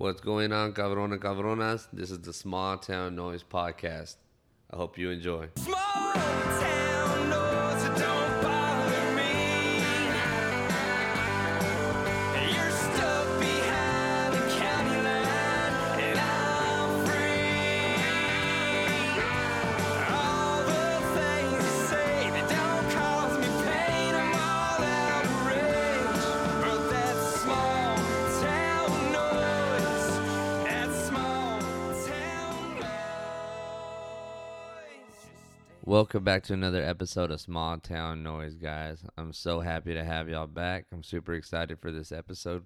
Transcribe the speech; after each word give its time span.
What's 0.00 0.22
going 0.22 0.50
on, 0.50 0.72
cabrón 0.72 1.12
and 1.12 1.20
cabronas? 1.20 1.86
This 1.92 2.10
is 2.10 2.20
the 2.20 2.32
Small 2.32 2.78
Town 2.78 3.14
Noise 3.14 3.44
Podcast. 3.44 4.16
I 4.70 4.76
hope 4.76 4.96
you 4.96 5.10
enjoy. 5.10 5.50
Small 5.56 5.76
town 6.14 6.79
Welcome 36.10 36.24
back 36.24 36.42
to 36.46 36.54
another 36.54 36.82
episode 36.82 37.30
of 37.30 37.40
Small 37.40 37.78
Town 37.78 38.24
Noise, 38.24 38.56
guys. 38.56 39.04
I'm 39.16 39.32
so 39.32 39.60
happy 39.60 39.94
to 39.94 40.04
have 40.04 40.28
y'all 40.28 40.48
back. 40.48 40.86
I'm 40.90 41.04
super 41.04 41.34
excited 41.34 41.78
for 41.78 41.92
this 41.92 42.10
episode. 42.10 42.64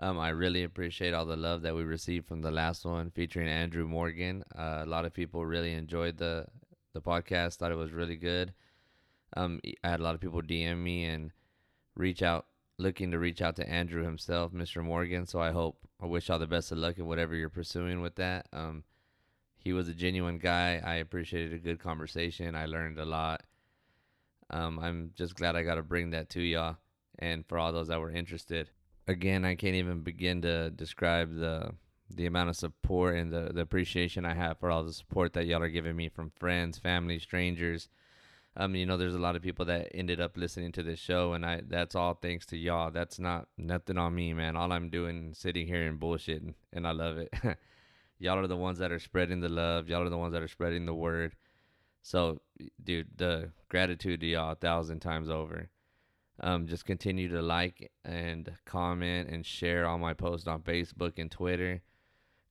Um, 0.00 0.18
I 0.18 0.30
really 0.30 0.64
appreciate 0.64 1.14
all 1.14 1.24
the 1.24 1.36
love 1.36 1.62
that 1.62 1.76
we 1.76 1.84
received 1.84 2.26
from 2.26 2.42
the 2.42 2.50
last 2.50 2.84
one 2.84 3.12
featuring 3.12 3.46
Andrew 3.46 3.86
Morgan. 3.86 4.42
Uh, 4.58 4.80
a 4.82 4.86
lot 4.86 5.04
of 5.04 5.14
people 5.14 5.46
really 5.46 5.72
enjoyed 5.72 6.18
the 6.18 6.46
the 6.94 7.00
podcast. 7.00 7.58
Thought 7.58 7.70
it 7.70 7.76
was 7.76 7.92
really 7.92 8.16
good. 8.16 8.52
Um, 9.36 9.60
I 9.84 9.90
had 9.90 10.00
a 10.00 10.02
lot 10.02 10.16
of 10.16 10.20
people 10.20 10.42
DM 10.42 10.78
me 10.78 11.04
and 11.04 11.30
reach 11.94 12.24
out, 12.24 12.46
looking 12.76 13.12
to 13.12 13.20
reach 13.20 13.40
out 13.40 13.54
to 13.56 13.70
Andrew 13.70 14.02
himself, 14.02 14.52
Mr. 14.52 14.82
Morgan. 14.82 15.26
So 15.26 15.38
I 15.38 15.52
hope, 15.52 15.78
I 16.02 16.06
wish 16.06 16.28
all 16.28 16.40
the 16.40 16.48
best 16.48 16.72
of 16.72 16.78
luck 16.78 16.98
in 16.98 17.06
whatever 17.06 17.36
you're 17.36 17.50
pursuing 17.50 18.00
with 18.00 18.16
that. 18.16 18.48
Um, 18.52 18.82
he 19.58 19.72
was 19.72 19.88
a 19.88 19.94
genuine 19.94 20.38
guy. 20.38 20.80
I 20.84 20.96
appreciated 20.96 21.52
a 21.52 21.58
good 21.58 21.80
conversation. 21.80 22.54
I 22.54 22.66
learned 22.66 22.98
a 22.98 23.04
lot. 23.04 23.42
Um, 24.50 24.78
I'm 24.78 25.12
just 25.14 25.34
glad 25.34 25.56
I 25.56 25.62
got 25.62 25.74
to 25.74 25.82
bring 25.82 26.10
that 26.10 26.30
to 26.30 26.40
y'all 26.40 26.76
and 27.18 27.44
for 27.46 27.58
all 27.58 27.72
those 27.72 27.88
that 27.88 28.00
were 28.00 28.10
interested. 28.10 28.70
Again, 29.06 29.44
I 29.44 29.54
can't 29.54 29.74
even 29.74 30.00
begin 30.00 30.42
to 30.42 30.70
describe 30.70 31.34
the 31.34 31.72
the 32.10 32.24
amount 32.24 32.48
of 32.48 32.56
support 32.56 33.16
and 33.16 33.30
the, 33.30 33.50
the 33.52 33.60
appreciation 33.60 34.24
I 34.24 34.32
have 34.32 34.58
for 34.58 34.70
all 34.70 34.82
the 34.82 34.94
support 34.94 35.34
that 35.34 35.44
y'all 35.44 35.62
are 35.62 35.68
giving 35.68 35.94
me 35.94 36.08
from 36.08 36.32
friends, 36.38 36.78
family, 36.78 37.18
strangers. 37.18 37.90
Um, 38.56 38.74
you 38.74 38.86
know, 38.86 38.96
there's 38.96 39.14
a 39.14 39.20
lot 39.20 39.36
of 39.36 39.42
people 39.42 39.66
that 39.66 39.88
ended 39.94 40.18
up 40.18 40.38
listening 40.38 40.72
to 40.72 40.82
this 40.82 40.98
show, 40.98 41.34
and 41.34 41.44
I 41.44 41.60
that's 41.66 41.94
all 41.94 42.14
thanks 42.14 42.46
to 42.46 42.56
y'all. 42.56 42.90
That's 42.90 43.18
not 43.18 43.48
nothing 43.56 43.98
on 43.98 44.14
me, 44.14 44.32
man. 44.32 44.56
All 44.56 44.72
I'm 44.72 44.88
doing 44.88 45.30
is 45.32 45.38
sitting 45.38 45.66
here 45.66 45.86
and 45.86 46.00
bullshitting, 46.00 46.54
and 46.72 46.86
I 46.86 46.92
love 46.92 47.18
it. 47.18 47.32
y'all 48.18 48.38
are 48.38 48.46
the 48.46 48.56
ones 48.56 48.78
that 48.78 48.92
are 48.92 48.98
spreading 48.98 49.40
the 49.40 49.48
love. 49.48 49.88
Y'all 49.88 50.06
are 50.06 50.10
the 50.10 50.18
ones 50.18 50.32
that 50.32 50.42
are 50.42 50.48
spreading 50.48 50.86
the 50.86 50.94
word. 50.94 51.34
So, 52.02 52.40
dude, 52.82 53.08
the 53.16 53.50
gratitude 53.68 54.20
to 54.20 54.26
y'all 54.26 54.52
a 54.52 54.56
thousand 54.56 55.00
times 55.00 55.28
over. 55.28 55.68
Um, 56.40 56.66
just 56.66 56.84
continue 56.84 57.28
to 57.28 57.42
like 57.42 57.90
and 58.04 58.52
comment 58.64 59.28
and 59.28 59.44
share 59.44 59.86
all 59.86 59.98
my 59.98 60.14
posts 60.14 60.46
on 60.46 60.62
Facebook 60.62 61.14
and 61.18 61.30
Twitter. 61.30 61.82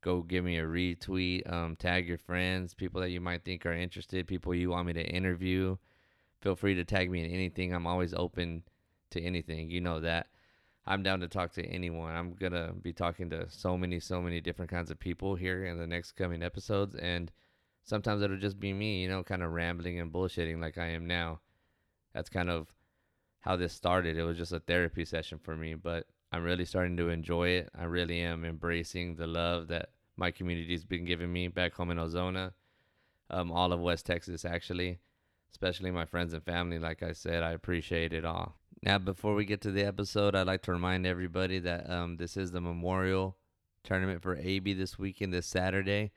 Go 0.02 0.22
give 0.22 0.44
me 0.44 0.58
a 0.60 0.64
retweet. 0.64 1.52
Um, 1.52 1.76
tag 1.76 2.08
your 2.08 2.18
friends, 2.18 2.74
people 2.74 3.02
that 3.02 3.10
you 3.10 3.22
might 3.22 3.44
think 3.44 3.66
are 3.66 3.74
interested, 3.74 4.28
people 4.28 4.54
you 4.54 4.70
want 4.70 4.88
me 4.88 4.94
to 4.94 5.04
interview. 5.04 5.78
Feel 6.42 6.56
free 6.56 6.76
to 6.76 6.86
tag 6.86 7.10
me 7.10 7.24
in 7.24 7.32
anything. 7.32 7.74
I'm 7.74 7.88
always 7.88 8.14
open 8.14 8.64
to 9.12 9.22
anything. 9.22 9.72
You 9.72 9.82
know 9.82 10.02
that. 10.02 10.28
I'm 10.88 11.04
down 11.04 11.20
to 11.20 11.28
talk 11.28 11.52
to 11.54 11.66
anyone. 11.66 12.16
I'm 12.16 12.34
gonna 12.34 12.72
be 12.82 12.94
talking 12.94 13.30
to 13.32 13.50
so 13.50 13.78
many, 13.78 14.00
so 14.00 14.22
many 14.22 14.40
different 14.40 14.72
kinds 14.72 14.90
of 14.90 14.98
people 14.98 15.36
here 15.36 15.66
in 15.66 15.78
the 15.78 15.86
next 15.86 16.14
coming 16.14 16.42
episodes, 16.42 16.96
and 16.96 17.30
sometimes 17.84 18.22
it'll 18.22 18.38
just 18.38 18.60
be 18.60 18.72
me, 18.72 19.02
you 19.02 19.10
know, 19.10 19.22
kind 19.22 19.44
of 19.44 19.52
rambling 19.52 20.00
and 20.00 20.14
bullshitting 20.14 20.62
like 20.62 20.78
I 20.78 20.88
am 20.88 21.06
now. 21.06 21.42
That's 22.14 22.30
kind 22.30 22.50
of 22.50 22.74
how 23.42 23.58
this 23.58 23.74
started. 23.74 24.18
It 24.18 24.24
was 24.24 24.38
just 24.38 24.54
a 24.54 24.62
therapy 24.62 25.04
session 25.04 25.40
for 25.40 25.58
me, 25.58 25.74
but 25.74 26.08
I'm 26.32 26.44
really 26.44 26.66
starting 26.66 26.96
to 26.98 27.10
enjoy 27.10 27.50
it. 27.50 27.70
I 27.78 27.84
really 27.84 28.22
am 28.22 28.46
embracing 28.46 29.16
the 29.16 29.28
love 29.28 29.68
that 29.68 29.90
my 30.16 30.32
community's 30.32 30.86
been 30.86 31.04
giving 31.04 31.32
me 31.32 31.50
back 31.50 31.74
home 31.74 31.92
in 31.92 31.98
Ozona, 31.98 32.54
um, 33.30 33.52
all 33.52 33.74
of 33.74 33.82
West 33.82 34.06
Texas 34.06 34.46
actually, 34.46 35.00
especially 35.52 35.92
my 35.92 36.06
friends 36.06 36.34
and 36.34 36.44
family. 36.44 36.80
Like 36.80 37.04
I 37.04 37.12
said, 37.12 37.44
I 37.44 37.52
appreciate 37.52 38.14
it 38.14 38.24
all. 38.24 38.56
Now, 38.84 39.00
before 39.00 39.34
we 39.34 39.46
get 39.46 39.62
to 39.62 39.72
the 39.72 39.84
episode, 39.84 40.36
I'd 40.36 40.46
like 40.46 40.62
to 40.64 40.72
remind 40.72 41.08
everybody 41.08 41.58
that 41.60 41.90
um, 41.90 42.18
this 42.18 42.38
is 42.38 42.52
the 42.52 42.62
Memorial 42.62 43.36
Tournament 43.84 44.22
for 44.22 44.36
AB 44.36 44.74
this 44.74 45.00
weekend, 45.00 45.34
this 45.34 45.48
Saturday. 45.48 46.12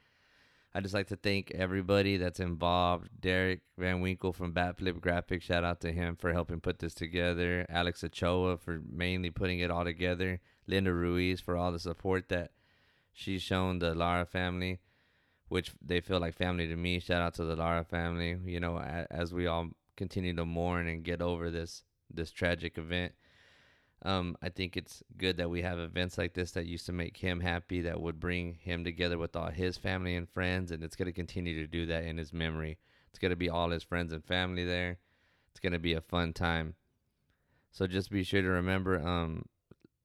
I'd 0.74 0.82
just 0.82 0.94
like 0.94 1.08
to 1.08 1.16
thank 1.16 1.50
everybody 1.52 2.18
that's 2.18 2.38
involved. 2.38 3.08
Derek 3.18 3.62
Van 3.78 4.02
Winkle 4.02 4.34
from 4.34 4.52
Batflip 4.52 5.00
Graphics, 5.00 5.42
shout 5.42 5.64
out 5.64 5.80
to 5.80 5.90
him 5.90 6.16
for 6.16 6.32
helping 6.34 6.60
put 6.60 6.78
this 6.78 6.92
together. 6.92 7.64
Alex 7.70 8.04
Ochoa 8.04 8.58
for 8.58 8.82
mainly 8.88 9.30
putting 9.30 9.60
it 9.60 9.70
all 9.70 9.84
together. 9.84 10.38
Linda 10.66 10.92
Ruiz 10.92 11.40
for 11.40 11.56
all 11.56 11.72
the 11.72 11.78
support 11.78 12.28
that 12.28 12.52
she's 13.12 13.42
shown 13.42 13.78
the 13.78 13.94
Lara 13.94 14.26
family, 14.26 14.80
which 15.48 15.72
they 15.80 16.02
feel 16.02 16.20
like 16.20 16.34
family 16.34 16.68
to 16.68 16.76
me. 16.76 17.00
Shout 17.00 17.22
out 17.22 17.34
to 17.34 17.44
the 17.44 17.56
Lara 17.56 17.84
family. 17.84 18.36
You 18.44 18.60
know, 18.60 18.78
as 18.78 19.32
we 19.32 19.46
all 19.46 19.70
continue 19.96 20.36
to 20.36 20.44
mourn 20.44 20.86
and 20.86 21.02
get 21.02 21.22
over 21.22 21.50
this 21.50 21.84
this 22.12 22.30
tragic 22.30 22.78
event. 22.78 23.12
Um, 24.02 24.36
I 24.40 24.48
think 24.48 24.76
it's 24.76 25.02
good 25.18 25.36
that 25.36 25.50
we 25.50 25.60
have 25.62 25.78
events 25.78 26.16
like 26.16 26.32
this 26.32 26.52
that 26.52 26.66
used 26.66 26.86
to 26.86 26.92
make 26.92 27.18
him 27.18 27.40
happy, 27.40 27.82
that 27.82 28.00
would 28.00 28.18
bring 28.18 28.54
him 28.54 28.82
together 28.82 29.18
with 29.18 29.36
all 29.36 29.50
his 29.50 29.76
family 29.76 30.16
and 30.16 30.28
friends, 30.28 30.70
and 30.70 30.82
it's 30.82 30.96
going 30.96 31.06
to 31.06 31.12
continue 31.12 31.54
to 31.60 31.66
do 31.66 31.84
that 31.86 32.04
in 32.04 32.16
his 32.16 32.32
memory. 32.32 32.78
It's 33.10 33.18
going 33.18 33.30
to 33.30 33.36
be 33.36 33.50
all 33.50 33.70
his 33.70 33.82
friends 33.82 34.12
and 34.12 34.24
family 34.24 34.64
there. 34.64 34.98
It's 35.50 35.60
going 35.60 35.72
to 35.72 35.78
be 35.78 35.94
a 35.94 36.00
fun 36.00 36.32
time. 36.32 36.74
So 37.72 37.86
just 37.86 38.10
be 38.10 38.24
sure 38.24 38.42
to 38.42 38.48
remember, 38.48 39.06
um, 39.06 39.44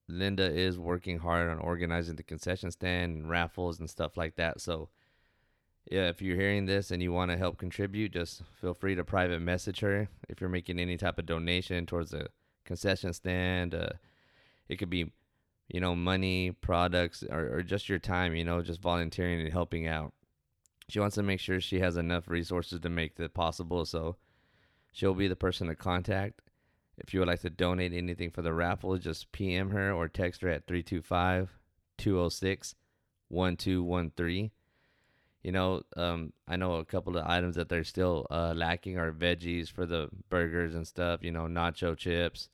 Linda 0.07 0.51
is 0.51 0.77
working 0.77 1.19
hard 1.19 1.49
on 1.49 1.57
organizing 1.59 2.15
the 2.15 2.23
concession 2.23 2.71
stand 2.71 3.15
and 3.15 3.29
raffles 3.29 3.79
and 3.79 3.89
stuff 3.89 4.17
like 4.17 4.35
that. 4.35 4.61
So, 4.61 4.89
yeah, 5.89 6.09
if 6.09 6.21
you're 6.21 6.35
hearing 6.35 6.65
this 6.65 6.91
and 6.91 7.01
you 7.01 7.11
want 7.11 7.31
to 7.31 7.37
help 7.37 7.57
contribute, 7.57 8.13
just 8.13 8.41
feel 8.59 8.73
free 8.73 8.95
to 8.95 9.03
private 9.03 9.41
message 9.41 9.81
her. 9.81 10.07
If 10.27 10.41
you're 10.41 10.49
making 10.49 10.79
any 10.79 10.97
type 10.97 11.19
of 11.19 11.25
donation 11.25 11.85
towards 11.85 12.11
the 12.11 12.27
concession 12.65 13.13
stand, 13.13 13.75
uh, 13.75 13.89
it 14.67 14.77
could 14.77 14.89
be, 14.89 15.11
you 15.67 15.79
know, 15.79 15.95
money, 15.95 16.51
products, 16.51 17.23
or, 17.29 17.57
or 17.57 17.63
just 17.63 17.87
your 17.87 17.99
time, 17.99 18.35
you 18.35 18.43
know, 18.43 18.61
just 18.61 18.81
volunteering 18.81 19.39
and 19.41 19.53
helping 19.53 19.87
out. 19.87 20.13
She 20.89 20.99
wants 20.99 21.15
to 21.15 21.23
make 21.23 21.39
sure 21.39 21.61
she 21.61 21.79
has 21.79 21.97
enough 21.97 22.27
resources 22.27 22.79
to 22.79 22.89
make 22.89 23.15
that 23.15 23.33
possible. 23.33 23.85
So, 23.85 24.17
she'll 24.91 25.13
be 25.13 25.27
the 25.27 25.35
person 25.35 25.67
to 25.67 25.75
contact. 25.75 26.41
If 26.97 27.13
you 27.13 27.19
would 27.19 27.27
like 27.27 27.41
to 27.41 27.49
donate 27.49 27.93
anything 27.93 28.31
for 28.31 28.41
the 28.41 28.53
raffle, 28.53 28.97
just 28.97 29.31
PM 29.33 29.71
her 29.71 29.91
or 29.91 30.07
text 30.07 30.41
her 30.41 30.49
at 30.49 30.65
325 30.65 31.59
206 31.97 32.75
1213. 33.27 34.51
You 35.45 35.51
know, 35.51 35.83
um, 35.95 36.33
I 36.47 36.55
know 36.55 36.77
a 36.77 36.85
couple 36.85 37.17
of 37.17 37.27
items 37.27 37.55
that 37.55 37.69
they're 37.69 37.83
still 37.83 38.25
uh, 38.31 38.55
lacking 38.55 38.97
are 38.97 39.11
veggies 39.11 39.71
for 39.71 39.85
the 39.85 40.09
burgers 40.27 40.73
and 40.73 40.87
stuff, 40.87 41.19
you 41.21 41.31
know, 41.31 41.43
nacho 41.43 41.95
chips, 41.95 42.49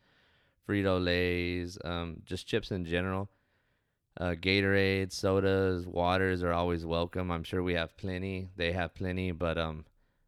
Frito 0.68 1.02
Lays, 1.02 1.78
um, 1.86 2.18
just 2.26 2.48
chips 2.48 2.70
in 2.70 2.84
general. 2.84 3.30
Uh, 4.20 4.32
Gatorade, 4.32 5.14
sodas, 5.14 5.88
waters 5.88 6.44
are 6.44 6.52
always 6.52 6.86
welcome. 6.86 7.32
I'm 7.32 7.46
sure 7.46 7.64
we 7.64 7.76
have 7.76 7.96
plenty. 7.96 8.50
They 8.58 8.74
have 8.74 8.94
plenty, 8.94 9.32
but 9.32 9.58
um, 9.58 9.86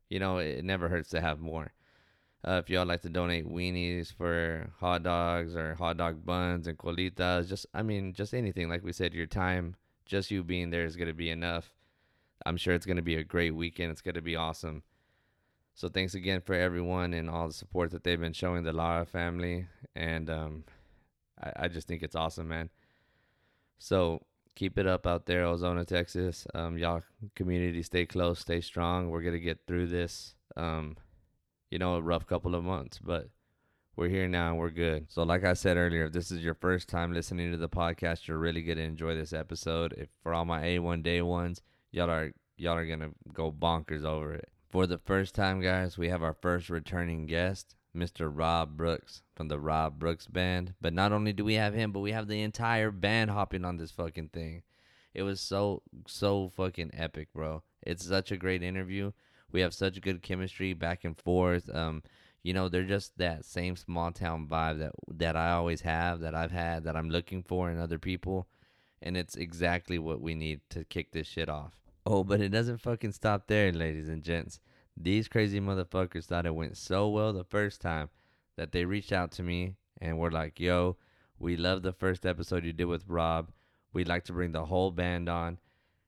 you 0.10 0.20
know, 0.20 0.38
it 0.38 0.64
never 0.64 0.88
hurts 0.88 1.10
to 1.10 1.20
have 1.20 1.42
more. 1.42 1.74
Uh, 2.48 2.62
if 2.64 2.70
y'all 2.70 2.86
like 2.86 3.02
to 3.02 3.10
donate 3.10 3.46
weenies 3.46 4.14
for 4.14 4.70
hot 4.80 5.04
dogs 5.04 5.54
or 5.54 5.76
hot 5.76 5.98
dog 5.98 6.26
buns 6.26 6.68
and 6.68 6.78
colitas, 6.78 7.50
just 7.50 7.66
I 7.74 7.84
mean, 7.84 8.14
just 8.14 8.34
anything. 8.34 8.70
Like 8.70 8.86
we 8.86 8.94
said, 8.94 9.14
your 9.14 9.28
time, 9.28 9.76
just 10.06 10.32
you 10.32 10.46
being 10.46 10.70
there 10.70 10.86
is 10.86 10.96
gonna 10.96 11.14
be 11.14 11.30
enough. 11.30 11.74
I'm 12.46 12.58
sure 12.58 12.74
it's 12.74 12.86
gonna 12.86 13.02
be 13.02 13.16
a 13.16 13.24
great 13.24 13.56
weekend. 13.56 13.92
It's 13.92 14.02
gonna 14.02 14.22
be 14.22 14.36
awesome. 14.36 14.84
So 15.76 15.90
thanks 15.90 16.14
again 16.14 16.42
for 16.42 16.54
everyone 16.54 17.14
and 17.14 17.30
all 17.30 17.48
the 17.48 17.54
support 17.54 17.92
that 17.92 18.04
they've 18.04 18.20
been 18.20 18.34
showing 18.34 18.64
the 18.64 18.74
Lara 18.74 19.06
family, 19.06 19.68
and 19.96 20.30
um, 20.30 20.64
I, 21.42 21.66
I 21.66 21.68
just 21.68 21.88
think 21.88 22.04
it's 22.04 22.16
awesome, 22.16 22.48
man. 22.48 22.70
So 23.80 24.26
keep 24.56 24.78
it 24.78 24.88
up 24.88 25.08
out 25.08 25.26
there, 25.26 25.46
Ozona, 25.46 25.86
Texas. 25.86 26.46
Um, 26.54 26.78
y'all 26.78 27.04
community, 27.36 27.82
stay 27.84 28.06
close, 28.06 28.40
stay 28.40 28.62
strong. 28.62 29.10
We're 29.10 29.24
gonna 29.24 29.40
get 29.40 29.62
through 29.68 29.88
this. 29.88 30.36
Um, 30.56 30.98
you 31.72 31.80
know, 31.80 31.96
a 31.96 32.02
rough 32.02 32.28
couple 32.28 32.54
of 32.54 32.64
months, 32.64 33.00
but 33.00 33.30
we're 33.96 34.10
here 34.10 34.28
now 34.28 34.50
and 34.50 34.60
we're 34.60 34.70
good. 34.70 35.12
So, 35.12 35.24
like 35.24 35.44
I 35.44 35.54
said 35.54 35.78
earlier, 35.78 36.06
if 36.06 36.14
this 36.14 36.32
is 36.32 36.44
your 36.44 36.54
first 36.54 36.88
time 36.88 37.14
listening 37.14 37.52
to 37.52 37.58
the 37.58 37.70
podcast, 37.70 38.28
you're 38.28 38.38
really 38.38 38.62
gonna 38.62 38.82
enjoy 38.82 39.16
this 39.16 39.34
episode. 39.34 39.94
If 39.98 40.10
for 40.22 40.34
all 40.34 40.46
my 40.46 40.62
A1 40.62 41.04
day 41.04 41.22
ones, 41.22 41.62
y'all 41.94 42.10
are 42.10 42.34
y'all 42.58 42.76
are 42.76 42.86
gonna 42.86 43.12
go 43.32 43.52
bonkers 43.52 44.04
over 44.04 44.34
it. 44.34 44.50
For 44.70 44.88
the 44.88 44.98
first 44.98 45.36
time, 45.36 45.62
guys, 45.62 45.98
we 45.98 46.10
have 46.10 46.24
our 46.24 46.34
first 46.34 46.70
returning 46.70 47.28
guest, 47.28 47.76
Mr. 47.96 48.30
Rob 48.34 48.76
Brooks 48.76 49.22
from 49.36 49.48
the 49.48 49.60
Rob 49.60 50.00
Brooks 50.00 50.26
Band. 50.26 50.74
But 50.82 50.94
not 50.94 51.14
only 51.14 51.32
do 51.32 51.46
we 51.46 51.54
have 51.54 51.76
him, 51.76 51.92
but 51.92 52.00
we 52.00 52.12
have 52.12 52.28
the 52.28 52.42
entire 52.42 52.90
band 52.90 53.30
hopping 53.30 53.64
on 53.64 53.78
this 53.78 53.92
fucking 53.92 54.30
thing. 54.30 54.64
It 55.14 55.22
was 55.22 55.40
so 55.40 55.84
so 56.08 56.50
fucking 56.50 56.92
epic, 56.94 57.30
bro. 57.34 57.62
It's 57.84 58.06
such 58.06 58.32
a 58.32 58.38
great 58.38 58.64
interview. 58.64 59.12
We 59.52 59.62
have 59.62 59.76
such 59.76 60.02
good 60.02 60.24
chemistry 60.24 60.74
back 60.74 61.04
and 61.04 61.16
forth. 61.16 61.70
Um, 61.74 62.02
you 62.42 62.54
know, 62.54 62.68
they're 62.68 62.84
just 62.84 63.16
that 63.20 63.46
same 63.46 63.76
small 63.76 64.12
town 64.12 64.48
vibe 64.48 64.80
that 64.80 64.94
that 65.08 65.36
I 65.36 65.52
always 65.52 65.82
have, 65.82 66.22
that 66.22 66.34
I've 66.34 66.52
had, 66.52 66.86
that 66.86 66.96
I'm 66.96 67.12
looking 67.12 67.44
for 67.44 67.70
in 67.70 67.78
other 67.78 68.00
people, 68.00 68.48
and 69.04 69.16
it's 69.16 69.36
exactly 69.36 70.00
what 70.00 70.20
we 70.20 70.34
need 70.34 70.62
to 70.72 70.84
kick 70.84 71.12
this 71.12 71.28
shit 71.28 71.48
off. 71.48 71.83
Oh, 72.06 72.24
but 72.24 72.42
it 72.42 72.50
doesn't 72.50 72.82
fucking 72.82 73.14
stop 73.14 73.48
there, 73.48 73.72
ladies 73.72 74.10
and 74.10 74.24
gents. 74.24 74.60
These 74.98 75.28
crazy 75.28 75.60
motherfuckers 75.60 76.26
thought 76.26 76.46
it 76.46 76.54
went 76.54 76.78
so 76.78 77.08
well 77.10 77.32
the 77.32 77.46
first 77.46 77.82
time 77.82 78.10
that 78.58 78.72
they 78.72 78.86
reached 78.86 79.12
out 79.12 79.32
to 79.34 79.44
me 79.44 79.76
and 80.02 80.20
were 80.20 80.32
like, 80.32 80.60
"Yo, 80.60 80.98
we 81.40 81.56
love 81.56 81.82
the 81.82 81.94
first 81.94 82.26
episode 82.26 82.66
you 82.66 82.74
did 82.74 82.86
with 82.86 83.08
Rob. 83.08 83.52
We'd 83.94 84.08
like 84.08 84.26
to 84.26 84.34
bring 84.34 84.52
the 84.52 84.66
whole 84.66 84.92
band 84.92 85.30
on 85.30 85.60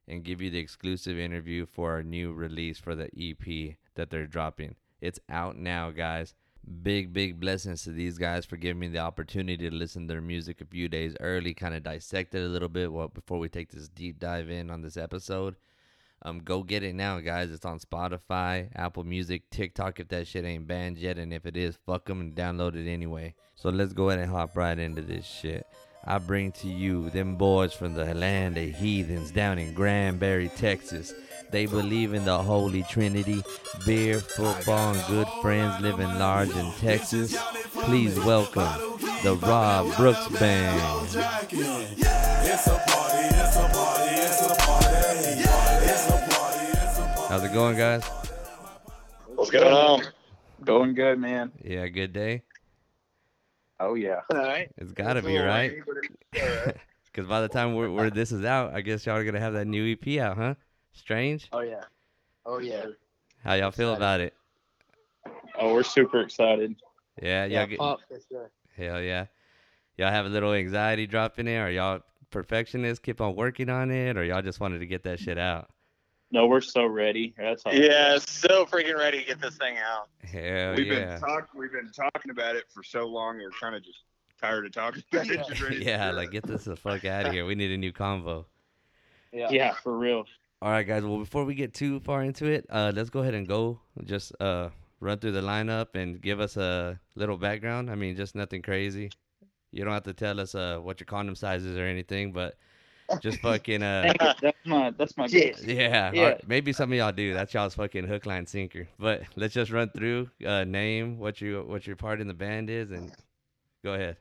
and 0.07 0.23
give 0.23 0.41
you 0.41 0.49
the 0.49 0.59
exclusive 0.59 1.17
interview 1.17 1.65
for 1.65 1.91
our 1.93 2.03
new 2.03 2.33
release 2.33 2.77
for 2.77 2.93
the 2.93 3.09
EP 3.17 3.77
that 3.95 4.09
they're 4.09 4.27
dropping. 4.27 4.75
It's 5.01 5.19
out 5.29 5.57
now, 5.57 5.91
guys. 5.91 6.35
Big, 6.83 7.13
big 7.13 7.39
blessings 7.39 7.83
to 7.83 7.91
these 7.91 8.17
guys 8.17 8.45
for 8.45 8.57
giving 8.57 8.79
me 8.79 8.87
the 8.87 8.99
opportunity 8.99 9.69
to 9.69 9.75
listen 9.75 10.03
to 10.03 10.13
their 10.13 10.21
music 10.21 10.61
a 10.61 10.65
few 10.65 10.89
days 10.89 11.15
early, 11.19 11.53
kind 11.53 11.75
of 11.75 11.83
dissect 11.83 12.33
it 12.35 12.43
a 12.43 12.47
little 12.47 12.69
bit 12.69 12.91
before 13.13 13.37
we 13.37 13.49
take 13.49 13.71
this 13.71 13.87
deep 13.87 14.19
dive 14.19 14.49
in 14.49 14.69
on 14.71 14.81
this 14.81 14.97
episode. 14.97 15.55
Um, 16.21 16.39
go 16.39 16.63
get 16.63 16.83
it 16.83 16.95
now, 16.95 17.19
guys. 17.19 17.51
It's 17.51 17.65
on 17.65 17.79
Spotify, 17.79 18.69
Apple 18.75 19.03
Music, 19.03 19.49
TikTok 19.51 19.99
if 19.99 20.07
that 20.07 20.27
shit 20.27 20.45
ain't 20.45 20.67
banned 20.67 20.97
yet, 20.97 21.17
and 21.17 21.33
if 21.33 21.45
it 21.45 21.55
is, 21.55 21.77
fuck 21.85 22.05
them 22.05 22.21
and 22.21 22.35
download 22.35 22.75
it 22.75 22.89
anyway. 22.89 23.35
So 23.55 23.69
let's 23.69 23.93
go 23.93 24.09
ahead 24.09 24.21
and 24.21 24.31
hop 24.31 24.57
right 24.57 24.77
into 24.77 25.01
this 25.01 25.25
shit. 25.25 25.65
I 26.03 26.19
bring 26.19 26.51
to 26.53 26.67
you 26.67 27.09
them 27.09 27.35
boys 27.35 27.73
from 27.73 27.93
the 27.93 28.13
land 28.13 28.57
of 28.57 28.75
heathens 28.75 29.31
down 29.31 29.57
in 29.57 29.73
Granbury, 29.73 30.49
Texas. 30.49 31.13
They 31.51 31.65
believe 31.65 32.13
in 32.13 32.25
the 32.25 32.41
Holy 32.41 32.83
Trinity, 32.83 33.43
beer, 33.85 34.19
football, 34.19 34.93
and 34.93 35.07
good 35.07 35.27
friends 35.41 35.81
living 35.81 36.19
large 36.19 36.49
in 36.55 36.71
Texas. 36.73 37.35
Please 37.83 38.19
welcome 38.19 38.99
the 39.23 39.35
Rob 39.41 39.95
Brooks 39.95 40.27
Band. 40.39 42.24
How's 47.35 47.43
it 47.43 47.51
going, 47.51 47.75
guys? 47.75 48.07
What's 49.35 49.51
going 49.51 49.67
on? 49.67 50.03
Going 50.63 50.93
good, 50.93 51.19
man. 51.19 51.51
Yeah, 51.61 51.85
good 51.89 52.13
day. 52.13 52.43
Oh 53.77 53.95
yeah. 53.95 54.21
All 54.31 54.37
right. 54.37 54.71
It's 54.77 54.93
gotta 54.93 55.21
be 55.21 55.37
right. 55.37 55.73
Because 56.31 57.25
by 57.27 57.41
the 57.41 57.49
time 57.49 57.75
we're, 57.75 57.91
where 57.91 58.09
this 58.09 58.31
is 58.31 58.45
out, 58.45 58.73
I 58.73 58.79
guess 58.79 59.05
y'all 59.05 59.17
are 59.17 59.25
gonna 59.25 59.41
have 59.41 59.51
that 59.51 59.67
new 59.67 59.97
EP 60.01 60.17
out, 60.17 60.37
huh? 60.37 60.55
Strange. 60.93 61.49
Oh 61.51 61.59
yeah. 61.59 61.81
Oh 62.45 62.59
yeah. 62.59 62.85
How 63.43 63.55
y'all 63.55 63.71
feel 63.71 63.93
about 63.93 64.21
it? 64.21 64.33
Oh, 65.59 65.73
we're 65.73 65.83
super 65.83 66.21
excited. 66.21 66.77
Yeah, 67.21 67.43
Yeah. 67.43 67.59
y'all 67.59 67.67
get, 67.67 67.79
pop 67.79 67.99
for 68.07 68.17
sure. 68.31 68.51
hell 68.77 69.01
yeah. 69.01 69.25
Y'all 69.97 70.09
have 70.09 70.25
a 70.25 70.29
little 70.29 70.53
anxiety 70.53 71.05
dropping 71.05 71.49
it, 71.49 71.57
or 71.57 71.69
y'all 71.69 71.99
perfectionists 72.31 72.99
keep 72.99 73.19
on 73.19 73.35
working 73.35 73.69
on 73.69 73.91
it, 73.91 74.15
or 74.15 74.23
y'all 74.23 74.41
just 74.41 74.61
wanted 74.61 74.79
to 74.79 74.85
get 74.85 75.03
that 75.03 75.19
shit 75.19 75.37
out? 75.37 75.69
No, 76.31 76.47
we're 76.47 76.61
so 76.61 76.85
ready. 76.85 77.33
That's 77.37 77.63
all. 77.65 77.73
Yeah, 77.73 78.17
so 78.17 78.65
freaking 78.65 78.97
ready 78.97 79.19
to 79.19 79.25
get 79.25 79.39
this 79.39 79.57
thing 79.57 79.77
out. 79.77 80.09
Hell 80.23 80.75
we've 80.75 80.87
yeah. 80.87 81.17
been 81.17 81.19
talk 81.19 81.49
we've 81.55 81.71
been 81.71 81.91
talking 81.91 82.31
about 82.31 82.55
it 82.55 82.65
for 82.69 82.83
so 82.83 83.05
long 83.05 83.37
we're 83.37 83.51
kind 83.51 83.75
of 83.75 83.83
just 83.83 83.99
tired 84.41 84.65
of 84.65 84.71
talking 84.71 85.03
about 85.11 85.29
it. 85.29 85.37
Just 85.47 85.61
ready 85.61 85.79
to 85.79 85.85
yeah, 85.85 86.11
like 86.11 86.31
get 86.31 86.43
this 86.43 86.65
the 86.65 86.75
fuck 86.75 87.05
out 87.05 87.27
of 87.27 87.33
here. 87.33 87.45
We 87.45 87.55
need 87.55 87.71
a 87.71 87.77
new 87.77 87.93
convo. 87.93 88.45
Yeah. 89.31 89.49
Yeah, 89.51 89.73
for 89.73 89.97
real. 89.97 90.25
All 90.61 90.71
right, 90.71 90.87
guys. 90.87 91.03
Well, 91.03 91.19
before 91.19 91.45
we 91.45 91.53
get 91.55 91.73
too 91.73 91.99
far 91.99 92.23
into 92.23 92.45
it, 92.45 92.65
uh, 92.69 92.91
let's 92.95 93.09
go 93.09 93.19
ahead 93.19 93.33
and 93.33 93.47
go. 93.47 93.79
Just 94.05 94.31
uh, 94.39 94.69
run 94.99 95.19
through 95.19 95.33
the 95.33 95.41
lineup 95.41 95.87
and 95.93 96.21
give 96.21 96.39
us 96.39 96.57
a 96.57 96.99
little 97.15 97.37
background. 97.37 97.91
I 97.91 97.95
mean, 97.95 98.15
just 98.15 98.33
nothing 98.33 98.61
crazy. 98.61 99.11
You 99.71 99.83
don't 99.83 99.93
have 99.93 100.03
to 100.03 100.13
tell 100.13 100.39
us 100.39 100.55
uh, 100.55 100.79
what 100.81 100.99
your 100.99 101.05
condom 101.05 101.35
size 101.35 101.65
is 101.65 101.77
or 101.77 101.85
anything, 101.85 102.31
but 102.31 102.55
just 103.21 103.39
fucking 103.39 103.83
uh, 103.83 104.13
That's 104.41 104.57
my 104.65 104.91
that's 104.91 105.17
my 105.17 105.27
Shit. 105.27 105.61
yeah. 105.63 106.11
Yeah. 106.13 106.21
or 106.21 106.37
maybe 106.47 106.73
some 106.73 106.91
of 106.91 106.97
y'all 106.97 107.11
do. 107.11 107.33
That's 107.33 107.53
y'all's 107.53 107.75
fucking 107.75 108.07
hook, 108.07 108.25
line, 108.25 108.45
sinker. 108.45 108.87
But 108.99 109.23
let's 109.35 109.53
just 109.53 109.71
run 109.71 109.89
through 109.89 110.29
uh, 110.45 110.63
name, 110.63 111.19
what 111.19 111.41
you 111.41 111.63
what 111.67 111.85
your 111.87 111.95
part 111.95 112.21
in 112.21 112.27
the 112.27 112.33
band 112.33 112.69
is, 112.69 112.91
and 112.91 113.11
go 113.83 113.93
ahead. 113.93 114.17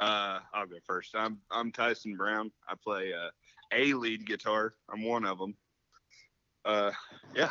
Uh, 0.00 0.40
I'll 0.54 0.66
go 0.66 0.76
first. 0.86 1.14
I'm 1.14 1.38
I'm 1.50 1.72
Tyson 1.72 2.16
Brown. 2.16 2.50
I 2.68 2.74
play 2.82 3.12
uh, 3.12 3.30
a 3.72 3.92
lead 3.94 4.26
guitar. 4.26 4.74
I'm 4.92 5.02
one 5.04 5.24
of 5.24 5.38
them. 5.38 5.54
Uh, 6.64 6.92
yeah, 7.34 7.50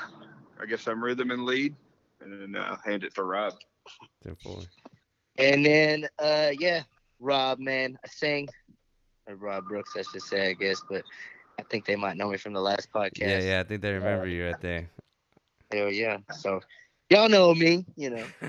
I 0.61 0.65
guess 0.65 0.87
I'm 0.87 1.03
rhythm 1.03 1.31
and 1.31 1.45
lead, 1.45 1.75
and 2.21 2.41
then 2.55 2.61
uh, 2.61 2.77
hand 2.85 3.03
it 3.03 3.15
to 3.15 3.23
Rob. 3.23 3.53
Ten 4.23 4.35
four. 4.43 4.61
And 5.37 5.65
then 5.65 6.07
uh 6.19 6.51
yeah, 6.59 6.83
Rob 7.19 7.59
man, 7.59 7.97
I 8.03 8.07
sing. 8.07 8.47
Or 9.27 9.35
Rob 9.35 9.67
Brooks, 9.67 9.91
I 9.97 10.03
should 10.03 10.21
say, 10.21 10.49
I 10.49 10.53
guess, 10.53 10.81
but 10.89 11.03
I 11.59 11.63
think 11.63 11.85
they 11.85 11.95
might 11.95 12.17
know 12.17 12.29
me 12.29 12.37
from 12.37 12.53
the 12.53 12.61
last 12.61 12.91
podcast. 12.93 13.19
Yeah, 13.19 13.39
yeah. 13.39 13.59
I 13.59 13.63
think 13.63 13.81
they 13.81 13.93
remember 13.93 14.27
you 14.27 14.45
right 14.45 14.61
there. 14.61 14.89
Hell 15.71 15.91
yeah. 15.91 16.17
So 16.33 16.61
y'all 17.09 17.29
know 17.29 17.53
me, 17.53 17.85
you 17.95 18.09
know. 18.11 18.25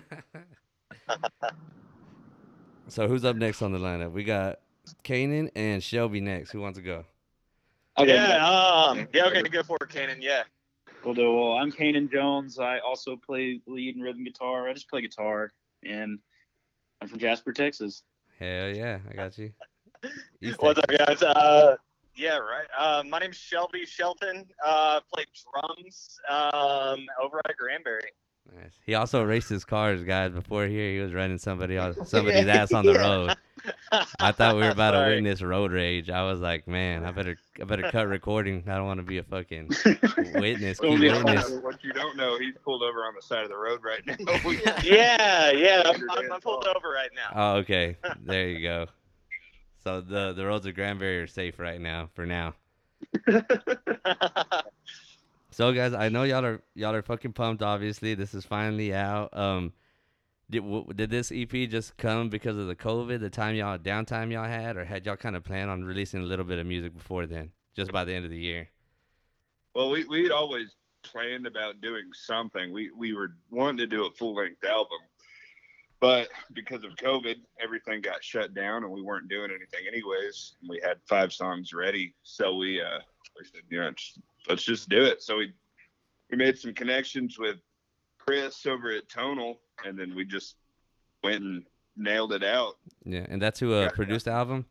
So 2.88 3.06
who's 3.06 3.24
up 3.24 3.36
next 3.36 3.60
on 3.60 3.72
the 3.72 3.78
lineup? 3.78 4.12
We 4.12 4.24
got 4.24 4.60
Kanan 5.04 5.50
and 5.54 5.82
Shelby 5.82 6.20
next. 6.20 6.52
Who 6.52 6.60
wants 6.60 6.78
to 6.78 6.82
go? 6.82 7.04
Okay. 7.98 8.14
Yeah, 8.14 8.46
um 8.46 9.06
yeah, 9.12 9.26
okay, 9.26 9.42
go 9.42 9.62
for 9.62 9.76
it, 9.82 9.90
Kanan, 9.90 10.18
yeah. 10.20 10.44
Well, 11.04 11.14
do. 11.14 11.32
well, 11.32 11.52
I'm 11.52 11.70
Kanan 11.70 12.10
Jones. 12.10 12.58
I 12.58 12.78
also 12.78 13.16
play 13.16 13.60
lead 13.66 13.96
and 13.96 14.04
rhythm 14.04 14.24
guitar. 14.24 14.68
I 14.68 14.72
just 14.72 14.88
play 14.88 15.02
guitar, 15.02 15.52
and 15.84 16.18
I'm 17.00 17.08
from 17.08 17.18
Jasper, 17.18 17.52
Texas. 17.52 18.02
Hell 18.38 18.70
yeah, 18.70 18.98
I 19.10 19.14
got 19.14 19.36
you. 19.36 19.52
East 20.40 20.60
What's 20.62 20.78
up, 20.78 20.86
guys? 20.88 21.22
Uh, 21.22 21.76
yeah, 22.14 22.38
right. 22.38 22.66
Uh, 22.76 23.02
my 23.08 23.18
name's 23.18 23.36
Shelby 23.36 23.84
Shelton. 23.86 24.44
Uh, 24.64 25.00
play 25.12 25.24
drums 25.52 26.18
um, 26.28 27.06
over 27.22 27.40
at 27.48 27.56
Granbury. 27.56 28.10
Nice. 28.56 28.72
He 28.86 28.94
also 28.94 29.22
raced 29.24 29.50
his 29.50 29.64
cars, 29.64 30.02
guys. 30.04 30.32
Before 30.32 30.66
here, 30.66 30.90
he 30.92 31.00
was 31.00 31.12
running 31.12 31.36
somebody 31.36 31.76
else, 31.76 31.96
somebody's 32.10 32.46
ass 32.46 32.72
on 32.72 32.86
the 32.86 32.92
Yeah. 32.94 33.00
road. 33.06 33.34
I 34.20 34.32
thought 34.32 34.54
we 34.56 34.62
were 34.62 34.70
about 34.70 34.92
to 34.92 34.98
Sorry. 34.98 35.14
witness 35.16 35.42
road 35.42 35.70
rage. 35.72 36.08
I 36.08 36.22
was 36.22 36.40
like, 36.40 36.66
man, 36.66 37.04
I 37.04 37.10
better, 37.10 37.36
I 37.60 37.64
better 37.64 37.90
cut 37.90 38.06
recording. 38.06 38.64
I 38.66 38.76
don't 38.76 38.86
want 38.86 39.00
to 39.00 39.04
be 39.04 39.18
a 39.18 39.22
fucking 39.22 39.68
witness, 40.34 40.80
key 40.80 40.94
yeah. 40.96 41.22
witness. 41.22 41.50
What 41.60 41.84
you 41.84 41.92
don't 41.92 42.16
know, 42.16 42.38
he's 42.38 42.54
pulled 42.64 42.82
over 42.82 43.00
on 43.00 43.14
the 43.14 43.22
side 43.22 43.42
of 43.42 43.50
the 43.50 43.56
road 43.58 43.80
right 43.84 44.00
now. 44.06 44.14
Yeah, 44.82 45.50
yeah. 45.50 45.82
I'm, 45.84 46.10
I'm, 46.10 46.32
I'm 46.32 46.40
pulled 46.40 46.66
over 46.66 46.88
right 46.88 47.10
now. 47.14 47.32
Oh, 47.34 47.56
okay. 47.58 47.96
There 48.24 48.48
you 48.48 48.62
go. 48.62 48.86
So 49.88 50.02
the 50.02 50.34
the 50.34 50.44
roads 50.44 50.66
of 50.66 50.74
Granbury 50.74 51.18
are 51.18 51.26
safe 51.26 51.58
right 51.58 51.80
now, 51.80 52.10
for 52.12 52.26
now. 52.26 52.54
So 55.50 55.72
guys, 55.72 55.92
I 55.92 56.08
know 56.08 56.22
y'all 56.22 56.44
are 56.44 56.62
y'all 56.74 56.94
are 56.94 57.02
fucking 57.02 57.32
pumped. 57.32 57.62
Obviously, 57.62 58.14
this 58.14 58.32
is 58.32 58.44
finally 58.44 58.94
out. 58.94 59.36
Um, 59.36 59.72
did 60.50 60.60
w- 60.60 60.86
did 60.94 61.10
this 61.10 61.32
EP 61.34 61.50
just 61.68 61.96
come 61.96 62.28
because 62.28 62.56
of 62.56 62.68
the 62.68 62.76
COVID, 62.76 63.18
the 63.18 63.30
time 63.30 63.56
y'all 63.56 63.76
downtime 63.76 64.30
y'all 64.30 64.44
had, 64.44 64.76
or 64.76 64.84
had 64.84 65.04
y'all 65.04 65.16
kind 65.16 65.34
of 65.34 65.42
planned 65.42 65.68
on 65.68 65.82
releasing 65.82 66.20
a 66.20 66.26
little 66.26 66.44
bit 66.44 66.60
of 66.60 66.66
music 66.66 66.94
before 66.94 67.26
then, 67.26 67.50
just 67.74 67.90
by 67.90 68.04
the 68.04 68.12
end 68.12 68.24
of 68.24 68.30
the 68.30 68.38
year? 68.38 68.68
Well, 69.74 69.90
we 69.90 70.04
we'd 70.04 70.30
always 70.30 70.76
planned 71.02 71.46
about 71.46 71.80
doing 71.80 72.04
something. 72.12 72.72
We 72.72 72.92
we 72.92 73.14
were 73.14 73.32
wanting 73.50 73.78
to 73.78 73.86
do 73.86 74.06
a 74.06 74.12
full 74.12 74.36
length 74.36 74.62
album, 74.64 74.98
but 76.00 76.28
because 76.52 76.84
of 76.84 76.92
COVID, 76.96 77.36
everything 77.62 78.00
got 78.00 78.22
shut 78.22 78.54
down, 78.54 78.84
and 78.84 78.92
we 78.92 79.02
weren't 79.02 79.28
doing 79.28 79.50
anything 79.50 79.86
anyways. 79.88 80.54
We 80.68 80.80
had 80.82 80.98
five 81.08 81.32
songs 81.32 81.72
ready, 81.72 82.14
so 82.22 82.54
we 82.56 82.80
uh 82.80 82.98
we 83.38 83.44
said, 83.44 83.62
you 83.70 83.78
know, 83.80 83.90
just, 83.92 84.18
let's 84.48 84.62
just 84.64 84.88
do 84.88 85.02
it. 85.02 85.22
So 85.22 85.36
we 85.38 85.52
we 86.30 86.36
made 86.36 86.58
some 86.58 86.74
connections 86.74 87.38
with 87.38 87.56
Chris 88.18 88.64
over 88.66 88.90
at 88.90 89.08
Tonal, 89.08 89.60
and 89.84 89.98
then 89.98 90.14
we 90.14 90.24
just 90.24 90.56
went 91.24 91.42
and 91.42 91.64
nailed 91.96 92.32
it 92.32 92.44
out. 92.44 92.74
Yeah, 93.04 93.26
and 93.28 93.40
that's 93.42 93.58
who 93.58 93.74
uh, 93.74 93.82
Yeah. 93.82 93.88
produced 93.88 94.26
the 94.26 94.32
album. 94.32 94.66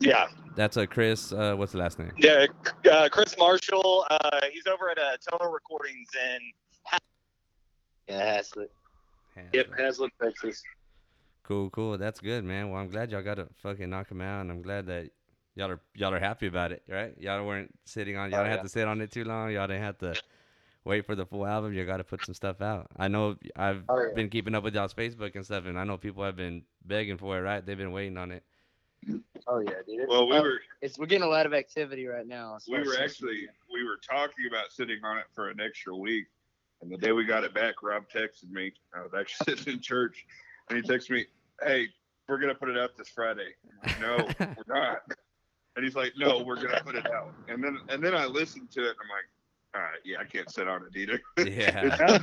yeah, 0.00 0.26
That's 0.56 0.76
a 0.76 0.86
Chris. 0.86 1.32
Uh, 1.32 1.54
what's 1.56 1.72
the 1.72 1.78
last 1.78 1.98
name? 1.98 2.10
yeah. 2.16 2.46
Uh, 2.90 3.08
Chris 3.10 3.36
Marshall. 3.38 4.06
Uh, 4.10 4.40
he's 4.52 4.66
over 4.66 4.90
at 4.90 4.98
uh, 4.98 5.16
Total 5.30 5.48
Recordings 5.52 6.08
in. 6.14 6.38
Yeah, 8.08 8.38
Haslet. 8.40 8.68
Yep, 9.52 9.70
Haslet, 9.78 10.10
Texas. 10.22 10.62
Cool, 11.42 11.70
cool. 11.70 11.98
That's 11.98 12.20
good, 12.20 12.44
man. 12.44 12.70
Well, 12.70 12.80
I'm 12.80 12.90
glad 12.90 13.10
y'all 13.10 13.22
got 13.22 13.34
to 13.36 13.48
fucking 13.62 13.88
knock 13.90 14.10
him 14.10 14.20
out, 14.20 14.42
and 14.42 14.50
I'm 14.50 14.62
glad 14.62 14.86
that 14.86 15.10
y'all 15.56 15.70
are 15.70 15.80
y'all 15.94 16.14
are 16.14 16.20
happy 16.20 16.46
about 16.46 16.72
it, 16.72 16.82
right? 16.88 17.14
Y'all 17.18 17.44
weren't 17.44 17.72
sitting 17.84 18.16
on. 18.16 18.30
Y'all 18.30 18.40
Oh, 18.40 18.42
didn't 18.44 18.52
yeah. 18.52 18.56
have 18.58 18.66
to 18.66 18.68
sit 18.68 18.86
on 18.86 19.00
it 19.00 19.10
too 19.10 19.24
long. 19.24 19.50
Y'all 19.50 19.66
didn't 19.66 19.82
have 19.82 19.98
to 19.98 20.14
wait 20.84 21.04
for 21.06 21.14
the 21.14 21.26
full 21.26 21.46
album. 21.46 21.72
You 21.72 21.84
got 21.84 21.96
to 21.96 22.04
put 22.04 22.24
some 22.24 22.34
stuff 22.34 22.60
out. 22.60 22.88
I 22.96 23.08
know 23.08 23.36
I've 23.56 23.82
Oh, 23.88 23.98
yeah. 24.00 24.14
been 24.14 24.28
keeping 24.30 24.54
up 24.54 24.62
with 24.62 24.74
y'all's 24.74 24.94
Facebook 24.94 25.34
and 25.34 25.44
stuff, 25.44 25.64
and 25.66 25.78
I 25.78 25.84
know 25.84 25.96
people 25.96 26.22
have 26.24 26.36
been 26.36 26.62
begging 26.84 27.16
for 27.18 27.36
it, 27.38 27.40
right? 27.40 27.64
They've 27.64 27.76
been 27.78 27.92
waiting 27.92 28.16
on 28.16 28.30
it. 28.32 28.44
Oh 29.46 29.60
yeah, 29.60 29.76
dude. 29.86 30.08
Well, 30.08 30.28
we 30.28 30.38
were 30.38 30.60
It's 30.82 30.98
we're 30.98 31.06
getting 31.06 31.26
a 31.26 31.30
lot 31.30 31.46
of 31.46 31.54
activity 31.54 32.06
right 32.06 32.26
now. 32.26 32.58
we 32.70 32.78
were 32.80 32.98
actually 33.02 33.48
we 33.72 33.82
were 33.82 33.96
talking 33.96 34.46
about 34.46 34.70
sitting 34.72 34.98
on 35.02 35.16
it 35.18 35.24
for 35.34 35.48
an 35.48 35.58
extra 35.58 35.96
week. 35.96 36.26
And 36.82 36.90
the 36.90 36.96
day 36.96 37.12
we 37.12 37.24
got 37.24 37.44
it 37.44 37.52
back, 37.54 37.82
Rob 37.82 38.04
texted 38.08 38.50
me. 38.50 38.72
I 38.94 39.02
was 39.02 39.12
actually 39.18 39.56
sitting 39.56 39.74
in 39.74 39.80
church, 39.80 40.24
and 40.68 40.82
he 40.82 40.90
texted 40.90 41.10
me, 41.10 41.26
"Hey, 41.62 41.88
we're 42.28 42.38
gonna 42.38 42.54
put 42.54 42.68
it 42.68 42.76
up 42.78 42.96
this 42.96 43.08
Friday." 43.08 43.48
Like, 43.82 44.00
no, 44.00 44.28
we're 44.38 44.64
not. 44.74 45.02
And 45.76 45.84
he's 45.84 45.94
like, 45.94 46.12
"No, 46.16 46.42
we're 46.42 46.56
gonna 46.56 46.80
put 46.84 46.94
it 46.94 47.06
out." 47.06 47.34
And 47.48 47.62
then 47.62 47.78
and 47.88 48.02
then 48.02 48.14
I 48.14 48.26
listened 48.26 48.70
to 48.72 48.80
it, 48.80 48.88
and 48.88 48.96
I'm 49.02 49.08
like, 49.08 49.74
"All 49.74 49.82
right, 49.82 50.00
yeah, 50.04 50.18
I 50.20 50.24
can't 50.24 50.50
sit 50.50 50.68
on 50.68 50.82
it 50.84 50.96
either." 50.96 51.20
Yeah. 51.50 52.18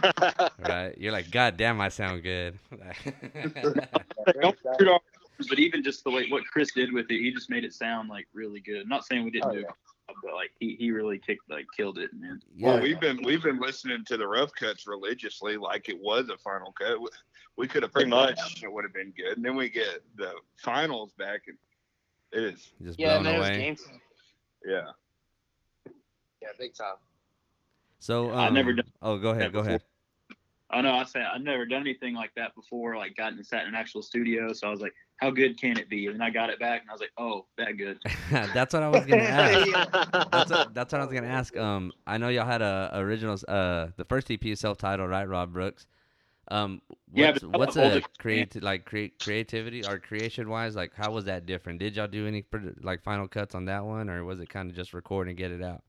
right. 0.59 0.97
You're 0.97 1.11
like, 1.11 1.29
God 1.31 1.57
damn, 1.57 1.79
I 1.81 1.89
sound 1.89 2.23
good. 2.23 2.57
Don't 2.73 4.57
put 4.63 4.81
it 4.81 4.87
on, 4.87 4.99
but 5.49 5.59
even 5.59 5.83
just 5.83 6.03
the 6.03 6.11
way 6.11 6.27
what 6.29 6.43
Chris 6.45 6.71
did 6.73 6.91
with 6.93 7.09
it, 7.09 7.19
he 7.19 7.31
just 7.31 7.49
made 7.49 7.63
it 7.63 7.73
sound 7.73 8.09
like 8.09 8.27
really 8.33 8.59
good. 8.59 8.81
I'm 8.81 8.89
not 8.89 9.05
saying 9.05 9.23
we 9.23 9.31
didn't 9.31 9.49
Oh, 9.49 9.53
do 9.53 9.59
yeah. 9.61 9.67
It, 10.09 10.15
but 10.23 10.33
like 10.33 10.51
he, 10.59 10.75
he 10.79 10.91
really 10.91 11.19
kicked 11.19 11.49
like 11.49 11.65
killed 11.75 11.97
it, 11.97 12.11
man. 12.13 12.41
yeah. 12.55 12.67
Well, 12.73 12.81
we've 12.81 12.99
been 12.99 13.21
we've 13.23 13.43
been 13.43 13.59
listening 13.59 14.03
to 14.05 14.17
the 14.17 14.27
rough 14.27 14.51
cuts 14.53 14.87
religiously, 14.87 15.57
like 15.57 15.89
it 15.89 15.99
was 15.99 16.29
a 16.29 16.37
final 16.37 16.71
cut. 16.73 16.99
We- 16.99 17.09
We 17.57 17.67
could 17.67 17.81
have 17.81 17.91
Pretty 17.91 18.09
much. 18.11 18.61
it 18.63 18.71
would 18.71 18.83
have 18.83 18.93
been 18.93 19.11
good. 19.17 19.37
And 19.37 19.43
then 19.43 19.55
we 19.55 19.67
get 19.67 20.03
the 20.15 20.31
finals 20.57 21.11
back, 21.17 21.41
and 21.47 21.57
it 22.31 22.43
is 22.53 22.71
just 22.83 22.99
Yeah, 22.99 23.15
blown 23.19 23.23
man, 23.23 23.33
it 23.35 23.39
was 23.39 23.47
away. 23.47 23.57
game 23.57 23.77
yeah. 24.65 24.81
Yeah, 26.41 26.49
big 26.59 26.75
time. 26.75 26.97
So 27.99 28.31
um, 28.31 28.37
I've 28.39 28.53
never 28.53 28.73
done 28.73 28.85
Oh, 29.01 29.17
go 29.17 29.31
ahead. 29.31 29.51
Go 29.51 29.59
ahead. 29.59 29.81
I 30.69 30.81
know 30.81 30.93
I 30.93 31.05
said 31.05 31.23
I've 31.33 31.41
never 31.41 31.65
done 31.65 31.81
anything 31.81 32.13
like 32.13 32.31
that 32.35 32.53
before, 32.53 32.97
like 32.97 33.15
gotten 33.15 33.41
sat 33.43 33.63
in 33.63 33.69
an 33.69 33.75
actual 33.75 34.01
studio. 34.01 34.51
So 34.51 34.67
I 34.67 34.69
was 34.69 34.81
like, 34.81 34.93
how 35.17 35.31
good 35.31 35.59
can 35.59 35.77
it 35.77 35.89
be? 35.89 36.07
And 36.07 36.21
I 36.21 36.29
got 36.29 36.49
it 36.49 36.59
back, 36.59 36.81
and 36.81 36.89
I 36.89 36.93
was 36.93 37.01
like, 37.01 37.13
oh, 37.17 37.45
that 37.57 37.77
good. 37.77 37.99
that's 38.53 38.73
what 38.73 38.83
I 38.83 38.89
was 38.89 39.05
gonna 39.05 39.23
ask. 39.23 39.71
That's 40.13 40.29
That's 40.31 40.51
what, 40.51 40.73
that's 40.73 40.93
what 40.93 41.01
I 41.01 41.05
was 41.05 41.13
gonna 41.13 41.27
ask. 41.27 41.55
Um, 41.57 41.93
I 42.05 42.17
know 42.17 42.27
y'all 42.29 42.45
had 42.45 42.61
a 42.61 42.91
original. 42.93 43.37
Uh, 43.47 43.87
the 43.95 44.05
first 44.05 44.29
EP 44.29 44.45
is 44.45 44.59
self-titled, 44.59 45.09
right, 45.09 45.27
Rob 45.27 45.53
Brooks? 45.53 45.87
Um, 46.49 46.81
Yeah, 47.13 47.31
what's, 47.31 47.43
but 47.43 47.59
what's 47.59 47.75
a 47.77 47.89
the- 47.89 48.03
create 48.19 48.61
like 48.61 48.85
create 48.85 49.19
creativity 49.19 49.85
or 49.85 49.99
creation 49.99 50.49
wise? 50.49 50.75
Like, 50.75 50.93
how 50.95 51.11
was 51.11 51.25
that 51.25 51.45
different? 51.45 51.79
Did 51.79 51.95
y'all 51.95 52.07
do 52.07 52.27
any 52.27 52.45
like 52.81 53.03
final 53.03 53.27
cuts 53.27 53.55
on 53.55 53.65
that 53.65 53.85
one, 53.85 54.09
or 54.09 54.23
was 54.23 54.39
it 54.39 54.49
kind 54.49 54.69
of 54.69 54.75
just 54.75 54.93
record 54.93 55.27
and 55.29 55.37
get 55.37 55.51
it 55.51 55.63
out? 55.63 55.81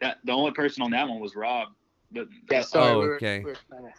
That 0.00 0.18
the 0.24 0.32
only 0.32 0.52
person 0.52 0.82
on 0.82 0.90
that 0.90 1.08
one 1.08 1.20
was 1.20 1.36
Rob. 1.36 1.68
But 2.12 2.28
Yeah, 2.50 2.62
sorry. 2.62 2.92
Oh, 2.94 3.00
we 3.00 3.06
were, 3.08 3.16
okay. 3.16 3.38
we 3.38 3.44
were 3.44 3.56
kinda- 3.70 3.94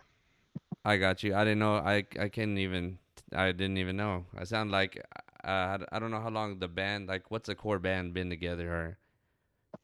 I 0.83 0.97
got 0.97 1.23
you. 1.23 1.35
I 1.35 1.43
didn't 1.43 1.59
know. 1.59 1.75
I 1.75 2.05
I 2.19 2.29
couldn't 2.29 2.57
even. 2.57 2.97
I 3.33 3.51
didn't 3.51 3.77
even 3.77 3.95
know. 3.95 4.25
I 4.37 4.43
sound 4.43 4.71
like 4.71 5.01
uh, 5.43 5.77
I 5.91 5.99
don't 5.99 6.11
know 6.11 6.19
how 6.21 6.29
long 6.29 6.59
the 6.59 6.67
band 6.67 7.07
like. 7.07 7.29
What's 7.31 7.47
the 7.47 7.55
core 7.55 7.79
band 7.79 8.13
been 8.13 8.29
together 8.29 8.71
or? 8.73 8.97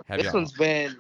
Have 0.07 0.17
This 0.17 0.25
y'all- 0.25 0.33
one's 0.35 0.51
been 0.53 0.97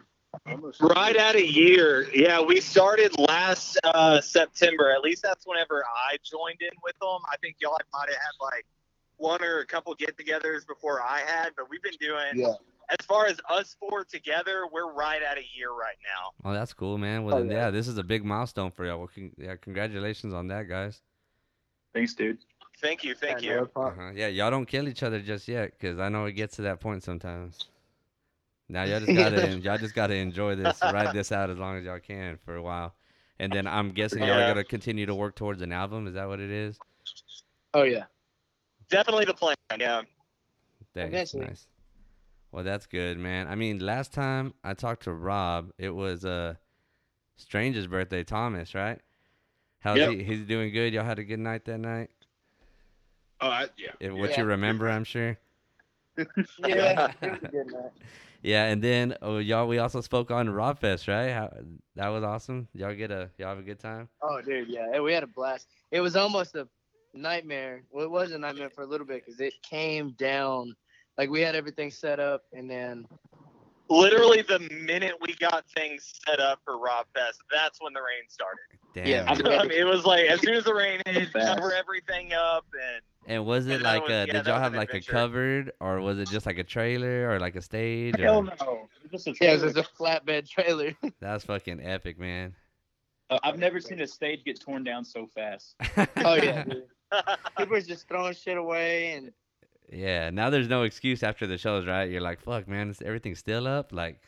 Right 0.79 1.15
at 1.15 1.35
a 1.35 1.45
year. 1.45 2.07
Yeah, 2.13 2.41
we 2.41 2.61
started 2.61 3.17
last 3.17 3.79
uh, 3.83 4.21
September. 4.21 4.91
At 4.91 5.01
least 5.01 5.23
that's 5.23 5.45
whenever 5.47 5.83
I 5.83 6.17
joined 6.23 6.61
in 6.61 6.69
with 6.83 6.97
them. 6.99 7.19
I 7.31 7.37
think 7.41 7.55
y'all 7.59 7.77
might 7.91 8.09
have 8.09 8.17
had 8.17 8.33
like 8.39 8.65
one 9.15 9.43
or 9.43 9.59
a 9.61 9.65
couple 9.65 9.95
get-togethers 9.95 10.67
before 10.67 11.01
I 11.01 11.21
had, 11.25 11.51
but 11.57 11.69
we've 11.71 11.81
been 11.81 11.97
doing. 11.99 12.33
Yeah. 12.35 12.53
As 12.89 13.05
far 13.05 13.25
as 13.25 13.37
us 13.49 13.75
four 13.79 14.05
together, 14.05 14.63
we're 14.71 14.91
right 14.93 15.21
at 15.21 15.37
a 15.37 15.43
year 15.55 15.71
right 15.71 15.97
now. 16.03 16.31
Oh, 16.49 16.53
that's 16.53 16.71
cool, 16.73 16.97
man. 16.97 17.25
Well, 17.25 17.35
Oh, 17.35 17.39
then, 17.39 17.51
yeah. 17.51 17.65
yeah, 17.65 17.69
this 17.71 17.87
is 17.87 17.97
a 17.97 18.03
big 18.03 18.23
milestone 18.23 18.71
for 18.71 18.85
y'all. 18.85 18.97
Well, 18.99 19.09
con- 19.13 19.33
yeah, 19.37 19.55
congratulations 19.57 20.33
on 20.33 20.47
that, 20.47 20.69
guys. 20.69 21.01
thanks, 21.93 22.13
dude. 22.13 22.37
Thank 22.79 23.03
you, 23.03 23.15
thank 23.15 23.41
Yeah, 23.41 23.61
you. 23.61 23.69
no. 23.75 23.81
Uh-huh. 23.83 24.11
Yeah, 24.13 24.27
y'all 24.27 24.51
don't 24.51 24.67
kill 24.67 24.87
each 24.87 25.01
other 25.03 25.19
just 25.19 25.47
yet, 25.47 25.77
cause 25.79 25.97
I 25.99 26.09
know 26.09 26.25
it 26.25 26.33
gets 26.33 26.55
to 26.57 26.61
that 26.63 26.79
point 26.79 27.03
sometimes. 27.03 27.57
Now 28.69 28.83
y'all 28.83 28.99
just 28.99 29.07
gotta 29.17 29.47
en- 29.47 29.61
y'all 29.61 29.77
just 29.79 29.95
gotta 29.95 30.13
enjoy 30.13 30.55
this, 30.55 30.79
ride 30.81 31.13
this 31.15 31.31
out 31.31 31.49
as 31.49 31.57
long 31.57 31.75
as 31.77 31.85
y'all 31.85 31.99
can 31.99 32.37
for 32.45 32.55
a 32.55 32.61
while, 32.61 32.93
and 33.39 33.51
then 33.51 33.65
I'm 33.67 33.91
guessing 33.91 34.19
y'all 34.19 34.27
Yeah. 34.37 34.47
gotta 34.49 34.63
continue 34.63 35.07
to 35.07 35.15
work 35.15 35.35
towards 35.35 35.61
an 35.63 35.71
album. 35.71 36.05
Is 36.07 36.13
that 36.13 36.27
what 36.27 36.39
it 36.39 36.51
is? 36.51 36.77
Oh 37.73 37.83
yeah. 37.83 38.03
Definitely 38.89 39.25
the 39.25 39.33
plan. 39.33 39.55
Yeah. 39.77 40.03
Thanks, 40.93 41.33
nice. 41.33 41.65
Well, 42.51 42.63
that's 42.63 42.85
good, 42.85 43.17
man. 43.17 43.47
I 43.47 43.55
mean, 43.55 43.79
last 43.79 44.13
time 44.13 44.53
I 44.63 44.73
talked 44.73 45.03
to 45.03 45.13
Rob, 45.13 45.71
it 45.77 45.89
was 45.89 46.25
uh 46.25 46.55
Stranger's 47.35 47.87
birthday, 47.87 48.23
Thomas, 48.23 48.73
right? 48.73 48.99
How's 49.79 49.97
Yep. 49.97 50.11
he? 50.11 50.23
He's 50.23 50.45
doing 50.45 50.73
good. 50.73 50.93
Y'all 50.93 51.03
had 51.05 51.19
a 51.19 51.23
good 51.23 51.39
night 51.39 51.65
that 51.65 51.77
night. 51.77 52.09
Oh, 53.39 53.47
I, 53.49 53.67
yeah. 53.77 53.91
If, 53.99 54.13
what 54.13 54.31
Yeah. 54.31 54.39
you 54.41 54.45
remember, 54.45 54.89
I'm 54.89 55.03
sure. 55.03 55.37
Yeah. 56.17 57.11
it 57.21 57.31
was 57.31 57.43
a 57.43 57.47
good 57.47 57.67
night. 57.67 57.91
Yeah, 58.43 58.65
and 58.65 58.81
then 58.83 59.15
oh, 59.21 59.37
y'all, 59.39 59.67
we 59.67 59.77
also 59.79 59.99
spoke 60.01 60.31
on 60.31 60.49
Rob 60.49 60.79
Fest, 60.79 61.07
right? 61.07 61.29
How, 61.31 61.51
that 61.95 62.07
was 62.09 62.23
awesome. 62.23 62.67
Y'all 62.73 62.93
get 62.95 63.11
a 63.11 63.29
y'all 63.37 63.49
have 63.49 63.59
a 63.59 63.63
good 63.63 63.79
time. 63.79 64.09
Oh, 64.21 64.41
dude, 64.41 64.69
yeah, 64.69 64.99
we 64.99 65.11
had 65.13 65.23
a 65.23 65.27
blast. 65.27 65.67
It 65.91 66.01
was 66.01 66.15
almost 66.15 66.55
a 66.55 66.67
nightmare. 67.13 67.83
Well, 67.91 68.05
it 68.05 68.11
was 68.11 68.31
a 68.31 68.37
nightmare 68.37 68.69
for 68.69 68.83
a 68.83 68.85
little 68.87 69.05
bit 69.07 69.25
because 69.25 69.39
it 69.41 69.53
came 69.63 70.11
down. 70.11 70.75
Like 71.17 71.29
we 71.29 71.41
had 71.41 71.55
everything 71.55 71.91
set 71.91 72.19
up, 72.19 72.43
and 72.53 72.69
then 72.69 73.05
Literally 73.89 74.41
the 74.41 74.59
minute 74.59 75.13
we 75.21 75.33
got 75.35 75.63
things 75.73 76.19
set 76.27 76.41
up 76.41 76.59
for 76.65 76.77
Rob 76.77 77.05
Fest, 77.15 77.39
that's 77.49 77.79
when 77.81 77.93
the 77.93 78.01
rain 78.01 78.27
started. 78.27 78.59
Damn. 78.93 79.07
Yeah. 79.07 79.57
I 79.59 79.63
mean, 79.63 79.71
it 79.71 79.85
was 79.85 80.03
like 80.05 80.25
as 80.25 80.41
soon 80.41 80.55
as 80.55 80.65
the 80.65 80.73
rain 80.73 81.01
hit, 81.05 81.31
cover 81.31 81.73
everything 81.73 82.33
up, 82.33 82.65
and 82.73 83.01
And 83.33 83.45
was 83.45 83.67
it 83.67 83.75
and 83.75 83.83
like 83.83 84.03
was- 84.03 84.11
uh 84.11 84.25
yeah, 84.27 84.33
did 84.33 84.45
y'all 84.47 84.59
have 84.59 84.73
an 84.73 84.77
like 84.79 84.93
a 84.93 84.99
covered 84.99 85.71
or 85.79 86.01
was 86.01 86.19
it 86.19 86.27
just 86.29 86.45
like 86.45 86.57
a 86.57 86.65
trailer 86.65 87.29
or 87.31 87.39
like 87.39 87.55
a 87.55 87.61
stage? 87.61 88.15
Hell 88.19 88.39
Or, 88.39 88.43
no. 88.43 88.89
It 89.05 89.11
just 89.11 89.25
a 89.27 89.29
yeah, 89.39 89.53
it 89.53 89.59
trailer. 89.59 89.65
was 89.67 89.77
a 89.77 89.83
flatbed 89.83 90.49
trailer. 90.49 90.91
That's 91.21 91.45
fucking 91.45 91.79
epic, 91.81 92.19
man. 92.19 92.55
Uh, 93.29 93.39
I've 93.43 93.57
never 93.57 93.79
seen 93.79 94.01
a 94.01 94.07
stage 94.07 94.43
get 94.43 94.59
torn 94.59 94.83
down 94.83 95.05
so 95.05 95.27
fast. 95.33 95.75
oh 96.25 96.35
yeah, 96.35 96.65
people 97.57 97.71
were 97.75 97.79
just 97.81 98.09
throwing 98.09 98.33
shit 98.33 98.57
away, 98.57 99.13
and 99.13 99.31
Yeah, 99.91 100.29
now 100.31 100.49
there's 100.49 100.67
no 100.67 100.83
excuse 100.83 101.23
after 101.23 101.47
the 101.47 101.57
shows, 101.57 101.85
right? 101.87 102.09
You're 102.09 102.21
like, 102.21 102.41
fuck, 102.41 102.67
man, 102.67 102.89
is 102.89 103.01
everything's 103.01 103.39
still 103.39 103.67
up? 103.67 103.93
Like, 103.93 104.21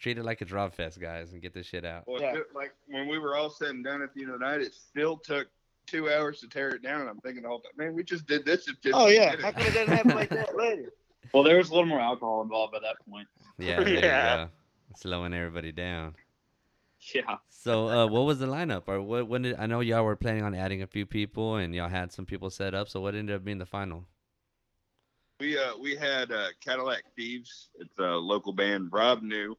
treat 0.00 0.18
it 0.18 0.24
like 0.24 0.42
it's 0.42 0.50
Rob 0.50 0.74
Fest, 0.74 1.00
guys, 1.00 1.32
and 1.32 1.40
get 1.40 1.54
this 1.54 1.66
shit 1.66 1.84
out. 1.84 2.04
Well, 2.06 2.20
Yeah. 2.20 2.34
like 2.54 2.74
when 2.88 3.08
we 3.08 3.18
were 3.18 3.36
all 3.36 3.48
said 3.50 3.70
and 3.70 3.84
done 3.84 4.02
at 4.02 4.12
the 4.14 4.22
end 4.22 4.32
of 4.32 4.40
the 4.40 4.44
night, 4.44 4.60
it 4.60 4.74
still 4.74 5.16
took 5.16 5.46
two 5.86 6.10
hours 6.10 6.40
to 6.40 6.48
tear 6.48 6.70
it 6.70 6.82
down. 6.82 7.02
And 7.02 7.10
I'm 7.10 7.20
thinking 7.20 7.42
the 7.42 7.48
whole 7.48 7.60
time, 7.60 7.72
man, 7.76 7.94
we 7.94 8.02
just 8.02 8.26
did 8.26 8.44
this 8.44 8.66
in 8.68 8.74
15 8.76 8.92
oh 8.94 9.06
yeah, 9.06 9.36
how 9.40 9.52
come 9.52 9.62
it 9.66 9.74
doesn't 9.74 9.94
happen 9.94 10.14
like 10.16 10.30
that 10.30 10.56
later? 10.56 10.92
Well, 11.32 11.42
there 11.44 11.58
was 11.58 11.68
a 11.70 11.74
little 11.74 11.88
more 11.88 12.00
alcohol 12.00 12.42
involved 12.42 12.72
by 12.72 12.80
that 12.80 12.96
point. 13.08 13.28
Yeah, 13.58 13.80
there 13.84 13.88
Yeah. 13.94 14.40
you 14.40 14.46
go. 14.46 14.50
Slowing 14.96 15.32
everybody 15.34 15.72
down. 15.72 16.14
Yeah. 17.14 17.36
So, 17.48 17.88
uh, 17.88 18.06
what 18.06 18.22
was 18.22 18.38
the 18.38 18.46
lineup, 18.46 18.84
or 18.86 19.00
what? 19.02 19.28
When 19.28 19.42
did 19.42 19.56
I 19.58 19.66
know 19.66 19.80
y'all 19.80 20.04
were 20.04 20.16
planning 20.16 20.42
on 20.42 20.54
adding 20.54 20.82
a 20.82 20.86
few 20.86 21.04
people, 21.06 21.56
and 21.56 21.74
y'all 21.74 21.88
had 21.88 22.12
some 22.12 22.24
people 22.26 22.48
set 22.50 22.74
up? 22.74 22.88
So, 22.88 23.00
what 23.00 23.14
ended 23.14 23.36
up 23.36 23.44
being 23.44 23.58
the 23.58 23.66
final? 23.66 24.06
We 25.40 25.58
uh 25.58 25.76
we 25.80 25.96
had 25.96 26.30
uh, 26.30 26.48
Cadillac 26.64 27.02
Thieves. 27.16 27.70
It's 27.80 27.98
a 27.98 28.02
local 28.02 28.52
band. 28.52 28.90
Rob 28.92 29.22
knew. 29.22 29.56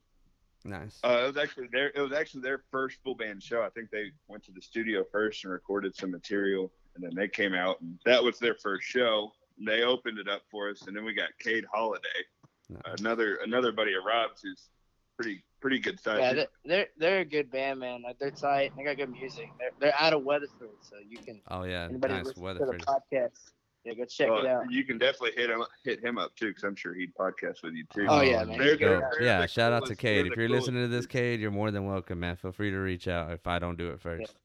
Nice. 0.63 0.99
Uh, 1.03 1.19
it 1.23 1.27
was 1.27 1.37
actually 1.37 1.67
their 1.71 1.91
it 1.95 1.99
was 1.99 2.13
actually 2.13 2.41
their 2.41 2.63
first 2.71 2.97
full 3.03 3.15
band 3.15 3.43
show. 3.43 3.61
I 3.61 3.69
think 3.69 3.91
they 3.91 4.11
went 4.27 4.43
to 4.45 4.51
the 4.51 4.61
studio 4.61 5.03
first 5.11 5.43
and 5.43 5.51
recorded 5.53 5.95
some 5.95 6.11
material, 6.11 6.71
and 6.95 7.03
then 7.03 7.13
they 7.13 7.27
came 7.27 7.53
out, 7.53 7.81
and 7.81 7.99
that 8.05 8.23
was 8.23 8.39
their 8.39 8.55
first 8.55 8.87
show. 8.87 9.31
And 9.59 9.67
they 9.67 9.83
opened 9.83 10.17
it 10.17 10.27
up 10.27 10.41
for 10.49 10.69
us, 10.69 10.87
and 10.87 10.95
then 10.95 11.05
we 11.05 11.13
got 11.13 11.29
Cade 11.39 11.65
Holiday, 11.71 12.07
Nice. 12.69 12.99
another 12.99 13.35
another 13.43 13.71
buddy 13.71 13.93
of 13.93 14.03
Rob's 14.05 14.41
who's 14.41 14.69
pretty 15.17 15.43
pretty 15.61 15.79
good 15.79 15.99
size. 15.99 16.19
Yeah, 16.21 16.33
they're, 16.33 16.47
they're 16.65 16.87
they're 16.97 17.19
a 17.19 17.25
good 17.25 17.51
band, 17.51 17.81
man. 17.81 18.01
Like 18.01 18.17
they're 18.17 18.31
tight. 18.31 18.71
They 18.77 18.83
got 18.83 18.97
good 18.97 19.11
music. 19.11 19.49
They're 19.59 19.71
they're 19.79 19.95
out 20.01 20.13
of 20.13 20.23
Weatherford, 20.23 20.69
so 20.81 20.95
you 21.07 21.17
can 21.19 21.41
Oh 21.49 21.63
yeah, 21.63 21.85
anybody 21.89 22.13
nice 22.15 22.25
listen 22.25 22.41
to 22.41 22.45
Weatherford. 22.45 22.81
the 22.81 22.85
podcast, 23.17 23.51
yeah, 23.85 23.93
go 23.93 24.05
check 24.05 24.29
Well, 24.29 24.39
it 24.39 24.47
out. 24.47 24.71
You 24.71 24.83
can 24.83 24.97
definitely 24.97 25.33
hit 25.39 25.49
him 25.49 25.63
hit 25.83 26.03
him 26.03 26.17
up 26.17 26.35
too, 26.35 26.47
because 26.47 26.63
I'm 26.63 26.75
sure 26.75 26.93
he'd 26.93 27.13
podcast 27.13 27.63
with 27.63 27.73
you 27.73 27.85
too. 27.93 28.07
Oh, 28.09 28.21
yeah, 28.21 28.43
man. 28.43 28.57
They're, 28.57 28.77
they're, 28.77 29.09
they're 29.11 29.23
yeah, 29.23 29.41
the 29.41 29.47
shout 29.47 29.71
out 29.71 29.83
to 29.83 29.95
coolest- 29.95 30.01
Cade. 30.01 30.25
If 30.25 30.35
you're 30.35 30.47
coolest 30.47 30.67
listening 30.67 30.83
to 30.83 30.87
this, 30.87 31.01
dudes. 31.01 31.11
Cade, 31.11 31.39
you're 31.39 31.51
more 31.51 31.69
than 31.71 31.85
welcome, 31.85 32.19
man. 32.19 32.35
Feel 32.35 32.51
free 32.51 32.71
to 32.71 32.77
reach 32.77 33.07
out 33.07 33.31
if 33.31 33.45
I 33.45 33.59
don't 33.59 33.77
do 33.77 33.89
it 33.89 34.01
first. 34.01 34.35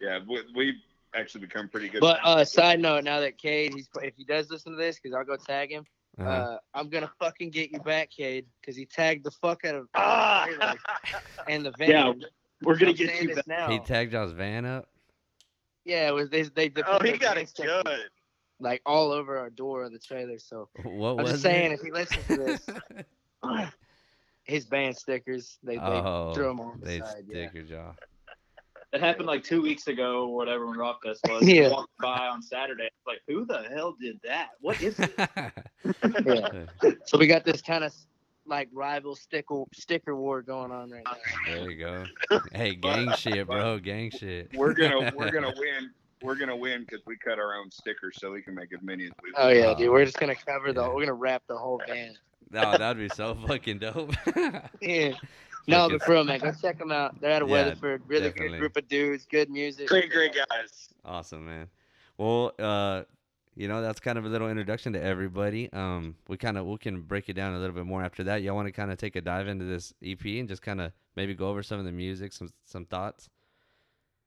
Yeah, 0.00 0.20
we, 0.26 0.40
we've 0.54 0.74
actually 1.14 1.42
become 1.42 1.68
pretty 1.68 1.88
good. 1.88 2.00
But 2.00 2.20
friends. 2.22 2.40
uh, 2.40 2.44
side 2.44 2.80
note, 2.80 3.04
now 3.04 3.20
that 3.20 3.38
Cade, 3.38 3.74
he's 3.74 3.88
if 4.02 4.14
he 4.16 4.24
does 4.24 4.50
listen 4.50 4.72
to 4.72 4.78
this, 4.78 4.98
because 4.98 5.14
I'll 5.14 5.24
go 5.24 5.36
tag 5.36 5.70
him. 5.70 5.84
Uh-huh. 6.18 6.30
Uh, 6.30 6.58
I'm 6.74 6.88
gonna 6.88 7.10
fucking 7.18 7.50
get 7.50 7.72
you 7.72 7.80
back, 7.80 8.10
Cade, 8.10 8.46
because 8.60 8.76
he 8.76 8.86
tagged 8.86 9.24
the 9.24 9.32
fuck 9.32 9.64
out 9.64 9.74
of 9.74 9.88
ah, 9.94 10.46
and 11.48 11.66
the 11.66 11.72
van. 11.76 11.90
Yeah, 11.90 12.12
we're 12.62 12.76
gonna 12.78 12.90
I'm 12.90 12.96
get 12.96 13.22
you 13.22 13.34
back. 13.34 13.46
now. 13.46 13.68
he 13.68 13.80
tagged 13.80 14.12
y'all's 14.12 14.32
van 14.32 14.64
up. 14.64 14.88
yeah, 15.84 16.08
it 16.08 16.14
was 16.14 16.30
they 16.30 16.42
they, 16.42 16.68
they 16.68 16.82
oh, 16.86 17.00
he 17.02 17.18
got 17.18 17.34
van 17.34 17.44
it 17.44 17.52
good. 17.56 18.10
Like 18.60 18.82
all 18.86 19.10
over 19.10 19.36
our 19.36 19.50
door 19.50 19.82
of 19.82 19.92
the 19.92 19.98
trailer. 19.98 20.38
So 20.38 20.68
What 20.84 21.10
I'm 21.10 21.16
was 21.16 21.30
just 21.32 21.42
saying, 21.42 21.72
it? 21.72 21.74
if 21.74 21.80
he 21.80 21.90
listens 21.90 22.26
to 22.26 22.36
this, 22.36 22.66
his 24.44 24.64
band 24.66 24.96
stickers, 24.96 25.58
they, 25.62 25.76
they 25.76 25.80
oh, 25.80 26.32
threw 26.34 26.44
them 26.44 26.60
on 26.60 26.80
the 26.80 26.86
they 26.86 26.98
side. 27.00 27.24
Yeah. 27.28 27.48
stickered 27.48 27.68
y'all. 27.68 27.94
That 28.92 29.00
happened 29.00 29.26
like 29.26 29.42
two 29.42 29.60
weeks 29.60 29.88
ago 29.88 30.28
or 30.28 30.36
whatever 30.36 30.66
when 30.66 30.78
Rob 30.78 30.96
Fest 31.02 31.20
was. 31.28 31.42
Yeah. 31.48 31.70
Walked 31.70 31.98
by 32.00 32.28
on 32.28 32.40
Saturday. 32.40 32.84
It's 32.84 33.06
like, 33.08 33.20
who 33.26 33.44
the 33.44 33.64
hell 33.74 33.96
did 34.00 34.20
that? 34.22 34.50
What 34.60 34.80
is 34.80 34.96
it? 35.00 35.12
Yeah. 36.24 36.92
So 37.04 37.18
we 37.18 37.26
got 37.26 37.44
this 37.44 37.60
kind 37.60 37.82
of 37.82 37.92
like 38.46 38.68
rival 38.72 39.16
sticker 39.16 39.64
sticker 39.72 40.14
war 40.14 40.42
going 40.42 40.70
on 40.70 40.90
right 40.90 41.02
now. 41.04 41.16
there 41.46 41.70
you 41.70 41.78
go. 41.78 42.04
Hey, 42.52 42.74
gang 42.74 43.12
shit, 43.16 43.46
bro. 43.46 43.78
Gang 43.78 44.10
shit. 44.10 44.54
We're 44.54 44.74
gonna 44.74 45.12
we're 45.16 45.30
gonna 45.30 45.52
win. 45.56 45.90
We're 46.24 46.34
gonna 46.36 46.56
win 46.56 46.80
because 46.80 47.00
we 47.06 47.16
cut 47.16 47.38
our 47.38 47.54
own 47.54 47.70
stickers 47.70 48.16
so 48.18 48.32
we 48.32 48.42
can 48.42 48.54
make 48.54 48.72
as 48.72 48.82
many 48.82 49.04
as 49.04 49.10
we 49.22 49.30
Oh 49.36 49.44
want. 49.46 49.56
yeah, 49.56 49.74
dude. 49.74 49.90
We're 49.90 50.04
just 50.04 50.18
gonna 50.18 50.34
cover 50.34 50.72
the. 50.72 50.80
Yeah. 50.82 50.88
We're 50.88 51.00
gonna 51.02 51.14
wrap 51.14 51.42
the 51.46 51.56
whole 51.56 51.80
band. 51.86 52.18
No, 52.50 52.76
that'd 52.76 52.96
be 52.98 53.08
so 53.14 53.34
fucking 53.46 53.78
dope. 53.78 54.14
Yeah. 54.80 55.12
No, 55.66 55.88
but 55.88 56.02
for 56.02 56.12
real, 56.12 56.24
man, 56.24 56.40
go 56.40 56.52
check 56.60 56.78
them 56.78 56.92
out. 56.92 57.18
They're 57.20 57.32
out 57.32 57.42
of 57.42 57.48
Yeah, 57.48 57.54
Weatherford. 57.54 58.02
Really 58.06 58.28
definitely. 58.28 58.50
good 58.50 58.58
group 58.60 58.76
of 58.76 58.86
dudes. 58.88 59.24
Good 59.24 59.48
music. 59.50 59.88
Great, 59.88 60.10
great 60.10 60.32
guys. 60.34 60.88
Awesome, 61.06 61.46
man. 61.46 61.68
Well, 62.18 62.52
uh, 62.58 63.04
you 63.56 63.66
know, 63.68 63.80
that's 63.80 63.98
kind 63.98 64.18
of 64.18 64.26
a 64.26 64.28
little 64.28 64.48
introduction 64.50 64.92
to 64.92 65.02
everybody. 65.02 65.72
Um, 65.72 66.16
we 66.28 66.36
kind 66.36 66.58
of 66.58 66.66
we 66.66 66.76
can 66.76 67.00
break 67.02 67.28
it 67.30 67.32
down 67.32 67.54
a 67.54 67.58
little 67.58 67.74
bit 67.74 67.86
more 67.86 68.02
after 68.04 68.24
that. 68.24 68.42
Y'all 68.42 68.54
want 68.54 68.66
to 68.68 68.72
kind 68.72 68.90
of 68.92 68.98
take 68.98 69.16
a 69.16 69.20
dive 69.22 69.48
into 69.48 69.64
this 69.64 69.94
EP 70.04 70.22
and 70.24 70.48
just 70.48 70.60
kind 70.60 70.80
of 70.82 70.92
maybe 71.16 71.34
go 71.34 71.48
over 71.48 71.62
some 71.62 71.78
of 71.78 71.84
the 71.86 71.92
music, 71.92 72.32
some 72.34 72.50
some 72.66 72.84
thoughts. 72.84 73.30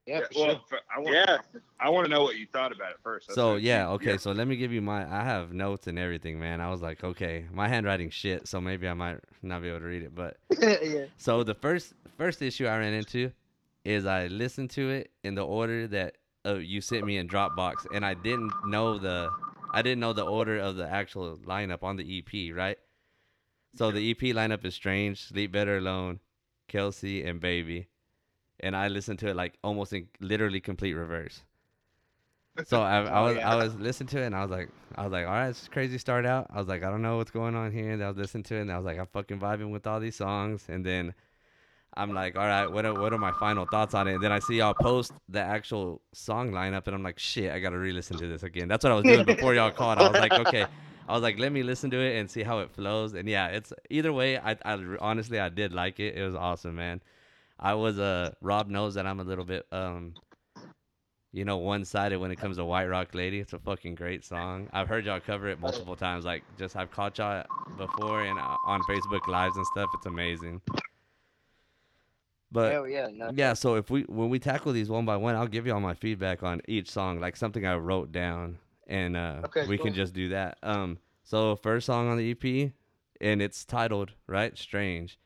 Yeah, 0.08 0.20
Yeah, 0.20 0.24
for 0.32 0.40
well, 0.40 0.50
sure. 0.68 0.78
f- 0.78 0.84
I 0.94 0.98
want 1.00 1.14
Yeah. 1.14 1.38
I 1.78 1.90
want 1.90 2.06
to 2.06 2.10
know 2.10 2.22
what 2.22 2.36
you 2.36 2.46
thought 2.52 2.72
about 2.72 2.90
it 2.92 2.96
first. 3.02 3.28
That's 3.28 3.34
so 3.34 3.52
what- 3.52 3.62
yeah, 3.62 3.90
okay. 3.90 4.16
So 4.16 4.32
let 4.32 4.48
me 4.48 4.56
give 4.56 4.72
you 4.72 4.80
my. 4.80 5.02
I 5.04 5.22
have 5.22 5.52
notes 5.52 5.86
and 5.86 5.98
everything, 5.98 6.40
man. 6.40 6.60
I 6.60 6.70
was 6.70 6.80
like, 6.80 7.04
okay, 7.04 7.44
my 7.52 7.68
handwriting 7.68 8.10
shit, 8.10 8.48
so 8.48 8.60
maybe 8.60 8.88
I 8.88 8.94
might 8.94 9.18
not 9.42 9.60
be 9.62 9.68
able 9.68 9.80
to 9.80 9.84
read 9.84 10.02
it. 10.02 10.14
But 10.14 10.38
yeah. 10.60 11.04
so 11.18 11.42
the 11.42 11.54
first 11.54 11.92
first 12.16 12.40
issue 12.40 12.66
I 12.66 12.78
ran 12.78 12.94
into 12.94 13.32
is 13.84 14.06
I 14.06 14.26
listened 14.28 14.70
to 14.70 14.88
it 14.90 15.10
in 15.24 15.34
the 15.34 15.44
order 15.44 15.86
that 15.88 16.16
uh, 16.46 16.54
you 16.54 16.80
sent 16.80 17.04
me 17.04 17.18
in 17.18 17.28
Dropbox, 17.28 17.86
and 17.94 18.04
I 18.04 18.14
didn't 18.14 18.52
know 18.66 18.98
the 18.98 19.28
I 19.74 19.82
didn't 19.82 20.00
know 20.00 20.14
the 20.14 20.24
order 20.24 20.58
of 20.58 20.76
the 20.76 20.88
actual 20.88 21.36
lineup 21.38 21.82
on 21.82 21.96
the 21.96 22.18
EP, 22.18 22.56
right? 22.56 22.78
So 23.76 23.90
the 23.90 24.10
EP 24.10 24.18
lineup 24.34 24.64
is 24.64 24.74
Strange, 24.74 25.22
Sleep 25.22 25.52
Better 25.52 25.76
Alone, 25.76 26.20
Kelsey, 26.66 27.22
and 27.22 27.38
Baby, 27.38 27.88
and 28.60 28.76
I 28.76 28.88
listened 28.88 29.18
to 29.20 29.28
it 29.28 29.36
like 29.36 29.58
almost 29.62 29.92
in 29.92 30.08
literally 30.20 30.60
complete 30.60 30.94
reverse. 30.94 31.44
So 32.64 32.82
I, 32.82 33.02
I 33.04 33.20
Oh, 33.20 33.22
was 33.22 33.38
yeah. 33.38 33.44
I 33.44 33.54
was 33.56 33.76
listening 33.76 34.08
to 34.08 34.18
it 34.22 34.26
and 34.26 34.34
I 34.34 34.42
was 34.42 34.50
like 34.50 34.70
I 34.96 35.04
was 35.04 35.12
like 35.12 35.26
all 35.26 35.32
right, 35.32 35.48
it's 35.48 35.68
crazy 35.68 35.96
start 35.98 36.26
out. 36.26 36.48
I 36.50 36.58
was 36.58 36.68
like 36.68 36.82
I 36.82 36.90
don't 36.90 37.02
know 37.02 37.16
what's 37.16 37.30
going 37.30 37.54
on 37.54 37.72
here. 37.72 37.92
And 37.92 38.02
I 38.02 38.08
was 38.08 38.16
listening 38.16 38.42
to 38.44 38.56
it 38.56 38.62
and 38.62 38.72
I 38.72 38.76
was 38.76 38.84
like 38.84 38.98
I'm 38.98 39.06
fucking 39.06 39.38
vibing 39.40 39.70
with 39.70 39.86
all 39.86 40.00
these 40.00 40.16
songs. 40.16 40.66
And 40.68 40.84
then 40.84 41.14
I'm 41.96 42.12
like 42.14 42.36
all 42.36 42.46
right, 42.46 42.66
what 42.68 42.86
are, 42.86 42.94
what 42.94 43.12
are 43.12 43.18
my 43.18 43.32
final 43.32 43.66
thoughts 43.66 43.94
on 43.94 44.08
it? 44.08 44.14
And 44.16 44.22
then 44.24 44.32
I 44.32 44.40
see 44.40 44.58
y'all 44.58 44.74
post 44.74 45.14
the 45.28 45.40
actual 45.40 46.02
song 46.12 46.52
lineup 46.52 46.86
and 46.86 46.96
I'm 46.96 47.02
like 47.04 47.18
shit, 47.18 47.52
I 47.52 47.60
gotta 47.60 47.78
re-listen 47.78 48.18
to 48.18 48.28
this 48.28 48.42
again. 48.44 48.68
That's 48.68 48.84
what 48.84 48.92
I 48.92 48.96
was 48.96 49.06
doing 49.06 49.24
before 49.24 49.54
y'all 49.54 49.72
called. 49.72 49.98
I 49.98 50.08
was 50.08 50.18
like 50.18 50.36
okay. 50.38 50.68
I 51.08 51.14
was 51.14 51.22
like, 51.22 51.38
let 51.38 51.52
me 51.52 51.62
listen 51.62 51.90
to 51.92 52.00
it 52.00 52.18
and 52.20 52.30
see 52.30 52.42
how 52.44 52.60
it 52.60 52.70
flows. 52.70 53.14
And 53.14 53.28
yeah, 53.28 53.48
it's 53.48 53.72
either 53.90 54.12
way. 54.12 54.38
I, 54.38 54.56
I 54.64 54.78
honestly 55.00 55.40
I 55.40 55.48
did 55.50 55.72
like 55.72 56.00
it. 56.00 56.16
It 56.16 56.24
was 56.24 56.34
awesome, 56.34 56.76
man. 56.76 57.02
I 57.58 57.74
was 57.74 57.98
uh 57.98 58.32
Rob 58.40 58.68
knows 58.68 58.94
that 58.94 59.06
I'm 59.06 59.20
a 59.20 59.24
little 59.24 59.44
bit 59.44 59.66
um 59.72 60.14
you 61.32 61.44
know 61.44 61.58
one 61.58 61.84
sided 61.84 62.18
when 62.18 62.30
it 62.30 62.36
comes 62.36 62.56
to 62.56 62.64
White 62.64 62.86
Rock 62.86 63.14
Lady. 63.14 63.38
It's 63.38 63.52
a 63.52 63.58
fucking 63.58 63.94
great 63.94 64.24
song. 64.24 64.68
I've 64.72 64.88
heard 64.88 65.04
y'all 65.04 65.20
cover 65.20 65.48
it 65.48 65.60
multiple 65.60 65.96
times. 65.96 66.24
Like 66.24 66.42
just 66.58 66.76
I've 66.76 66.90
caught 66.90 67.18
y'all 67.18 67.44
before 67.76 68.22
and 68.22 68.38
uh, 68.38 68.56
on 68.64 68.80
Facebook 68.82 69.26
lives 69.28 69.56
and 69.56 69.66
stuff. 69.66 69.90
It's 69.94 70.06
amazing. 70.06 70.60
But 72.50 72.72
Hell 72.72 72.88
yeah. 72.88 73.08
No. 73.12 73.30
yeah, 73.34 73.52
so 73.52 73.74
if 73.74 73.90
we 73.90 74.02
when 74.02 74.30
we 74.30 74.38
tackle 74.38 74.72
these 74.72 74.88
one 74.88 75.04
by 75.04 75.16
one, 75.16 75.34
I'll 75.34 75.46
give 75.46 75.66
you 75.66 75.74
all 75.74 75.80
my 75.80 75.94
feedback 75.94 76.42
on 76.42 76.62
each 76.66 76.90
song, 76.90 77.20
like 77.20 77.36
something 77.36 77.66
I 77.66 77.76
wrote 77.76 78.10
down, 78.10 78.58
and 78.86 79.16
uh, 79.16 79.42
Okay, 79.44 79.66
we 79.66 79.76
can 79.76 79.92
just 79.92 80.14
do 80.14 80.30
that. 80.30 80.56
Um, 80.62 80.98
so 81.24 81.56
first 81.56 81.84
song 81.84 82.08
on 82.08 82.16
the 82.16 82.30
EP, 82.30 82.72
and 83.20 83.42
it's 83.42 83.66
titled 83.66 84.12
right, 84.26 84.56
"Strange." 84.56 85.18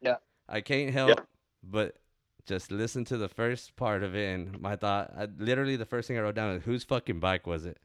Yeah. 0.00 0.16
I 0.48 0.62
can't 0.62 0.92
help 0.94 1.20
but 1.68 1.96
just 2.46 2.70
listen 2.70 3.04
to 3.06 3.16
the 3.16 3.28
first 3.28 3.76
part 3.76 4.02
of 4.02 4.14
it, 4.14 4.32
and 4.34 4.60
my 4.60 4.76
thought, 4.76 5.12
I, 5.16 5.26
literally 5.38 5.76
the 5.76 5.84
first 5.84 6.08
thing 6.08 6.16
I 6.16 6.20
wrote 6.20 6.34
down 6.36 6.54
is, 6.54 6.62
"Whose 6.64 6.84
fucking 6.84 7.20
bike 7.20 7.46
was 7.46 7.64
it?" 7.66 7.78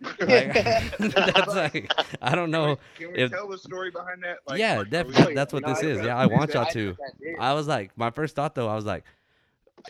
Like, 0.02 0.18
that's 0.98 1.54
like 1.54 1.92
I 2.20 2.34
don't 2.34 2.50
know. 2.50 2.76
Can 2.98 3.12
we 3.12 3.18
if- 3.18 3.30
tell 3.30 3.48
the 3.48 3.58
story 3.58 3.90
behind 3.90 4.22
that? 4.24 4.38
Like, 4.46 4.58
yeah, 4.58 4.78
we- 4.80 4.84
definitely. 4.86 5.34
That's 5.34 5.52
what 5.52 5.64
this 5.64 5.82
is. 5.82 6.04
Yeah, 6.04 6.16
I 6.16 6.26
want 6.26 6.52
y'all 6.54 6.66
to. 6.66 6.96
I. 7.40 7.50
I 7.50 7.54
was 7.54 7.68
like, 7.68 7.96
my 7.96 8.10
first 8.10 8.34
thought 8.34 8.54
though, 8.54 8.68
I 8.68 8.74
was 8.74 8.84
like, 8.84 9.04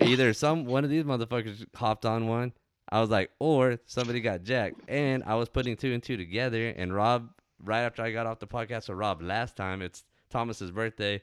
either 0.01 0.33
some 0.35 0.65
one 0.67 0.85
of 0.85 0.91
these 0.91 1.05
motherfuckers 1.05 1.65
hopped 1.75 2.05
on 2.05 2.27
one. 2.29 2.53
I 2.91 3.01
was 3.01 3.09
like, 3.09 3.31
or 3.39 3.79
somebody 3.87 4.21
got 4.21 4.43
jacked. 4.43 4.81
And 4.87 5.25
I 5.25 5.35
was 5.37 5.49
putting 5.49 5.77
two 5.77 5.95
and 5.95 6.03
two 6.03 6.19
together. 6.19 6.69
And 6.69 6.95
Rob, 6.95 7.31
right 7.59 7.81
after 7.81 8.03
I 8.03 8.13
got 8.13 8.27
off 8.27 8.39
the 8.39 8.47
podcast 8.47 8.91
with 8.91 8.99
Rob 8.99 9.23
last 9.23 9.57
time, 9.57 9.81
it's 9.81 10.05
Thomas's 10.29 10.71
birthday. 10.71 11.23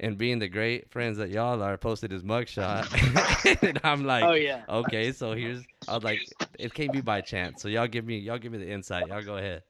And 0.00 0.18
being 0.18 0.40
the 0.40 0.48
great 0.48 0.90
friends 0.90 1.18
that 1.18 1.30
y'all 1.30 1.62
are, 1.62 1.78
posted 1.78 2.10
his 2.10 2.24
mugshot. 2.24 3.62
and 3.62 3.80
I'm 3.84 4.04
like, 4.04 4.24
oh 4.24 4.32
yeah. 4.32 4.62
okay, 4.68 5.12
so 5.12 5.34
here's 5.34 5.62
I 5.88 5.94
was 5.94 6.02
like, 6.02 6.18
it 6.58 6.74
can't 6.74 6.92
be 6.92 7.00
by 7.00 7.20
chance. 7.20 7.62
So 7.62 7.68
y'all 7.68 7.86
give 7.86 8.04
me 8.04 8.18
y'all 8.18 8.38
give 8.38 8.52
me 8.52 8.58
the 8.58 8.70
insight. 8.70 9.06
Y'all 9.06 9.22
go 9.22 9.36
ahead. 9.36 9.62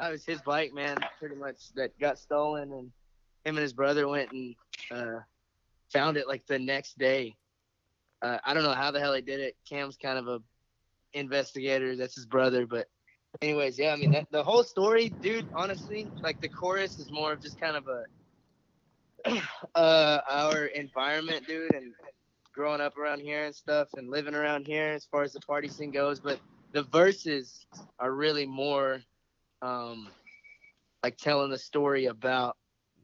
That 0.00 0.12
was 0.12 0.24
his 0.24 0.40
bike, 0.42 0.72
man. 0.74 0.98
Pretty 1.18 1.36
much 1.36 1.72
that 1.74 1.98
got 1.98 2.18
stolen, 2.18 2.72
and 2.72 2.90
him 3.44 3.56
and 3.56 3.58
his 3.58 3.72
brother 3.72 4.08
went 4.08 4.32
and 4.32 4.54
uh, 4.90 5.20
found 5.92 6.16
it 6.16 6.28
like 6.28 6.46
the 6.46 6.58
next 6.58 6.98
day. 6.98 7.36
Uh, 8.22 8.38
I 8.44 8.54
don't 8.54 8.62
know 8.62 8.74
how 8.74 8.90
the 8.90 9.00
hell 9.00 9.14
he 9.14 9.22
did 9.22 9.40
it. 9.40 9.56
Cam's 9.68 9.96
kind 9.96 10.18
of 10.18 10.28
a 10.28 10.40
investigator. 11.14 11.96
That's 11.96 12.14
his 12.14 12.26
brother, 12.26 12.66
but 12.66 12.88
anyways, 13.42 13.78
yeah. 13.78 13.92
I 13.92 13.96
mean, 13.96 14.12
that, 14.12 14.30
the 14.30 14.42
whole 14.42 14.62
story, 14.62 15.08
dude. 15.08 15.46
Honestly, 15.54 16.10
like 16.22 16.40
the 16.40 16.48
chorus 16.48 16.98
is 16.98 17.10
more 17.10 17.32
of 17.32 17.40
just 17.40 17.60
kind 17.60 17.76
of 17.76 17.88
a 17.88 18.04
uh, 19.74 20.20
our 20.28 20.66
environment, 20.66 21.46
dude, 21.46 21.74
and 21.74 21.92
growing 22.54 22.80
up 22.80 22.96
around 22.98 23.20
here 23.20 23.44
and 23.44 23.54
stuff, 23.54 23.88
and 23.96 24.10
living 24.10 24.34
around 24.34 24.66
here 24.66 24.88
as 24.88 25.04
far 25.04 25.22
as 25.22 25.32
the 25.32 25.40
party 25.40 25.68
scene 25.68 25.90
goes. 25.90 26.20
But 26.20 26.38
the 26.72 26.82
verses 26.84 27.66
are 27.98 28.12
really 28.12 28.46
more 28.46 29.00
um, 29.62 30.08
like 31.02 31.16
telling 31.16 31.50
the 31.50 31.58
story 31.58 32.06
about 32.06 32.56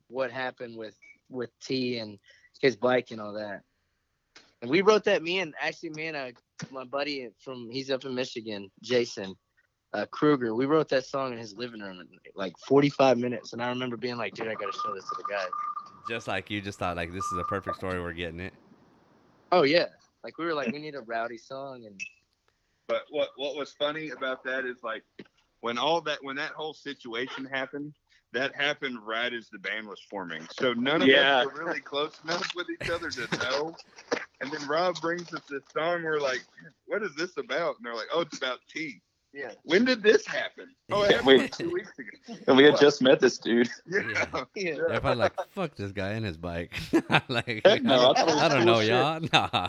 what 0.09 0.31
happened 0.31 0.77
with 0.77 0.95
with 1.29 1.51
T 1.61 1.99
and 1.99 2.19
his 2.61 2.77
bike 2.77 3.11
and 3.11 3.21
all 3.21 3.35
that. 3.35 3.63
And 4.63 4.71
we 4.71 4.81
wrote 4.83 5.05
that. 5.05 5.23
Me 5.23 5.41
and 5.41 5.55
actually 5.61 5.91
me 5.91 6.07
and 6.07 6.17
uh, 6.17 6.31
my 6.71 6.85
buddy 6.85 7.29
from 7.41 7.69
he's 7.71 7.91
up 7.91 8.05
in 8.05 8.15
Michigan, 8.15 8.71
Jason 8.83 9.35
uh, 9.93 10.07
Kruger. 10.11 10.55
We 10.55 10.67
wrote 10.67 10.89
that 10.91 11.07
song 11.07 11.33
in 11.33 11.39
his 11.39 11.55
living 11.55 11.81
room 11.81 12.01
in 12.01 12.09
like 12.35 12.55
45 12.67 13.19
minutes, 13.19 13.53
and 13.53 13.63
I 13.63 13.69
remember 13.69 13.97
being 13.97 14.17
like, 14.17 14.35
"Dude, 14.35 14.49
I 14.49 14.55
gotta 14.55 14.73
show 14.73 14.95
this 14.95 15.05
to 15.05 15.17
the 15.17 15.25
guys." 15.29 15.49
Just 16.07 16.29
like 16.29 16.51
you 16.51 16.61
just 16.61 16.79
thought 16.79 16.97
like 16.97 17.13
this 17.13 17.25
is 17.33 17.39
a 17.39 17.45
perfect 17.45 17.77
story, 17.77 18.01
we're 18.01 18.13
getting 18.13 18.41
it. 18.41 18.53
Oh 19.53 19.63
yeah, 19.63 19.87
like 20.25 20.39
we 20.39 20.45
were 20.45 20.55
like, 20.55 20.73
we 20.73 20.79
need 20.79 20.95
a 20.95 21.01
rowdy 21.01 21.39
song, 21.39 21.85
and 21.87 21.95
But 22.89 23.03
what 23.11 23.31
what 23.37 23.57
was 23.57 23.73
funny 23.73 24.11
about 24.11 24.45
that 24.45 24.65
is 24.65 24.83
like 24.83 25.03
when 25.61 25.79
all 25.79 26.01
that 26.03 26.19
when 26.23 26.37
that 26.37 26.53
whole 26.53 26.75
situation 26.75 27.45
happened, 27.45 27.93
that 28.33 28.55
happened 28.55 28.99
right 29.05 29.33
as 29.33 29.49
the 29.49 29.59
band 29.59 29.89
was 29.89 30.01
forming. 30.09 30.47
So 30.53 30.73
none 30.73 31.03
of 31.03 31.09
Yeah. 31.09 31.41
us 31.41 31.47
were 31.47 31.65
really 31.65 31.81
close 31.81 32.21
enough 32.25 32.55
with 32.55 32.69
each 32.71 32.89
other 32.91 33.11
to 33.11 33.37
know. 33.39 33.77
And 34.41 34.53
then 34.53 34.67
Rob 34.69 35.01
brings 35.01 35.33
us 35.33 35.43
this 35.49 35.63
song. 35.73 36.03
We're 36.03 36.21
like, 36.21 36.43
"What 36.87 37.03
is 37.03 37.15
this 37.17 37.37
about?" 37.37 37.77
And 37.77 37.87
they're 37.87 37.95
like, 37.95 38.09
"Oh, 38.13 38.21
it's 38.21 38.37
about 38.37 38.61
tea." 38.69 39.01
Yeah, 39.37 39.51
When 39.65 39.85
did 39.85 40.03
this 40.03 40.27
happen? 40.27 40.69
Oh, 40.91 41.03
it 41.03 41.11
Yeah. 41.11 41.17
happened 41.19 41.27
Wait. 41.41 41.53
two 41.53 41.71
weeks 41.71 41.93
ago. 41.99 42.37
And 42.49 42.57
we 42.57 42.65
had 42.65 42.79
just 42.79 43.03
met 43.03 43.21
this 43.21 43.39
dude. 43.39 43.69
Yeah. 43.89 44.45
yeah. 44.55 44.75
They're 44.89 45.01
probably 45.01 45.17
like, 45.17 45.35
fuck 45.53 45.75
this 45.77 45.93
guy 45.93 46.11
and 46.13 46.25
his 46.25 46.37
bike. 46.37 46.73
like, 47.29 47.61
Heck 47.65 47.83
no, 47.83 48.13
I 48.13 48.15
thought 48.25 48.29
I 48.43 48.49
don't 48.49 48.65
know, 48.65 48.81
shit. 48.81 48.89
y'all. 48.91 49.21
Nah. 49.33 49.69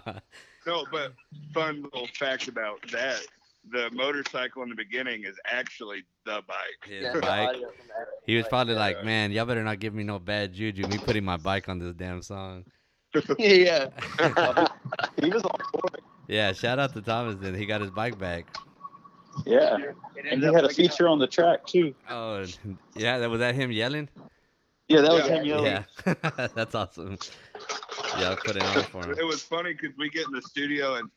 No, 0.65 0.85
but 0.91 1.13
fun 1.53 1.81
little 1.83 2.07
fact 2.19 2.47
about 2.49 2.81
that: 2.91 3.21
the 3.71 3.89
motorcycle 3.93 4.63
in 4.63 4.69
the 4.69 4.75
beginning 4.75 5.23
is 5.23 5.35
actually 5.45 6.03
the 6.25 6.41
bike. 6.47 6.57
His 6.89 7.03
Yeah, 7.03 7.13
bike. 7.21 7.49
audio 7.49 7.69
from 7.69 7.87
that, 7.87 8.07
He 8.25 8.35
was 8.35 8.47
probably 8.49 8.73
yeah. 8.73 8.79
like, 8.81 9.03
man, 9.05 9.31
y'all 9.31 9.45
better 9.45 9.63
not 9.63 9.79
give 9.79 9.93
me 9.93 10.03
no 10.03 10.19
bad 10.19 10.53
juju. 10.53 10.87
Me 10.87 10.97
putting 10.97 11.23
my 11.23 11.37
bike 11.37 11.69
on 11.69 11.79
this 11.79 11.93
damn 11.93 12.21
song. 12.21 12.65
yeah. 13.39 13.87
he 15.21 15.29
was 15.29 15.43
on 15.43 15.59
board. 15.73 16.01
yeah, 16.27 16.51
shout 16.51 16.79
out 16.79 16.93
to 16.93 17.01
Thomas. 17.01 17.37
Then 17.39 17.55
he 17.55 17.65
got 17.65 17.79
his 17.81 17.91
bike 17.91 18.17
back. 18.19 18.45
Yeah. 19.47 19.77
It 20.15 20.25
And 20.31 20.39
he 20.41 20.45
had 20.45 20.45
a 20.45 20.51
waking 20.53 20.65
up- 20.65 20.71
feature 20.71 21.07
on 21.07 21.19
the 21.19 21.27
track 21.27 21.65
too. 21.65 21.93
Oh, 22.09 22.45
yeah, 22.95 23.17
that 23.19 23.29
was 23.29 23.39
that 23.39 23.55
him 23.55 23.71
yelling. 23.71 24.09
Yeah, 24.87 25.01
that 25.01 25.11
was 25.11 25.27
Yeah. 25.27 25.35
him 25.35 25.45
yelling. 25.45 25.65
Yeah, 25.65 26.13
that's 26.55 26.75
awesome. 26.75 27.17
Yeah, 28.17 28.31
I 28.31 28.35
put 28.35 28.55
it 28.55 28.63
on 28.63 28.83
for 28.85 29.03
him. 29.03 29.15
It 29.17 29.25
was 29.25 29.41
funny 29.43 29.73
because 29.73 29.95
we 29.97 30.09
get 30.09 30.25
in 30.27 30.31
the 30.33 30.41
studio 30.41 30.95
and 30.95 31.09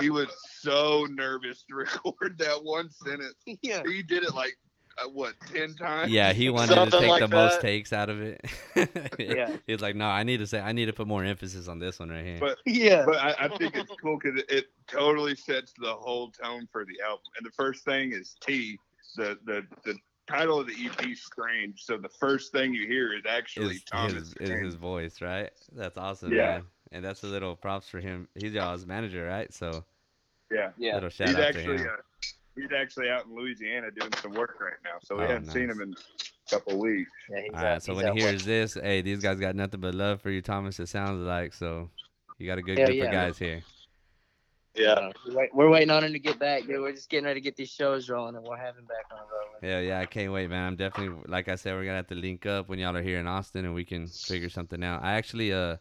he 0.00 0.10
was 0.10 0.28
so 0.60 1.06
nervous 1.10 1.64
to 1.68 1.74
record 1.84 2.38
that 2.38 2.62
one 2.62 2.90
sentence. 2.90 3.34
Yeah. 3.62 3.82
He 3.86 4.02
did 4.02 4.22
it 4.22 4.34
like 4.34 4.56
uh, 5.04 5.08
what 5.08 5.34
ten 5.52 5.74
times. 5.74 6.10
Yeah, 6.10 6.32
he 6.32 6.50
wanted 6.50 6.74
to 6.74 6.90
take 6.98 7.08
like 7.08 7.20
the 7.20 7.28
most 7.28 7.60
takes 7.60 7.92
out 7.92 8.08
of 8.10 8.20
it. 8.22 8.40
Yeah. 9.18 9.56
He's 9.66 9.80
like, 9.80 9.96
no, 9.96 10.06
I 10.06 10.22
need 10.22 10.38
to 10.38 10.46
say, 10.46 10.60
I 10.60 10.72
need 10.72 10.86
to 10.86 10.92
put 10.92 11.06
more 11.08 11.24
emphasis 11.24 11.66
on 11.68 11.78
this 11.78 11.98
one 11.98 12.10
right 12.10 12.24
here. 12.24 12.38
But 12.40 12.58
Yeah. 12.66 13.04
but 13.04 13.16
I, 13.16 13.34
I 13.46 13.48
think 13.56 13.76
it's 13.76 13.90
cool 14.00 14.18
because 14.22 14.40
it, 14.40 14.46
it 14.50 14.66
totally 14.86 15.34
sets 15.34 15.72
the 15.78 15.92
whole 15.92 16.30
tone 16.30 16.68
for 16.70 16.84
the 16.84 17.00
album. 17.04 17.24
And 17.36 17.44
the 17.46 17.50
first 17.52 17.84
thing 17.84 18.12
is 18.12 18.36
T. 18.40 18.78
The 19.16 19.38
the 19.44 19.66
the 19.84 19.96
title 20.28 20.60
of 20.60 20.66
the 20.68 20.74
EP 20.86 21.06
is 21.08 21.22
Strange. 21.24 21.82
So 21.84 21.96
the 21.96 22.08
first 22.08 22.52
thing 22.52 22.72
you 22.74 22.86
hear 22.86 23.12
is 23.14 23.22
actually 23.28 23.76
is 23.76 23.84
Thomas. 23.84 24.12
his, 24.14 24.22
is 24.22 24.30
Strange. 24.30 24.64
his 24.64 24.74
voice, 24.74 25.20
right? 25.20 25.50
That's 25.74 25.96
awesome, 25.98 26.32
Yeah. 26.32 26.46
man. 26.46 26.64
And 26.92 27.04
that's 27.04 27.22
a 27.22 27.26
little 27.26 27.56
props 27.56 27.88
for 27.88 27.98
him. 28.00 28.28
He's 28.34 28.52
y'all's 28.52 28.86
manager, 28.86 29.26
right? 29.26 29.52
So 29.52 29.84
yeah. 30.52 30.70
Yeah. 30.78 30.94
little 30.94 31.08
shout 31.10 31.28
he's 31.28 31.36
out 31.38 31.52
to 31.54 31.60
him. 31.60 31.80
uh, 31.80 31.96
he's 32.60 32.72
actually 32.76 33.08
out 33.10 33.26
in 33.26 33.34
Louisiana 33.34 33.90
doing 33.90 34.12
some 34.22 34.32
work 34.32 34.56
right 34.60 34.74
now. 34.84 34.98
So 35.02 35.16
we 35.16 35.24
Oh, 35.24 35.26
haven't 35.28 35.50
seen 35.50 35.70
him 35.70 35.80
in 35.80 35.94
a 35.94 36.50
couple 36.50 36.74
of 36.74 36.78
weeks. 36.78 37.10
Yeah, 37.30 37.40
he's 37.42 37.50
All 37.54 37.62
right, 37.62 37.72
out- 37.74 37.82
so 37.82 37.92
he's 37.94 38.02
when 38.02 38.16
he 38.16 38.22
out 38.22 38.28
hears 38.28 38.44
this, 38.44 38.74
hey, 38.74 39.00
these 39.02 39.20
guys 39.22 39.38
got 39.38 39.54
nothing 39.54 39.80
but 39.80 39.94
love 39.94 40.20
for 40.20 40.30
you, 40.30 40.42
Thomas. 40.42 40.78
It 40.80 40.88
sounds 40.88 41.20
like 41.26 41.52
so. 41.54 41.90
You 42.38 42.46
got 42.46 42.58
a 42.58 42.62
good 42.62 42.78
Hell 42.78 42.86
group 42.88 42.98
yeah. 42.98 43.04
of 43.06 43.12
guys 43.12 43.38
here. 43.38 43.62
Yeah. 44.74 45.10
We're 45.52 45.68
waiting 45.70 45.90
on 45.90 46.04
him 46.04 46.12
to 46.12 46.20
get 46.20 46.38
back, 46.38 46.66
dude. 46.66 46.80
We're 46.80 46.92
just 46.92 47.10
getting 47.10 47.24
ready 47.24 47.40
to 47.40 47.44
get 47.44 47.56
these 47.56 47.70
shows 47.70 48.08
rolling, 48.08 48.36
and 48.36 48.44
we'll 48.44 48.56
have 48.56 48.76
him 48.76 48.84
back 48.84 49.06
on 49.10 49.18
the 49.18 49.66
road. 49.68 49.72
Hell 49.74 49.82
yeah, 49.82 49.98
I 49.98 50.06
can't 50.06 50.32
wait, 50.32 50.48
man. 50.48 50.64
I'm 50.68 50.76
definitely, 50.76 51.20
like 51.26 51.48
I 51.48 51.56
said, 51.56 51.74
we're 51.74 51.84
gonna 51.84 51.96
have 51.96 52.06
to 52.08 52.14
link 52.14 52.46
up 52.46 52.68
when 52.68 52.78
y'all 52.78 52.96
are 52.96 53.02
here 53.02 53.18
in 53.18 53.26
Austin, 53.26 53.64
and 53.64 53.74
we 53.74 53.84
can 53.84 54.06
figure 54.06 54.48
something 54.48 54.84
out. 54.84 55.02
I 55.02 55.14
actually, 55.14 55.52
uh, 55.52 55.78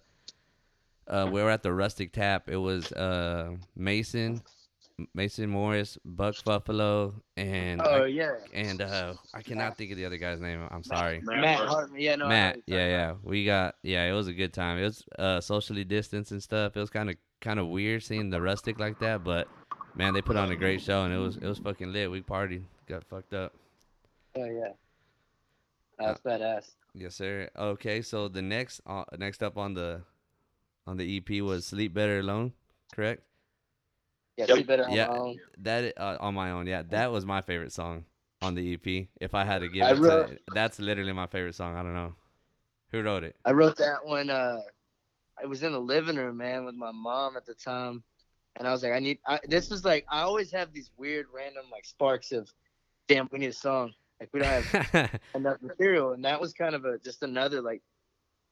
uh, 1.08 1.30
we 1.32 1.44
were 1.44 1.52
at 1.52 1.62
the 1.62 1.72
Rustic 1.74 2.12
Tap. 2.12 2.50
It 2.50 2.58
was 2.58 2.92
uh 2.94 3.52
Mason, 3.76 4.42
Mason 5.14 5.50
Morris, 5.50 5.98
Buck 6.04 6.44
Buffalo, 6.44 7.14
and 7.36 7.82
Oh 7.84 8.04
I, 8.04 8.06
yeah, 8.08 8.36
and 8.54 8.82
uh, 8.82 9.14
I 9.34 9.44
cannot 9.44 9.78
think 9.78 9.92
of 9.92 9.98
the 9.98 10.06
other 10.06 10.18
guy's 10.18 10.42
name. 10.42 10.68
I'm 10.72 10.84
sorry. 10.84 11.22
Matt 11.24 11.42
Matt 11.42 11.58
Hartman. 11.58 11.74
Hartman. 11.76 12.02
Yeah, 12.02 12.16
no, 12.16 12.28
Matt, 12.28 12.56
who 12.56 12.62
yeah, 12.66 12.78
talking 12.78 12.92
yeah. 12.92 13.14
We 13.24 13.46
got, 13.46 13.76
yeah, 13.84 14.10
it 14.10 14.14
was 14.14 14.28
a 14.28 14.34
good 14.34 14.54
time. 14.54 14.80
It 14.80 14.84
was 14.84 15.04
uh 15.20 15.40
socially 15.40 15.84
distanced 15.84 16.32
and 16.32 16.42
stuff. 16.42 16.76
It 16.76 16.80
was 16.80 16.90
kind 16.90 17.10
of 17.12 17.16
kind 17.42 17.60
of 17.60 17.68
weird 17.68 18.02
seeing 18.04 18.32
the 18.32 18.42
rustic 18.42 18.80
like 18.80 18.98
that, 19.00 19.24
but 19.24 19.48
man, 19.96 20.14
they 20.14 20.22
put 20.22 20.36
on 20.36 20.52
a 20.52 20.56
great 20.56 20.82
show 20.82 21.04
and 21.04 21.14
it 21.14 21.18
was 21.18 21.38
it 21.38 21.46
was 21.46 21.60
fucking 21.60 21.94
lit. 21.94 22.10
We 22.10 22.22
partied, 22.22 22.64
got 22.88 23.04
fucked 23.04 23.34
up. 23.34 23.54
Oh 24.36 24.46
yeah, 24.46 24.74
that's 26.00 26.22
badass. 26.22 26.72
Yes, 26.96 27.14
sir. 27.14 27.50
Okay, 27.56 28.02
so 28.02 28.28
the 28.28 28.42
next 28.42 28.82
uh, 28.88 29.04
next 29.20 29.44
up 29.44 29.58
on 29.58 29.76
the 29.76 30.02
on 30.88 30.98
the 30.98 31.18
EP 31.18 31.44
was 31.44 31.68
"Sleep 31.68 31.94
Better 31.94 32.20
Alone," 32.20 32.54
correct? 32.92 33.22
Yeah, 34.38 34.46
Yep. 34.48 34.56
sleep 34.56 34.68
better 34.68 34.86
on 34.86 34.92
Yeah. 34.92 35.08
my 35.08 35.18
own. 35.18 35.40
That 35.60 35.94
uh, 35.98 36.18
on 36.20 36.34
my 36.36 36.52
own, 36.52 36.68
yeah, 36.68 36.84
that 36.90 37.12
was 37.12 37.26
my 37.26 37.42
favorite 37.42 37.74
song 37.74 38.06
on 38.42 38.54
the 38.56 38.74
EP. 38.74 39.08
If 39.20 39.34
I 39.34 39.44
had 39.44 39.60
to 39.60 39.68
give 39.68 39.84
I 39.84 39.92
it, 39.92 39.98
wrote- 40.00 40.30
to, 40.30 40.40
that's 40.54 40.80
literally 40.80 41.14
my 41.14 41.28
favorite 41.28 41.56
song. 41.56 41.76
I 41.76 41.82
don't 41.84 41.96
know 41.96 42.14
who 42.92 43.02
wrote 43.02 43.24
it. 43.24 43.36
I 43.46 43.52
wrote 43.52 43.78
that 43.78 44.06
one. 44.06 44.30
Uh, 44.30 44.62
I 45.42 45.46
was 45.48 45.64
in 45.64 45.72
the 45.72 45.80
living 45.82 46.16
room, 46.16 46.38
man, 46.38 46.66
with 46.66 46.76
my 46.76 46.92
mom 46.92 47.36
at 47.36 47.46
the 47.46 47.54
time, 47.56 48.04
and 48.56 48.68
I 48.68 48.72
was 48.72 48.84
like, 48.84 48.94
I 48.94 49.00
need. 49.00 49.18
I, 49.26 49.40
this 49.48 49.70
was 49.70 49.84
like, 49.84 50.06
I 50.10 50.22
always 50.22 50.52
have 50.52 50.72
these 50.72 50.92
weird, 50.98 51.26
random, 51.34 51.66
like 51.72 51.86
sparks 51.86 52.32
of, 52.32 52.48
damn, 53.08 53.28
we 53.32 53.40
need 53.40 53.48
a 53.48 53.54
song. 53.54 53.94
Like 54.20 54.30
we 54.34 54.40
don't 54.40 54.64
have 54.64 55.20
enough 55.36 55.62
material, 55.64 56.14
and 56.14 56.24
that 56.26 56.40
was 56.40 56.54
kind 56.54 56.76
of 56.76 56.86
a 56.86 57.00
just 57.00 57.24
another 57.24 57.62
like, 57.62 57.82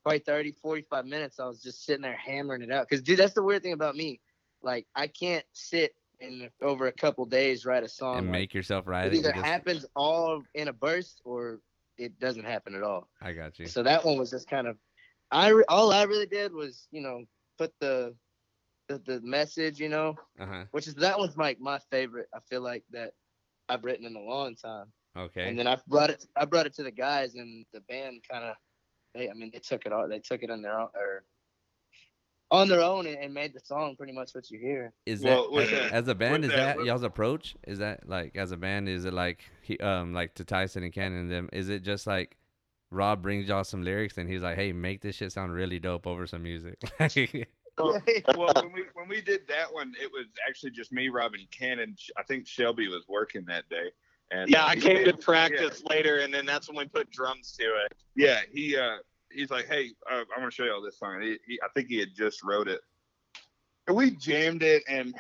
probably 0.03 0.19
30, 0.19 0.51
45 0.61 1.05
minutes. 1.05 1.39
I 1.39 1.45
was 1.45 1.61
just 1.61 1.85
sitting 1.85 2.01
there 2.03 2.15
hammering 2.15 2.61
it 2.63 2.71
out. 2.71 2.87
Cause 2.89 3.01
dude, 3.01 3.17
that's 3.19 3.33
the 3.33 3.41
weird 3.43 3.61
thing 3.63 3.73
about 3.73 3.95
me. 3.95 4.19
Like 4.65 4.86
I 4.95 5.08
can't 5.08 5.45
sit 5.54 5.95
and 6.19 6.49
over 6.62 6.88
a 6.88 6.91
couple 6.91 7.25
days 7.25 7.65
write 7.65 7.84
a 7.84 7.88
song. 7.88 8.17
and 8.17 8.32
make 8.32 8.54
yourself 8.54 8.88
right. 8.88 9.06
it 9.06 9.13
it. 9.13 9.19
either 9.19 9.30
You 9.30 9.34
just- 9.36 9.45
happens 9.45 9.86
all 9.95 10.43
in 10.54 10.67
a 10.67 10.73
burst 10.73 11.21
or 11.23 11.60
it 11.97 12.19
doesn't 12.19 12.43
happen 12.45 12.75
at 12.75 12.84
all. 12.84 13.08
I 13.21 13.32
got 13.32 13.58
you. 13.60 13.67
So 13.67 13.84
that 13.84 14.04
one 14.04 14.17
was 14.17 14.30
just 14.32 14.49
kind 14.49 14.67
of, 14.67 14.75
I 15.32 15.49
re- 15.49 15.63
all 15.69 15.93
I 15.93 16.04
really 16.04 16.25
did 16.25 16.51
was 16.54 16.88
you 16.91 17.01
know 17.01 17.23
put 17.58 17.71
the 17.80 18.15
the, 18.89 18.97
the 18.99 19.21
message 19.21 19.80
you 19.80 19.89
know 19.89 20.15
Uh 20.39 20.45
huh. 20.45 20.63
which 20.71 20.88
is 20.88 20.95
that 20.95 21.17
one's 21.17 21.38
like 21.38 21.60
my 21.60 21.80
favorite. 21.91 22.28
I 22.34 22.39
feel 22.49 22.62
like 22.62 22.84
that 22.91 23.13
I've 23.69 23.84
written 23.86 24.06
in 24.06 24.15
a 24.15 24.19
long 24.19 24.56
time. 24.56 24.88
Okay. 25.17 25.47
And 25.47 25.58
then 25.58 25.67
I 25.67 25.78
brought 25.88 26.10
it 26.10 26.25
I 26.36 26.45
brought 26.45 26.65
it 26.65 26.73
to 26.75 26.84
the 26.84 26.91
guys 26.91 27.36
and 27.36 27.65
the 27.73 27.82
band 27.82 28.21
kind 28.30 28.43
of 28.45 28.56
they 29.13 29.30
I 29.30 29.34
mean 29.34 29.51
they 29.54 29.60
took 29.60 29.86
it 29.86 29.93
all 29.93 30.08
they 30.10 30.19
took 30.19 30.43
it 30.43 30.49
on 30.51 30.62
their 30.62 30.78
own 30.80 30.89
or 30.95 31.23
on 32.51 32.67
their 32.67 32.81
own 32.81 33.08
and, 33.08 33.17
and 33.17 33.34
made 33.34 33.53
the 33.53 33.60
song 33.60 33.95
pretty 33.95 34.13
much 34.13 34.34
what 34.34 34.49
you 34.51 34.60
hear. 34.60 34.93
Is 35.05 35.21
that 35.21 35.51
with 35.51 35.71
as, 35.71 35.71
that- 35.71 35.91
as 35.91 36.08
a 36.08 36.15
band? 36.15 36.45
Is 36.45 36.51
that- 36.51 36.77
that 36.77 36.86
y'all's 36.86 37.03
approach? 37.03 37.55
Is 37.67 37.79
that 37.79 38.08
like 38.08 38.36
as 38.36 38.51
a 38.51 38.58
band? 38.58 38.88
Is 38.89 39.05
it 39.05 39.13
like 39.13 39.43
he 39.62 39.77
um 39.79 40.13
like 40.13 40.36
to 40.36 40.43
Tyson 40.43 40.84
and 40.84 40.93
Cannon 40.93 41.19
and 41.19 41.31
them? 41.31 41.49
Is 41.53 41.69
it 41.69 41.81
just 41.84 42.05
like 42.08 42.38
Rob 42.91 43.21
brings 43.21 43.47
y'all 43.47 43.63
some 43.63 43.84
lyrics 43.84 44.17
and 44.17 44.29
he's 44.29 44.41
like, 44.43 44.55
hey, 44.55 44.71
make 44.71 45.01
this 45.01 45.15
shit 45.15 45.31
sound 45.31 45.51
really 45.53 45.79
dope 45.79 46.05
over 46.08 46.27
some 46.27 46.43
music? 46.43 46.79
well, 47.77 48.01
when 48.55 48.71
we 48.73 48.84
when 48.93 49.08
we 49.10 49.21
did 49.21 49.47
that 49.49 49.73
one, 49.73 49.93
it 50.01 50.10
was 50.12 50.27
actually 50.47 50.71
just 50.71 50.91
me, 50.93 51.10
Rob, 51.10 51.34
and 51.34 51.49
Ken, 51.51 51.79
and 51.79 51.99
Sh- 51.99 52.10
I 52.17 52.23
think 52.23 52.47
Shelby 52.47 52.88
was 52.88 53.03
working 53.10 53.43
that 53.47 53.67
day. 53.69 53.89
And 54.31 54.49
Yeah, 54.49 54.63
uh, 54.63 54.67
I 54.69 54.75
he 54.75 54.81
came 54.81 54.97
to 54.99 55.12
did- 55.12 55.21
practice 55.21 55.84
later, 55.89 56.19
and 56.19 56.34
then 56.34 56.45
that's 56.45 56.67
when 56.69 56.77
we 56.77 56.86
put 56.86 57.10
drums 57.12 57.51
to 57.60 57.63
it. 57.65 57.93
Yeah, 58.15 58.39
he 58.51 58.77
uh, 58.77 58.97
he's 59.35 59.51
like, 59.51 59.67
hey, 59.67 59.91
uh, 60.11 60.21
I'm 60.35 60.39
gonna 60.39 60.51
show 60.51 60.63
you 60.63 60.73
all 60.73 60.81
this 60.81 60.99
song. 60.99 61.21
He, 61.21 61.37
he, 61.47 61.59
I 61.61 61.67
think 61.73 61.87
he 61.89 61.99
had 61.99 62.15
just 62.15 62.43
wrote 62.43 62.67
it, 62.67 62.81
and 63.87 63.95
we 63.95 64.11
jammed 64.11 64.63
it, 64.63 64.83
and 64.87 65.13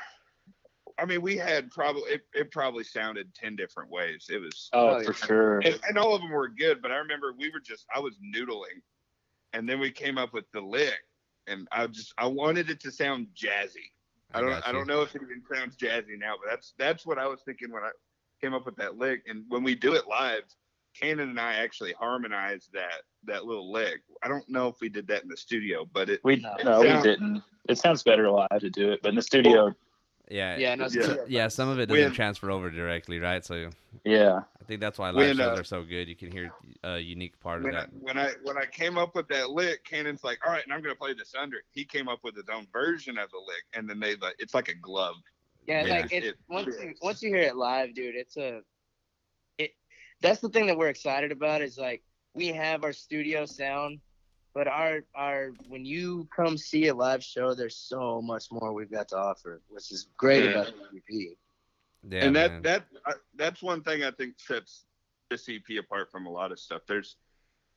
I 0.97 1.05
mean, 1.05 1.21
we 1.21 1.37
had 1.37 1.69
probably 1.71 2.03
it, 2.03 2.21
it 2.33 2.51
probably 2.51 2.83
sounded 2.83 3.33
ten 3.35 3.55
different 3.55 3.89
ways. 3.89 4.27
It 4.29 4.39
was 4.39 4.69
Oh, 4.73 5.01
for 5.03 5.13
sure. 5.13 5.59
and, 5.59 5.79
and 5.87 5.97
all 5.97 6.15
of 6.15 6.21
them 6.21 6.31
were 6.31 6.47
good, 6.47 6.81
but 6.81 6.91
I 6.91 6.97
remember 6.97 7.33
we 7.37 7.49
were 7.49 7.59
just 7.59 7.85
I 7.93 7.99
was 7.99 8.17
noodling, 8.35 8.81
and 9.53 9.67
then 9.67 9.79
we 9.79 9.91
came 9.91 10.17
up 10.17 10.33
with 10.33 10.45
the 10.51 10.61
lick, 10.61 10.99
and 11.47 11.67
I 11.71 11.87
just 11.87 12.13
I 12.17 12.27
wanted 12.27 12.69
it 12.69 12.79
to 12.81 12.91
sound 12.91 13.27
jazzy. 13.35 13.91
I 14.33 14.41
don't 14.41 14.49
got 14.49 14.67
I 14.67 14.71
don't 14.71 14.87
know 14.87 15.01
if 15.01 15.15
it 15.15 15.21
even 15.21 15.41
sounds 15.53 15.77
jazzy 15.77 16.17
now, 16.19 16.35
but 16.41 16.49
that's 16.49 16.73
that's 16.77 17.05
what 17.05 17.17
I 17.17 17.27
was 17.27 17.41
thinking 17.45 17.71
when 17.71 17.83
I 17.83 17.91
came 18.41 18.53
up 18.53 18.65
with 18.65 18.75
that 18.77 18.97
lick. 18.97 19.23
And 19.27 19.43
when 19.47 19.63
we 19.63 19.75
do 19.75 19.93
it 19.93 20.07
live, 20.07 20.43
Cannon 20.99 21.29
and 21.29 21.39
I 21.39 21.55
actually 21.55 21.93
harmonized 21.93 22.71
that 22.73 23.01
that 23.25 23.45
little 23.45 23.71
lick. 23.71 24.01
I 24.23 24.27
don't 24.27 24.47
know 24.49 24.67
if 24.67 24.75
we 24.81 24.89
did 24.89 25.07
that 25.07 25.23
in 25.23 25.29
the 25.29 25.37
studio, 25.37 25.87
but 25.91 26.09
it 26.09 26.21
We 26.23 26.37
No. 26.37 26.55
no, 26.63 26.79
we 26.81 26.87
didn't. 27.01 27.43
It 27.67 27.77
sounds 27.77 28.03
better 28.03 28.29
live 28.29 28.47
to 28.59 28.69
do 28.69 28.91
it, 28.91 29.01
but 29.01 29.09
in 29.09 29.15
the 29.15 29.21
studio, 29.21 29.73
yeah. 30.29 30.55
Yeah, 30.57 30.75
no, 30.75 30.85
Yeah. 30.91 31.01
so- 31.01 31.25
Yeah, 31.27 31.47
some 31.47 31.67
of 31.69 31.79
it 31.79 31.87
doesn't 31.87 32.03
had- 32.03 32.13
transfer 32.13 32.51
over 32.51 32.69
directly, 32.69 33.19
right? 33.19 33.43
So 33.43 33.69
yeah, 34.03 34.41
I 34.61 34.63
think 34.65 34.79
that's 34.81 34.97
why 34.99 35.09
live 35.09 35.15
When, 35.29 35.37
shows 35.37 35.57
uh, 35.57 35.61
are 35.61 35.63
so 35.63 35.83
good. 35.83 36.07
You 36.07 36.15
can 36.15 36.31
hear 36.31 36.51
a 36.83 36.99
unique 36.99 37.39
part 37.39 37.59
of 37.59 37.63
when 37.65 37.75
I, 37.75 37.79
that. 37.81 37.93
when 38.01 38.17
I 38.17 38.31
when 38.43 38.57
I 38.57 38.65
came 38.65 38.97
up 38.97 39.15
with 39.15 39.27
that 39.29 39.49
lick, 39.49 39.83
Cannon's 39.83 40.23
like, 40.23 40.39
all 40.45 40.51
right, 40.53 40.63
and 40.63 40.71
I'm 40.73 40.81
gonna 40.81 40.95
play 40.95 41.13
this 41.13 41.33
under. 41.35 41.57
it." 41.57 41.63
He 41.71 41.83
came 41.85 42.07
up 42.07 42.19
with 42.23 42.35
his 42.35 42.49
own 42.49 42.67
version 42.71 43.17
of 43.17 43.29
the 43.31 43.37
lick, 43.39 43.63
and 43.73 43.89
then 43.89 43.99
they 43.99 44.15
like 44.17 44.35
it's 44.39 44.53
like 44.53 44.69
a 44.69 44.75
glove. 44.75 45.15
Yeah, 45.67 45.83
Yeah. 45.85 45.93
like 46.01 46.13
it, 46.13 46.23
It- 46.23 46.35
once 46.47 46.67
you 46.79 46.93
once 47.01 47.23
you 47.23 47.29
hear 47.29 47.41
it 47.43 47.55
live, 47.55 47.95
dude, 47.95 48.15
it's 48.15 48.37
a 48.37 48.57
it 48.57 48.65
that's 50.21 50.41
the 50.41 50.49
thing 50.49 50.67
that 50.67 50.77
we're 50.77 50.89
excited 50.89 51.31
about 51.31 51.61
is 51.61 51.77
like 51.77 52.03
we 52.33 52.47
have 52.47 52.83
our 52.83 52.93
studio 52.93 53.45
sound, 53.45 53.99
but 54.53 54.67
our 54.67 55.01
our 55.15 55.51
when 55.67 55.85
you 55.85 56.27
come 56.35 56.57
see 56.57 56.87
a 56.87 56.93
live 56.93 57.23
show, 57.23 57.53
there's 57.53 57.77
so 57.77 58.21
much 58.21 58.45
more 58.51 58.73
we've 58.73 58.91
got 58.91 59.07
to 59.09 59.17
offer, 59.17 59.61
which 59.69 59.91
is 59.91 60.07
great 60.17 60.43
Yeah. 60.45 60.49
about 60.51 60.67
the 60.67 60.97
EP. 60.97 61.37
Yeah, 62.07 62.25
and 62.25 62.35
that 62.35 62.51
man. 62.51 62.61
that 62.63 62.83
I, 63.05 63.13
that's 63.35 63.61
one 63.63 63.81
thing 63.81 64.03
I 64.03 64.11
think 64.11 64.35
sets 64.37 64.85
this 65.31 65.49
EP 65.49 65.77
apart 65.79 66.11
from 66.11 66.27
a 66.27 66.29
lot 66.29 66.51
of 66.51 66.59
stuff. 66.59 66.83
There's, 66.87 67.15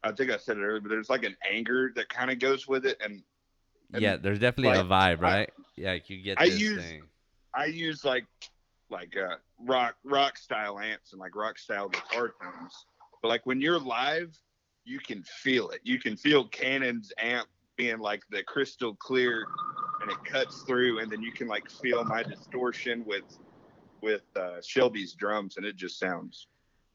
I 0.05 0.13
think 0.13 0.31
I 0.31 0.37
said 0.37 0.59
it 0.59 0.61
earlier, 0.61 0.81
but 0.81 0.91
there's 0.91 1.09
like 1.09 1.25
an 1.25 1.35
anger 1.51 1.93
that 1.97 2.11
kind 2.11 2.31
of 2.31 2.39
goes 2.39 2.69
with 2.69 2.85
it, 2.85 2.99
and, 3.03 3.23
and 3.95 4.03
yeah, 4.03 4.17
there's 4.17 4.39
definitely 4.39 4.79
a 4.79 4.85
vibe, 4.85 5.23
right? 5.23 5.51
yeah, 5.77 5.93
like 5.93 6.11
you 6.11 6.21
get 6.23 6.39
I 6.39 6.51
this 6.51 6.61
use- 6.61 6.83
thing. 6.85 7.03
I 7.55 7.65
use 7.67 8.05
like 8.05 8.27
like 8.91 9.17
uh, 9.17 9.37
rock 9.61 9.97
rock 10.05 10.39
style 10.39 10.79
amps 10.79 11.13
and 11.13 11.21
like 11.21 11.35
rock 11.35 11.59
style 11.59 11.89
guitar 11.89 12.35
tones, 12.43 12.87
but 13.23 13.29
like 13.29 13.45
when 13.47 13.61
you're 13.61 13.79
live, 13.79 14.37
you 14.85 14.99
can 14.99 15.23
feel 15.23 15.71
it. 15.71 15.81
You 15.85 15.99
can 15.99 16.17
feel 16.17 16.47
Cannon's 16.49 17.13
amp 17.19 17.49
being 17.77 17.99
like 17.99 18.23
the 18.31 18.43
crystal 18.43 18.95
clear, 18.95 19.47
and 20.03 20.11
it 20.11 20.19
cuts 20.25 20.63
through, 20.63 21.01
and 21.01 21.11
then 21.11 21.23
you 21.23 21.33
can 21.33 21.49
like 21.49 21.71
feel 21.71 22.05
my 22.05 22.23
distortion 22.23 23.05
with 23.07 23.25
with 24.01 24.23
uh, 24.37 24.61
Shelby's 24.63 25.15
drums, 25.15 25.57
and 25.57 25.67
it 25.67 25.77
just 25.77 25.99
sounds 25.99 26.47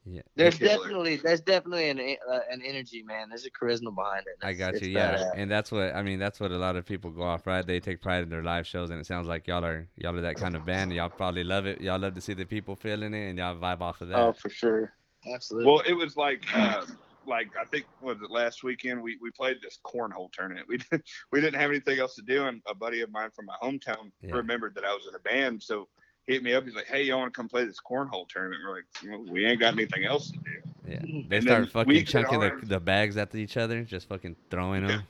Yeah. 0.05 0.21
There's 0.35 0.59
definitely 0.59 1.15
there's 1.17 1.41
definitely 1.41 1.89
an 1.89 1.99
uh, 1.99 2.39
an 2.51 2.61
energy, 2.65 3.03
man. 3.03 3.29
There's 3.29 3.45
a 3.45 3.51
charisma 3.51 3.95
behind 3.95 4.25
it. 4.27 4.45
I 4.45 4.53
got 4.53 4.81
you. 4.81 4.89
Yeah, 4.89 5.15
badass. 5.15 5.31
and 5.35 5.49
that's 5.49 5.71
what 5.71 5.95
I 5.95 6.03
mean. 6.03 6.19
That's 6.19 6.39
what 6.39 6.51
a 6.51 6.57
lot 6.57 6.75
of 6.75 6.85
people 6.85 7.11
go 7.11 7.23
off, 7.23 7.47
right? 7.47 7.65
They 7.65 7.79
take 7.79 8.01
pride 8.01 8.23
in 8.23 8.29
their 8.29 8.43
live 8.43 8.67
shows, 8.67 8.89
and 8.89 8.99
it 8.99 9.05
sounds 9.05 9.27
like 9.27 9.47
y'all 9.47 9.63
are 9.63 9.87
y'all 9.95 10.15
are 10.17 10.21
that 10.21 10.35
kind 10.35 10.55
of 10.55 10.65
band. 10.65 10.91
Y'all 10.91 11.09
probably 11.09 11.43
love 11.43 11.65
it. 11.65 11.79
Y'all 11.79 11.99
love 11.99 12.15
to 12.15 12.21
see 12.21 12.33
the 12.33 12.45
people 12.45 12.75
feeling 12.75 13.13
it, 13.13 13.29
and 13.29 13.37
y'all 13.37 13.55
vibe 13.55 13.81
off 13.81 14.01
of 14.01 14.09
that. 14.09 14.17
oh 14.17 14.33
for 14.33 14.49
sure. 14.49 14.93
absolutely. 15.33 15.71
Well, 15.71 15.83
it 15.87 15.93
was 15.93 16.17
like, 16.17 16.43
uh, 16.53 16.85
like 17.25 17.47
I 17.59 17.63
think 17.65 17.85
was 18.01 18.17
it 18.21 18.29
last 18.29 18.63
weekend 18.63 19.01
we, 19.01 19.17
we 19.21 19.31
played 19.31 19.57
this 19.61 19.79
cornhole 19.85 20.31
tournament. 20.33 20.67
We 20.67 20.79
did, 20.79 21.01
we 21.31 21.39
didn't 21.39 21.59
have 21.61 21.69
anything 21.69 21.99
else 21.99 22.15
to 22.15 22.23
do, 22.23 22.45
and 22.45 22.61
a 22.67 22.75
buddy 22.75 23.01
of 23.01 23.11
mine 23.11 23.29
from 23.33 23.45
my 23.45 23.55
hometown 23.63 24.11
Yeah. 24.21 24.35
remembered 24.35 24.75
that 24.75 24.83
I 24.83 24.93
was 24.93 25.07
in 25.07 25.15
a 25.15 25.19
band, 25.19 25.63
so 25.63 25.79
he 25.79 25.87
hit 26.27 26.43
me 26.43 26.53
up. 26.53 26.65
He's 26.65 26.75
like, 26.75 26.87
"Hey, 26.87 27.03
y'all 27.03 27.19
want 27.19 27.33
to 27.33 27.37
come 27.37 27.49
play 27.49 27.65
this 27.65 27.79
cornhole 27.79 28.27
tournament?" 28.27 28.61
We're 28.65 28.75
like, 28.75 28.85
well, 29.07 29.33
"We 29.33 29.45
ain't 29.45 29.59
got 29.59 29.73
anything 29.73 30.05
else 30.05 30.31
to 30.31 30.37
do." 30.37 30.61
Yeah, 30.87 30.99
they 31.27 31.37
And 31.37 31.43
start 31.43 31.71
fucking 31.71 31.93
get 31.93 32.07
chunking 32.07 32.39
the, 32.39 32.59
the 32.63 32.79
bags 32.79 33.17
at 33.17 33.33
each 33.35 33.57
other, 33.57 33.83
just 33.83 34.07
fucking 34.07 34.35
throwing 34.49 34.87
them. 34.87 35.03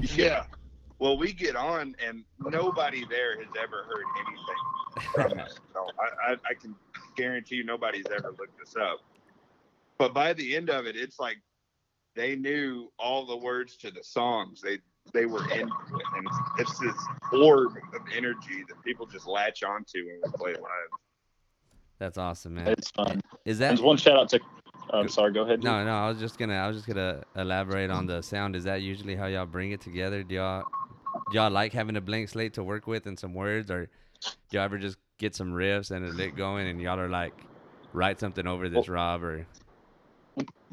Yeah. 0.00 0.44
Well, 0.98 1.18
we 1.18 1.32
get 1.32 1.56
on, 1.56 1.96
and 2.06 2.24
nobody 2.38 3.04
there 3.10 3.36
has 3.38 3.48
ever 3.60 3.84
heard 3.84 4.04
anything 4.24 5.12
from 5.12 5.38
us. 5.44 5.58
So 5.72 5.86
I, 5.98 6.32
I, 6.32 6.36
I 6.50 6.54
can 6.54 6.76
guarantee 7.16 7.56
you 7.56 7.64
nobody's 7.64 8.06
ever 8.14 8.28
looked 8.38 8.58
this 8.58 8.76
up. 8.76 9.00
But 9.98 10.14
by 10.14 10.32
the 10.32 10.54
end 10.54 10.70
of 10.70 10.86
it, 10.86 10.96
it's 10.96 11.18
like 11.18 11.38
they 12.14 12.36
knew 12.36 12.92
all 12.98 13.26
the 13.26 13.36
words 13.36 13.76
to 13.78 13.90
the 13.90 14.02
songs. 14.02 14.60
They 14.60 14.78
they 15.12 15.26
were 15.26 15.44
in. 15.52 15.60
and 15.62 16.26
it's, 16.26 16.38
it's 16.58 16.78
this 16.78 16.94
orb 17.32 17.76
of 17.94 18.02
energy 18.16 18.64
that 18.68 18.82
people 18.84 19.06
just 19.06 19.26
latch 19.26 19.62
onto 19.62 20.06
when 20.06 20.20
we 20.24 20.32
play 20.32 20.52
live. 20.52 20.90
That's 21.98 22.18
awesome, 22.18 22.54
man. 22.54 22.68
It's 22.68 22.90
fun. 22.90 23.20
Is 23.44 23.58
that 23.58 23.72
And 23.72 23.80
one 23.80 23.96
shout 23.96 24.16
out 24.18 24.28
to. 24.30 24.40
Oh, 24.90 25.00
I'm 25.00 25.08
sorry. 25.08 25.32
Go 25.32 25.42
ahead. 25.42 25.62
No, 25.62 25.84
no, 25.84 25.94
I 25.94 26.08
was 26.08 26.18
just 26.18 26.38
gonna, 26.38 26.54
I 26.54 26.66
was 26.66 26.76
just 26.76 26.88
gonna 26.88 27.22
elaborate 27.36 27.90
on 27.90 28.06
the 28.06 28.22
sound. 28.22 28.56
Is 28.56 28.64
that 28.64 28.82
usually 28.82 29.14
how 29.14 29.26
y'all 29.26 29.46
bring 29.46 29.70
it 29.70 29.80
together? 29.80 30.22
Do 30.22 30.34
y'all, 30.34 30.64
do 31.30 31.36
y'all 31.38 31.50
like 31.50 31.72
having 31.72 31.96
a 31.96 32.00
blank 32.00 32.28
slate 32.28 32.54
to 32.54 32.64
work 32.64 32.86
with 32.86 33.06
and 33.06 33.18
some 33.18 33.34
words, 33.34 33.70
or 33.70 33.88
do 34.24 34.32
y'all 34.50 34.64
ever 34.64 34.78
just 34.78 34.98
get 35.18 35.34
some 35.36 35.52
riffs 35.52 35.90
and 35.92 36.04
a 36.04 36.08
lick 36.08 36.36
going, 36.36 36.66
and 36.66 36.80
y'all 36.80 36.98
are 36.98 37.08
like, 37.08 37.32
write 37.92 38.18
something 38.18 38.46
over 38.46 38.68
this, 38.68 38.88
Rob, 38.88 39.22
or 39.22 39.46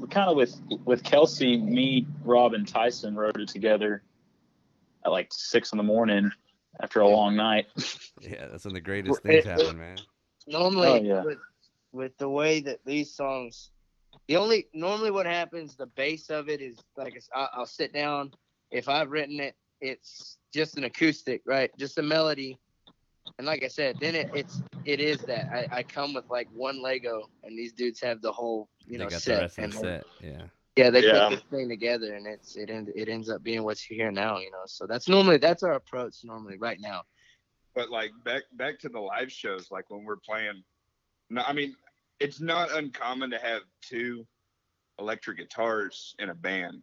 kind 0.09 0.29
of 0.29 0.35
with 0.35 0.59
with 0.85 1.03
Kelsey, 1.03 1.57
me, 1.57 2.07
Rob, 2.23 2.53
and 2.53 2.67
Tyson 2.67 3.15
wrote 3.15 3.39
it 3.39 3.49
together 3.49 4.01
at 5.09 5.13
like 5.13 5.29
six 5.31 5.71
in 5.73 5.77
the 5.77 5.83
morning 5.83 6.31
after 6.81 7.01
a 7.01 7.07
long 7.07 7.35
night. 7.35 7.67
yeah, 8.21 8.47
that's 8.47 8.65
when 8.65 8.73
the 8.73 8.81
greatest 8.81 9.21
things 9.23 9.45
it- 9.45 9.49
happen, 9.49 9.77
man. 9.77 9.97
normally 10.47 10.87
Oh, 10.87 10.95
yeah. 11.01 11.23
with, 11.23 11.37
with 11.91 12.17
the 12.17 12.29
way 12.29 12.61
that 12.61 12.79
these 12.85 13.13
songs 13.13 13.71
the 14.27 14.37
only 14.37 14.67
normally 14.73 15.09
what 15.11 15.25
happens 15.25 15.75
the 15.75 15.87
base 15.87 16.29
of 16.29 16.49
it 16.49 16.61
is 16.61 16.77
like 16.95 17.19
I'll, 17.33 17.49
I'll 17.53 17.65
sit 17.65 17.91
down 17.93 18.31
if 18.71 18.87
i've 18.87 19.09
written 19.09 19.39
it 19.39 19.55
it's 19.81 20.37
just 20.53 20.77
an 20.77 20.83
acoustic 20.83 21.41
right 21.47 21.71
just 21.79 21.97
a 21.97 22.03
melody 22.03 22.57
and 23.39 23.47
like 23.47 23.63
i 23.63 23.67
said 23.67 23.97
then 23.99 24.13
it, 24.15 24.29
it's 24.33 24.61
it 24.85 24.99
is 24.99 25.23
that 25.25 25.47
I, 25.51 25.67
I 25.79 25.83
come 25.83 26.13
with 26.13 26.25
like 26.29 26.47
one 26.53 26.79
lego 26.81 27.23
and 27.43 27.57
these 27.57 27.73
dudes 27.73 27.99
have 28.01 28.21
the 28.21 28.31
whole 28.31 28.69
you 28.85 28.97
they 28.99 29.03
know 29.03 29.09
got 29.09 29.21
set 29.21 29.35
the 29.35 29.41
rest 29.41 29.57
of 29.57 29.63
and 29.63 29.73
set. 29.73 30.03
Yeah. 30.21 30.43
Yeah 30.75 30.89
they 30.89 31.01
Yeah. 31.01 31.27
put 31.27 31.35
this 31.35 31.43
thing 31.49 31.67
together 31.69 32.15
and 32.15 32.25
it's 32.27 32.55
it 32.55 32.69
end, 32.69 32.91
it 32.95 33.09
ends 33.09 33.29
up 33.29 33.43
being 33.43 33.63
what 33.63 33.77
you 33.89 33.95
hear 33.95 34.11
now 34.11 34.37
you 34.39 34.51
know 34.51 34.63
so 34.65 34.85
that's 34.85 35.07
normally 35.07 35.37
that's 35.37 35.63
our 35.63 35.73
approach 35.73 36.15
normally 36.23 36.57
right 36.57 36.79
now 36.79 37.01
but 37.75 37.89
like 37.89 38.11
back 38.23 38.43
back 38.53 38.79
to 38.79 38.89
the 38.89 38.99
live 38.99 39.31
shows 39.31 39.69
like 39.71 39.89
when 39.89 40.03
we're 40.03 40.17
playing 40.17 40.63
no 41.29 41.41
i 41.47 41.53
mean 41.53 41.75
it's 42.19 42.39
not 42.39 42.71
uncommon 42.73 43.29
to 43.29 43.37
have 43.39 43.61
two 43.81 44.25
electric 44.99 45.37
guitars 45.37 46.15
in 46.19 46.29
a 46.29 46.35
band 46.35 46.81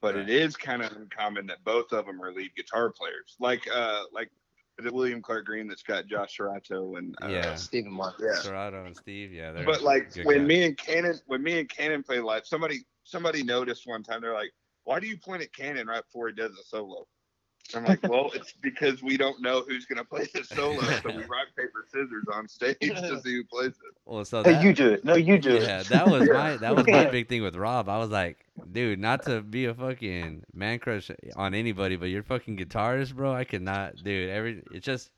but 0.00 0.14
Right. 0.16 0.28
it 0.28 0.30
is 0.30 0.56
kind 0.56 0.82
of 0.82 0.92
uncommon 0.92 1.46
that 1.46 1.62
both 1.64 1.92
of 1.92 2.06
them 2.06 2.20
are 2.22 2.32
lead 2.32 2.54
guitar 2.56 2.90
players 2.90 3.36
like 3.40 3.62
uh 3.72 4.02
like 4.12 4.30
is 4.78 4.86
it 4.86 4.92
william 4.92 5.22
clark 5.22 5.44
green 5.46 5.68
that's 5.68 5.82
got 5.82 6.06
josh 6.06 6.36
Serato 6.36 6.96
and 6.96 7.14
uh, 7.22 7.28
Yeah. 7.28 7.54
stephen 7.54 7.92
mark 7.92 8.14
yeah 8.20 8.40
Serato 8.40 8.84
and 8.84 8.96
Steve, 8.96 9.32
yeah. 9.32 9.52
But 9.64 9.82
like 9.82 10.10
when 10.24 10.38
guys. 10.40 10.46
me 10.48 10.64
and 10.64 10.76
cannon 10.76 11.18
when 11.26 11.42
me 11.42 11.58
and 11.60 11.68
cannon 11.68 12.02
play 12.02 12.20
live 12.20 12.46
somebody 12.46 12.80
somebody 13.04 13.42
noticed 13.42 13.86
one 13.86 14.02
time 14.02 14.20
they're 14.20 14.34
like 14.34 14.52
why 14.84 14.98
do 14.98 15.06
you 15.06 15.16
point 15.16 15.42
at 15.42 15.52
cannon 15.54 15.86
right 15.86 16.04
before 16.04 16.28
he 16.28 16.34
does 16.34 16.52
a 16.52 16.62
solo 16.64 17.06
I'm 17.74 17.84
like, 17.84 18.02
well, 18.02 18.30
it's 18.34 18.52
because 18.52 19.02
we 19.02 19.16
don't 19.16 19.40
know 19.40 19.62
who's 19.66 19.86
gonna 19.86 20.04
play 20.04 20.28
the 20.34 20.44
solo, 20.44 20.82
so 20.82 21.08
we 21.08 21.22
rock 21.24 21.48
paper 21.56 21.84
scissors 21.86 22.24
on 22.32 22.48
stage 22.48 22.76
to 22.80 23.20
see 23.22 23.36
who 23.36 23.44
plays 23.44 23.68
it. 23.68 23.94
well, 24.04 24.24
so 24.24 24.42
Hey, 24.42 24.60
you 24.62 24.74
do 24.74 24.90
it. 24.90 25.04
No, 25.04 25.14
you 25.14 25.38
do 25.38 25.54
yeah, 25.54 25.80
it. 25.80 25.88
that 25.88 26.06
was 26.08 26.28
my 26.28 26.56
that 26.58 26.76
was 26.76 26.86
my 26.86 27.06
big 27.06 27.28
thing 27.28 27.42
with 27.42 27.56
Rob. 27.56 27.88
I 27.88 27.98
was 27.98 28.10
like, 28.10 28.44
dude, 28.72 28.98
not 28.98 29.22
to 29.24 29.40
be 29.42 29.66
a 29.66 29.74
fucking 29.74 30.44
man 30.52 30.78
crush 30.80 31.10
on 31.36 31.54
anybody, 31.54 31.96
but 31.96 32.06
you're 32.06 32.22
fucking 32.22 32.58
guitarist, 32.58 33.14
bro. 33.14 33.32
I 33.32 33.44
could 33.44 33.62
not, 33.62 33.96
dude. 34.02 34.28
Every 34.28 34.62
it's 34.70 34.84
just 34.84 35.10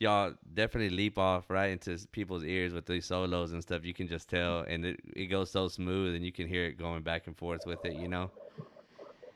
y'all 0.00 0.34
definitely 0.54 0.96
leap 0.96 1.18
off 1.18 1.50
right 1.50 1.70
into 1.70 1.98
people's 2.12 2.44
ears 2.44 2.72
with 2.72 2.86
these 2.86 3.06
solos 3.06 3.52
and 3.52 3.62
stuff. 3.62 3.84
You 3.84 3.94
can 3.94 4.08
just 4.08 4.28
tell, 4.28 4.60
and 4.62 4.84
it, 4.84 5.00
it 5.16 5.26
goes 5.26 5.50
so 5.50 5.68
smooth, 5.68 6.16
and 6.16 6.24
you 6.24 6.32
can 6.32 6.48
hear 6.48 6.64
it 6.66 6.78
going 6.78 7.02
back 7.02 7.28
and 7.28 7.36
forth 7.36 7.66
with 7.66 7.84
it. 7.84 7.94
You 7.94 8.08
know, 8.08 8.32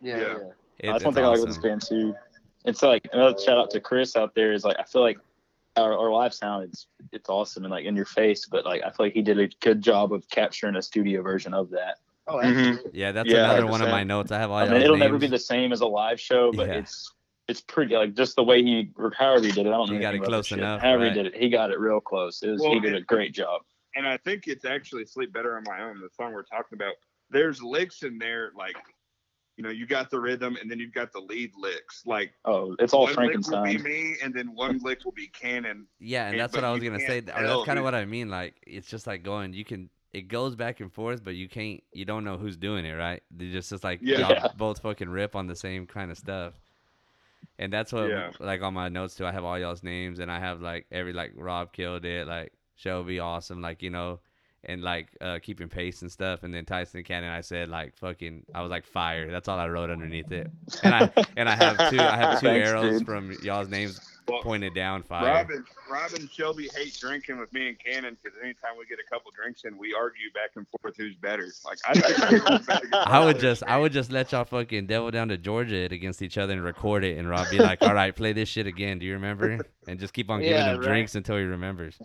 yeah, 0.01 0.17
Yeah. 0.19 0.21
yeah. 0.21 0.37
It- 0.79 0.93
That's 0.93 1.05
one 1.05 1.11
it's 1.11 1.15
thing 1.15 1.25
I 1.25 1.29
like 1.29 1.41
with 1.41 1.49
this 1.51 1.59
band 1.59 1.83
too. 1.83 2.15
It's 2.65 2.83
like 2.83 3.09
another 3.13 3.39
shout 3.39 3.59
out 3.59 3.71
to 3.73 3.81
Chris 3.81 4.17
out 4.17 4.35
there 4.35 4.53
is 4.53 4.65
like 4.65 4.79
I 4.79 4.85
feel 4.85 5.03
like 5.03 5.19
our, 5.77 5.97
our 5.99 6.11
live 6.11 6.33
sound 6.35 6.65
it's 6.65 6.87
it's 7.13 7.29
awesome 7.29 7.65
and 7.65 7.71
like 7.71 7.85
in 7.85 7.95
your 7.97 8.07
face, 8.07 8.47
but 8.47 8.65
like 8.65 8.83
I 8.83 8.91
feel 8.91 9.07
like 9.07 9.13
he 9.13 9.23
did 9.23 9.39
a 9.39 9.49
good 9.61 9.83
job 9.83 10.13
of 10.13 10.29
capturing 10.31 10.77
a 10.77 10.83
studio 10.83 11.23
version 11.23 11.53
of 11.55 11.71
that. 11.71 11.99
oh 12.27 12.37
Mhm. 12.37 12.81
Yeah, 12.93 13.13
that's 13.13 13.29
Yeah, 13.29 13.45
another 13.45 13.67
one 13.67 13.83
of 13.83 13.89
my 13.89 14.05
notes. 14.05 14.33
I 14.33 14.39
have 14.39 14.51
all 14.51 14.59
I 14.59 14.69
mean, 14.69 14.83
it'll 14.83 14.97
never 14.97 15.19
be 15.19 15.27
the 15.27 15.39
same 15.39 15.73
as 15.73 15.81
a 15.83 15.87
live 15.87 16.19
show, 16.21 16.53
but 16.53 16.69
Yeah. 16.69 16.79
it's 16.79 17.13
it's 17.49 17.61
pretty 17.61 17.95
like 17.95 18.15
just 18.15 18.37
the 18.37 18.43
way 18.43 18.63
he 18.63 18.91
or 18.97 19.13
however 19.19 19.45
he 19.47 19.53
did 19.53 19.67
it. 19.67 19.69
I 19.69 19.73
don't 19.73 19.89
know 19.89 19.95
He 19.95 20.01
got 20.01 20.15
it 20.15 20.23
close 20.23 20.51
enough, 20.53 20.81
However 20.81 21.05
right. 21.05 21.13
he 21.15 21.23
did 21.23 21.35
it, 21.35 21.41
he 21.41 21.49
got 21.51 21.71
it 21.71 21.79
real 21.79 22.01
close. 22.01 22.43
It 22.43 22.51
was, 22.51 22.61
Well, 22.61 22.73
he 22.75 22.81
did 22.81 22.95
a 22.95 23.03
great 23.03 23.35
job. 23.35 23.63
And 23.97 24.07
I 24.07 24.17
think 24.17 24.49
it's 24.49 24.65
actually 24.65 25.05
"Sleep 25.07 25.33
Better 25.33 25.57
on 25.57 25.63
My 25.67 25.83
Own," 25.83 26.01
the 26.01 26.09
song 26.17 26.33
we're 26.33 26.43
talking 26.43 26.75
about. 26.77 26.95
There's 27.31 27.63
licks 27.63 28.03
in 28.03 28.19
there, 28.19 28.51
like 28.57 28.77
you 29.57 29.63
know, 29.63 29.71
you 29.71 29.87
got 29.87 30.11
the 30.11 30.19
rhythm, 30.19 30.57
and 30.61 30.69
then 30.69 30.81
you've 30.81 30.93
got 30.93 31.13
the 31.13 31.21
lead 31.21 31.53
licks. 31.57 32.03
Like 32.05 32.33
Oh, 32.45 32.75
it's 32.81 32.93
all 32.93 33.05
one 33.05 33.27
lick 33.29 33.47
will 33.47 33.63
be 33.63 33.79
me, 33.79 34.17
and 34.23 34.35
then 34.35 34.53
one 34.53 34.81
lick 34.83 35.05
will 35.05 35.13
be 35.13 35.29
Cannon. 35.29 35.87
Yeah, 36.01 36.27
and 36.27 36.37
Yeah, 36.37 36.43
that's 36.43 36.55
what 36.57 36.65
I 36.65 36.73
was 36.73 36.83
gonna 36.83 36.99
say. 36.99 37.21
can't 37.21 37.27
th- 37.27 37.39
or 37.39 37.47
That's 37.47 37.65
kind 37.67 37.79
of 37.79 37.85
what 37.85 37.95
I 37.95 38.05
mean. 38.05 38.31
Like 38.31 38.55
it's 38.67 38.89
just 38.89 39.07
like 39.07 39.23
going. 39.23 39.53
You 39.53 39.65
can. 39.65 39.91
It 40.13 40.29
goes 40.29 40.55
back 40.57 40.79
and 40.81 40.93
forth, 40.93 41.23
but 41.25 41.35
you 41.37 41.49
can't. 41.49 41.83
You 41.93 42.05
don't 42.05 42.25
know 42.25 42.37
who's 42.37 42.57
doing 42.57 42.85
it, 42.85 42.93
right? 42.95 43.23
They 43.31 43.51
just 43.53 43.71
just 43.71 43.85
like 43.85 44.01
Yeah. 44.03 44.19
y'all 44.21 44.31
Yeah. 44.31 44.49
both 44.57 44.81
fucking 44.81 45.09
rip 45.09 45.37
on 45.37 45.47
the 45.47 45.57
same 45.57 45.87
kind 45.87 46.11
of 46.11 46.19
stuff. 46.19 46.55
And 47.59 47.73
that's 47.73 47.93
what 47.93 48.15
Yeah. 48.15 48.33
like 48.39 48.63
on 48.63 48.75
my 48.75 48.89
notes 48.89 49.15
too. 49.15 49.27
I 49.27 49.33
have 49.33 49.45
all 49.45 49.59
y'all's 49.59 49.83
names, 49.83 50.19
and 50.19 50.31
I 50.31 50.39
have 50.41 50.61
like 50.61 50.87
every 50.91 51.13
like 51.13 51.33
Rob 51.37 51.73
killed 51.73 52.05
it, 52.05 52.27
like 52.27 52.53
Shelby 52.77 53.19
awesome, 53.21 53.61
like 53.63 53.83
you 53.83 53.91
know, 53.91 54.21
and 54.65 54.83
like 54.83 55.09
uh 55.21 55.39
keeping 55.43 55.69
pace 55.69 56.03
and 56.03 56.11
stuff. 56.11 56.43
And 56.43 56.53
then 56.55 56.65
Tyson 56.65 57.03
Cannon, 57.05 57.31
I 57.31 57.41
said 57.43 57.69
like 57.69 57.97
fucking. 57.97 58.45
I 58.55 58.63
was 58.63 58.71
like 58.71 58.85
fire. 58.87 59.31
That's 59.31 59.49
all 59.49 59.59
I 59.59 59.69
wrote 59.69 59.91
underneath 59.91 60.33
it. 60.33 60.51
And 60.83 60.95
I 60.95 61.09
and 61.37 61.49
I 61.49 61.57
have 61.57 61.83
two. 61.83 62.09
I 62.09 62.17
have 62.17 62.33
two 62.33 62.55
Thanks, 62.55 62.57
arrows 62.57 63.01
dude. 63.01 63.03
from 63.03 63.33
y'all's 63.41 63.69
names 63.69 64.01
Well, 64.29 64.43
pointed 64.43 64.75
down. 64.75 65.03
Fire. 65.03 65.27
Rob 65.35 65.51
and, 65.51 65.65
Rob 65.91 66.13
and 66.13 66.31
Shelby 66.31 66.69
hate 66.75 66.97
drinking 66.99 67.39
with 67.39 67.53
me 67.53 67.69
and 67.69 67.79
Cannon 67.79 68.17
because 68.23 68.39
anytime 68.43 68.71
we 68.79 68.87
get 68.87 68.99
a 68.99 69.11
couple 69.15 69.31
drinks 69.35 69.65
in, 69.65 69.77
we 69.77 69.95
argue 69.95 70.31
back 70.33 70.51
and 70.57 70.67
forth 70.81 70.95
who's 70.97 71.15
better. 71.17 71.47
Like 71.65 71.79
I, 71.87 72.59
better 72.67 72.89
I 72.93 73.25
would 73.25 73.39
just 73.39 73.63
I 73.65 73.77
would 73.79 73.93
just 73.93 74.11
let 74.11 74.33
y'all 74.33 74.45
fucking 74.45 74.87
devil 74.87 75.11
down 75.11 75.29
to 75.29 75.37
Georgia 75.37 75.77
it 75.77 75.93
against 75.93 76.23
each 76.23 76.39
other 76.39 76.55
and 76.55 76.65
record 76.65 77.05
it 77.05 77.19
and 77.19 77.29
Rob 77.29 77.51
be 77.51 77.59
like, 77.59 77.83
All 77.83 77.95
right, 77.95 78.15
play 78.15 78.33
this 78.33 78.49
shit 78.49 78.67
again. 78.67 78.99
Do 78.99 79.07
you 79.07 79.13
remember? 79.15 79.59
And 79.87 80.01
just 80.01 80.15
keep 80.15 80.31
on 80.31 80.41
giving 80.41 80.55
Yeah, 80.57 80.73
him 80.73 80.81
right. 80.81 80.87
drinks 80.89 81.15
until 81.15 81.37
he 81.37 81.43
remembers. 81.43 81.99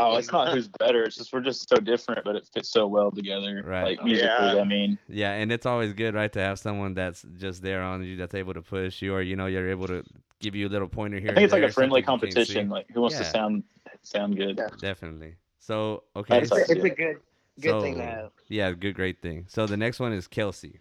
Oh, 0.00 0.16
it's 0.16 0.30
not 0.30 0.52
who's 0.52 0.68
better. 0.68 1.02
It's 1.02 1.16
just 1.16 1.32
we're 1.32 1.40
just 1.40 1.68
so 1.68 1.76
different, 1.76 2.24
but 2.24 2.36
it 2.36 2.48
fits 2.54 2.68
so 2.68 2.86
well 2.86 3.10
together. 3.10 3.62
Right. 3.66 3.96
Like 3.98 4.04
musically, 4.04 4.28
Yeah. 4.28 4.60
I 4.60 4.64
mean, 4.64 4.96
Yeah, 5.08 5.32
and 5.32 5.50
it's 5.50 5.66
always 5.66 5.92
good, 5.92 6.14
right, 6.14 6.32
to 6.32 6.38
have 6.40 6.60
someone 6.60 6.94
that's 6.94 7.24
just 7.36 7.62
there 7.62 7.82
on 7.82 8.04
you 8.04 8.16
that's 8.16 8.34
able 8.34 8.54
to 8.54 8.62
push 8.62 9.02
you 9.02 9.12
or 9.14 9.22
you 9.22 9.34
know, 9.34 9.46
you're 9.46 9.68
able 9.70 9.88
to 9.88 10.04
give 10.40 10.54
you 10.54 10.68
a 10.68 10.70
little 10.70 10.88
pointer 10.88 11.18
here. 11.18 11.30
I 11.30 11.34
think 11.34 11.44
it's 11.44 11.52
like 11.52 11.62
a 11.62 11.70
friendly 11.72 12.02
something 12.02 12.28
you 12.28 12.34
can't 12.34 12.46
see. 12.46 12.54
competition. 12.54 12.68
Like 12.70 12.90
who 12.92 13.00
wants 13.02 13.16
Yeah. 13.16 13.22
to 13.24 13.30
sound 13.30 13.64
sound 14.02 14.36
good? 14.36 14.56
Yeah. 14.58 14.68
Definitely. 14.80 15.34
So 15.60 16.04
okay. 16.16 16.38
That's 16.38 16.48
so- 16.50 16.56
like- 16.56 16.68
it's 16.68 16.84
a 16.84 16.88
good 16.90 17.16
good 17.60 17.82
thing 17.82 17.96
to 17.96 18.04
have 18.04 18.30
yeah, 18.48 18.70
good 18.72 18.94
great 18.94 19.20
thing. 19.20 19.44
So 19.48 19.66
the 19.66 19.76
next 19.76 19.98
one 20.00 20.12
is 20.12 20.26
Kelsey. 20.28 20.80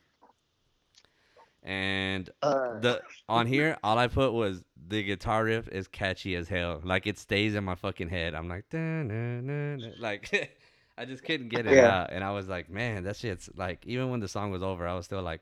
And 1.64 2.30
uh, 2.42 2.80
the 2.80 3.02
on 3.28 3.46
here, 3.54 3.78
all 3.84 3.98
I 3.98 4.08
put 4.08 4.32
was 4.32 4.64
the 4.88 5.04
guitar 5.04 5.44
riff 5.44 5.68
is 5.68 5.88
catchy 5.88 6.36
as 6.36 6.48
hell. 6.48 6.80
Like 6.84 7.08
it 7.08 7.18
stays 7.20 7.56
in 7.56 7.64
my 7.64 7.76
fucking 7.76 8.10
head. 8.10 8.36
I'm 8.36 8.48
like, 8.48 8.70
"Dun-dun-dun-dun." 8.70 9.94
like 10.00 10.56
I 10.98 11.06
just 11.06 11.24
couldn't 11.24 11.50
get 11.50 11.66
it 11.68 11.74
Yeah. 11.76 12.02
out, 12.04 12.12
and 12.14 12.24
I 12.24 12.32
was 12.32 12.48
like, 12.48 12.70
man, 12.70 13.04
that 13.04 13.18
shit's 13.18 13.50
like. 13.56 13.86
Even 13.86 14.10
when 14.10 14.20
the 14.20 14.28
song 14.28 14.50
was 14.52 14.64
over, 14.64 14.88
I 14.88 14.94
was 14.96 15.06
still 15.06 15.22
like 15.22 15.42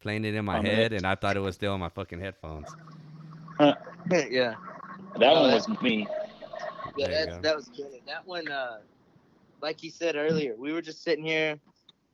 playing 0.00 0.24
it 0.24 0.34
in 0.34 0.44
my 0.44 0.58
On 0.58 0.64
the 0.64 0.70
head, 0.70 0.92
mix. 0.92 1.00
and 1.02 1.06
I 1.10 1.14
thought 1.14 1.36
it 1.36 1.40
was 1.40 1.54
still 1.54 1.74
in 1.74 1.80
my 1.80 1.88
fucking 1.88 2.20
headphones. 2.20 2.68
yeah 4.30 4.54
That 5.18 5.32
Oh, 5.32 5.42
one 5.42 5.50
that- 5.50 5.68
was 5.68 5.82
me. 5.82 6.06
Yeah, 6.96 7.06
There 7.08 7.20
you 7.20 7.26
that's, 7.26 7.36
go. 7.36 7.42
that 7.42 7.56
was 7.56 7.68
good. 7.68 8.00
That 8.06 8.26
one, 8.26 8.48
uh, 8.50 8.78
like 9.62 9.82
you 9.82 9.90
said 9.90 10.14
earlier, 10.16 10.54
we 10.58 10.72
were 10.72 10.82
just 10.82 11.02
sitting 11.02 11.24
here. 11.24 11.58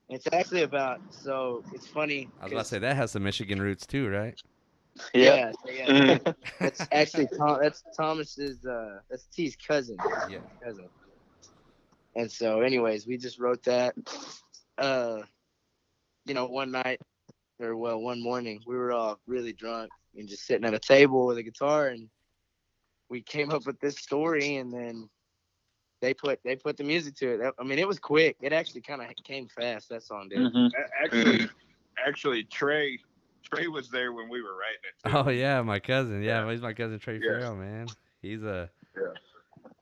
It's 0.08 0.26
actually 0.32 0.62
about 0.62 1.00
so 1.10 1.62
it's 1.74 1.86
funny. 1.86 2.28
I 2.40 2.44
was 2.44 2.52
about 2.52 2.62
to 2.62 2.68
say 2.68 2.78
that 2.78 2.96
has 2.96 3.10
some 3.12 3.22
Michigan 3.24 3.60
roots 3.60 3.86
too, 3.86 4.08
right? 4.08 4.40
Yeah. 5.14 5.52
yeah, 5.66 5.72
yeah. 5.72 5.86
Mhm. 6.18 6.34
That's 6.60 6.86
actually 6.92 7.28
Tom. 7.36 7.58
That's 7.62 7.82
Thomas's. 7.96 8.64
Uh, 8.64 9.00
that's 9.10 9.24
T's 9.26 9.56
cousin. 9.56 9.96
Yeah. 10.30 10.38
Cousin. 10.64 10.88
And 12.16 12.30
so, 12.30 12.60
anyways, 12.62 13.06
we 13.06 13.16
just 13.16 13.38
wrote 13.38 13.62
that. 13.64 13.94
Uh, 14.76 15.22
you 16.24 16.34
know, 16.34 16.46
one 16.46 16.70
night, 16.70 17.00
or 17.60 17.76
well, 17.76 18.00
one 18.00 18.20
morning, 18.22 18.60
we 18.66 18.76
were 18.76 18.92
all 18.92 19.18
really 19.26 19.52
drunk 19.52 19.90
and 20.16 20.28
just 20.28 20.46
sitting 20.46 20.64
at 20.66 20.74
a 20.74 20.78
table 20.78 21.26
with 21.26 21.38
a 21.38 21.42
guitar, 21.42 21.88
and 21.88 22.08
we 23.08 23.22
came 23.22 23.50
up 23.50 23.66
with 23.66 23.78
this 23.80 23.96
story, 23.96 24.56
and 24.56 24.72
then 24.72 25.08
they 26.00 26.14
put 26.14 26.40
they 26.44 26.56
put 26.56 26.76
the 26.76 26.84
music 26.84 27.16
to 27.16 27.34
it. 27.46 27.54
I 27.58 27.64
mean, 27.64 27.78
it 27.78 27.88
was 27.88 27.98
quick. 27.98 28.36
It 28.40 28.52
actually 28.52 28.82
kind 28.82 29.02
of 29.02 29.08
came 29.24 29.48
fast. 29.48 29.88
That 29.88 30.02
song 30.02 30.28
did. 30.28 30.38
Mhm. 30.38 30.70
Actually, 31.04 31.48
actually, 32.06 32.44
Trey, 32.44 32.98
Trey 33.42 33.66
was 33.68 33.90
there 33.90 34.12
when 34.12 34.28
we 34.28 34.42
were 34.42 34.56
writing 34.56 34.80
it. 34.84 35.10
too. 35.10 35.16
Oh 35.16 35.30
yeah, 35.30 35.62
my 35.62 35.78
cousin. 35.80 36.22
Yeah, 36.22 36.48
he's 36.50 36.60
my 36.60 36.72
cousin 36.72 36.98
Trey 36.98 37.20
Yeah. 37.22 37.38
Farrell, 37.40 37.56
man. 37.56 37.86
He's 38.22 38.42
a. 38.42 38.70
Yeah. 38.96 39.02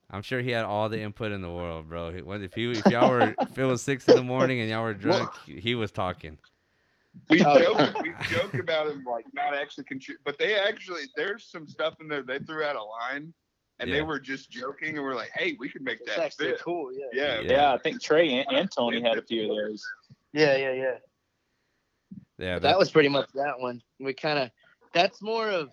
I'm 0.08 0.22
sure 0.22 0.40
he 0.40 0.52
had 0.52 0.64
all 0.64 0.88
the 0.88 1.00
input 1.00 1.32
in 1.32 1.42
the 1.42 1.50
world, 1.50 1.88
bro. 1.88 2.08
If 2.10 2.56
you 2.56 2.70
if 2.70 2.86
y'all 2.86 3.10
were 3.10 3.34
if 3.40 3.58
it 3.58 3.64
was 3.64 3.82
six 3.82 4.06
in 4.08 4.14
the 4.14 4.22
morning 4.22 4.60
and 4.60 4.70
y'all 4.70 4.84
were 4.84 4.94
drunk, 4.94 5.30
he 5.44 5.58
he 5.58 5.74
was 5.74 5.90
talking. 5.90 6.38
We 7.28 7.44
Oh, 7.44 7.58
joke, 7.58 8.02
we 8.02 8.14
joke 8.30 8.54
about 8.58 8.88
him 8.88 9.04
like 9.04 9.24
not 9.34 9.54
actually 9.54 9.84
contribute, 9.84 10.20
but 10.24 10.38
they 10.38 10.54
actually 10.58 11.02
there's 11.16 11.44
some 11.44 11.66
stuff 11.66 11.94
in 12.00 12.08
there. 12.08 12.22
They 12.22 12.38
threw 12.40 12.62
out 12.62 12.76
a 12.76 12.82
line, 12.82 13.34
and 13.80 13.90
Yeah. 13.90 13.96
they 13.96 14.02
were 14.02 14.20
just 14.20 14.50
joking, 14.50 14.96
and 14.96 15.04
we're 15.04 15.16
like, 15.16 15.30
"Hey, 15.34 15.56
we 15.58 15.68
could 15.68 15.82
make 15.82 15.98
It's 16.00 16.14
that 16.14 16.22
actually 16.24 16.52
fit." 16.52 16.60
cool. 16.60 16.92
Yeah. 16.92 17.06
Yeah, 17.12 17.40
Yeah. 17.40 17.52
Yeah, 17.52 17.72
I 17.74 17.78
think 17.78 18.00
Trey 18.02 18.30
and, 18.30 18.56
and 18.56 18.70
Tony 18.70 19.00
had 19.00 19.18
a 19.18 19.22
few 19.22 19.50
of 19.50 19.56
those. 19.56 19.84
Yeah, 20.32 20.56
yeah, 20.56 20.72
yeah. 20.72 20.98
Yeah, 22.38 22.58
that 22.58 22.78
was 22.78 22.90
pretty 22.90 23.08
much 23.08 23.28
that 23.34 23.58
one. 23.58 23.82
We 23.98 24.12
kind 24.14 24.38
of 24.38 24.50
that's 24.92 25.20
more 25.22 25.48
of 25.48 25.72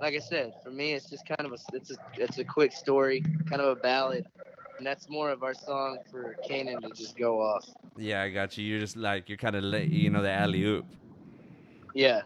like 0.00 0.14
I 0.14 0.18
said 0.18 0.52
for 0.62 0.70
me 0.70 0.92
it's 0.94 1.08
just 1.08 1.24
kind 1.26 1.46
of 1.46 1.52
a 1.52 1.58
it's 1.76 1.90
a 1.90 1.96
it's 2.16 2.38
a 2.38 2.44
quick 2.44 2.72
story, 2.72 3.22
kind 3.48 3.62
of 3.62 3.68
a 3.68 3.76
ballad, 3.76 4.26
and 4.82 4.86
that's 4.88 5.08
more 5.08 5.30
of 5.30 5.44
our 5.44 5.54
song 5.54 5.98
for 6.10 6.34
Kanan 6.44 6.80
to 6.80 6.88
just 6.88 7.16
go 7.16 7.40
off. 7.40 7.64
yeah. 7.96 8.20
I 8.20 8.30
got 8.30 8.58
you. 8.58 8.64
You're 8.64 8.80
just 8.80 8.96
like 8.96 9.28
you're 9.28 9.38
kind 9.38 9.54
of 9.54 9.62
late, 9.62 9.88
you 9.88 10.10
know, 10.10 10.22
the 10.22 10.30
alley 10.32 10.64
oop. 10.64 10.86
Yeah, 11.94 12.22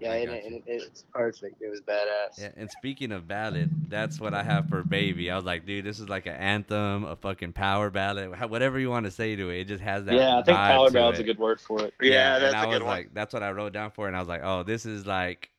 yeah, 0.00 0.14
and, 0.14 0.30
it, 0.32 0.44
and 0.46 0.62
it's 0.66 1.04
perfect. 1.14 1.62
It 1.62 1.68
was 1.68 1.80
badass. 1.82 2.40
Yeah, 2.40 2.50
and 2.56 2.68
speaking 2.68 3.12
of 3.12 3.28
ballad, 3.28 3.70
that's 3.88 4.18
what 4.18 4.34
I 4.34 4.42
have 4.42 4.68
for 4.68 4.82
baby. 4.82 5.30
I 5.30 5.36
was 5.36 5.44
like, 5.44 5.64
dude, 5.64 5.84
this 5.84 6.00
is 6.00 6.08
like 6.08 6.26
an 6.26 6.34
anthem, 6.34 7.04
a 7.04 7.14
fucking 7.14 7.52
power 7.52 7.88
ballad, 7.88 8.36
whatever 8.50 8.80
you 8.80 8.90
want 8.90 9.04
to 9.06 9.12
say 9.12 9.36
to 9.36 9.50
it. 9.50 9.60
It 9.60 9.68
just 9.68 9.82
has 9.84 10.06
that. 10.06 10.14
Yeah, 10.16 10.38
I 10.38 10.42
think 10.42 10.58
vibe 10.58 10.70
power 10.70 10.88
to 10.88 10.92
ballad's 10.92 11.20
a 11.20 11.22
good 11.22 11.38
word 11.38 11.60
for 11.60 11.84
it. 11.84 11.94
Yeah, 12.00 12.34
and 12.34 12.44
that's 12.46 12.54
I 12.56 12.64
a 12.64 12.66
was 12.66 12.78
good 12.78 12.82
one. 12.82 12.96
like, 12.96 13.14
that's 13.14 13.32
what 13.32 13.44
I 13.44 13.52
wrote 13.52 13.72
down 13.72 13.92
for, 13.92 14.06
it, 14.06 14.08
and 14.08 14.16
I 14.16 14.20
was 14.20 14.28
like, 14.28 14.42
oh, 14.42 14.64
this 14.64 14.86
is 14.86 15.06
like, 15.06 15.50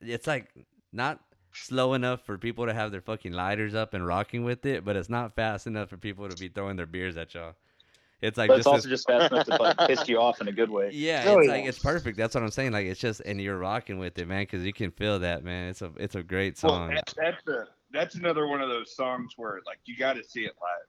it's 0.00 0.26
like 0.26 0.48
not 0.94 1.20
slow 1.52 1.94
enough 1.94 2.24
for 2.24 2.38
people 2.38 2.66
to 2.66 2.72
have 2.74 2.90
their 2.92 3.00
fucking 3.00 3.32
lighters 3.32 3.74
up 3.74 3.94
and 3.94 4.06
rocking 4.06 4.44
with 4.44 4.64
it, 4.66 4.84
but 4.84 4.96
it's 4.96 5.08
not 5.08 5.34
fast 5.34 5.66
enough 5.66 5.88
for 5.90 5.96
people 5.96 6.28
to 6.28 6.36
be 6.36 6.48
throwing 6.48 6.76
their 6.76 6.86
beers 6.86 7.16
at 7.16 7.34
y'all. 7.34 7.54
It's 8.20 8.38
like 8.38 8.48
But 8.48 8.58
it's 8.58 8.66
just 8.66 8.74
also 8.74 8.88
this- 8.88 9.04
just 9.04 9.08
fast 9.08 9.32
enough 9.32 9.46
to 9.46 9.56
like 9.62 9.78
piss 9.88 10.08
you 10.08 10.18
off 10.20 10.40
in 10.40 10.46
a 10.48 10.52
good 10.52 10.70
way. 10.70 10.90
yeah, 10.94 11.24
Oh, 11.26 11.38
it's 11.38 11.48
yeah. 11.48 11.52
like 11.54 11.64
it's 11.64 11.78
perfect. 11.80 12.16
That's 12.16 12.34
what 12.34 12.44
I'm 12.44 12.50
saying. 12.52 12.70
Like 12.72 12.86
it's 12.86 13.00
just, 13.00 13.20
and 13.20 13.40
you're 13.40 13.58
rocking 13.58 13.98
with 13.98 14.16
it, 14.18 14.28
man, 14.28 14.42
because 14.44 14.64
you 14.64 14.72
can 14.72 14.92
feel 14.92 15.18
that, 15.18 15.42
man. 15.44 15.70
It's 15.70 15.82
a, 15.82 15.90
it's 15.96 16.14
a 16.14 16.22
great 16.22 16.56
Well, 16.62 16.72
song. 16.72 16.90
that, 16.94 17.12
that's 17.16 17.46
a 17.48 17.64
that's 17.92 18.14
another 18.14 18.46
one 18.46 18.62
of 18.62 18.68
those 18.68 18.94
songs 18.94 19.32
where 19.36 19.60
like 19.66 19.78
you 19.86 19.96
got 19.96 20.14
to 20.14 20.22
see 20.24 20.44
it 20.44 20.52
live, 20.60 20.86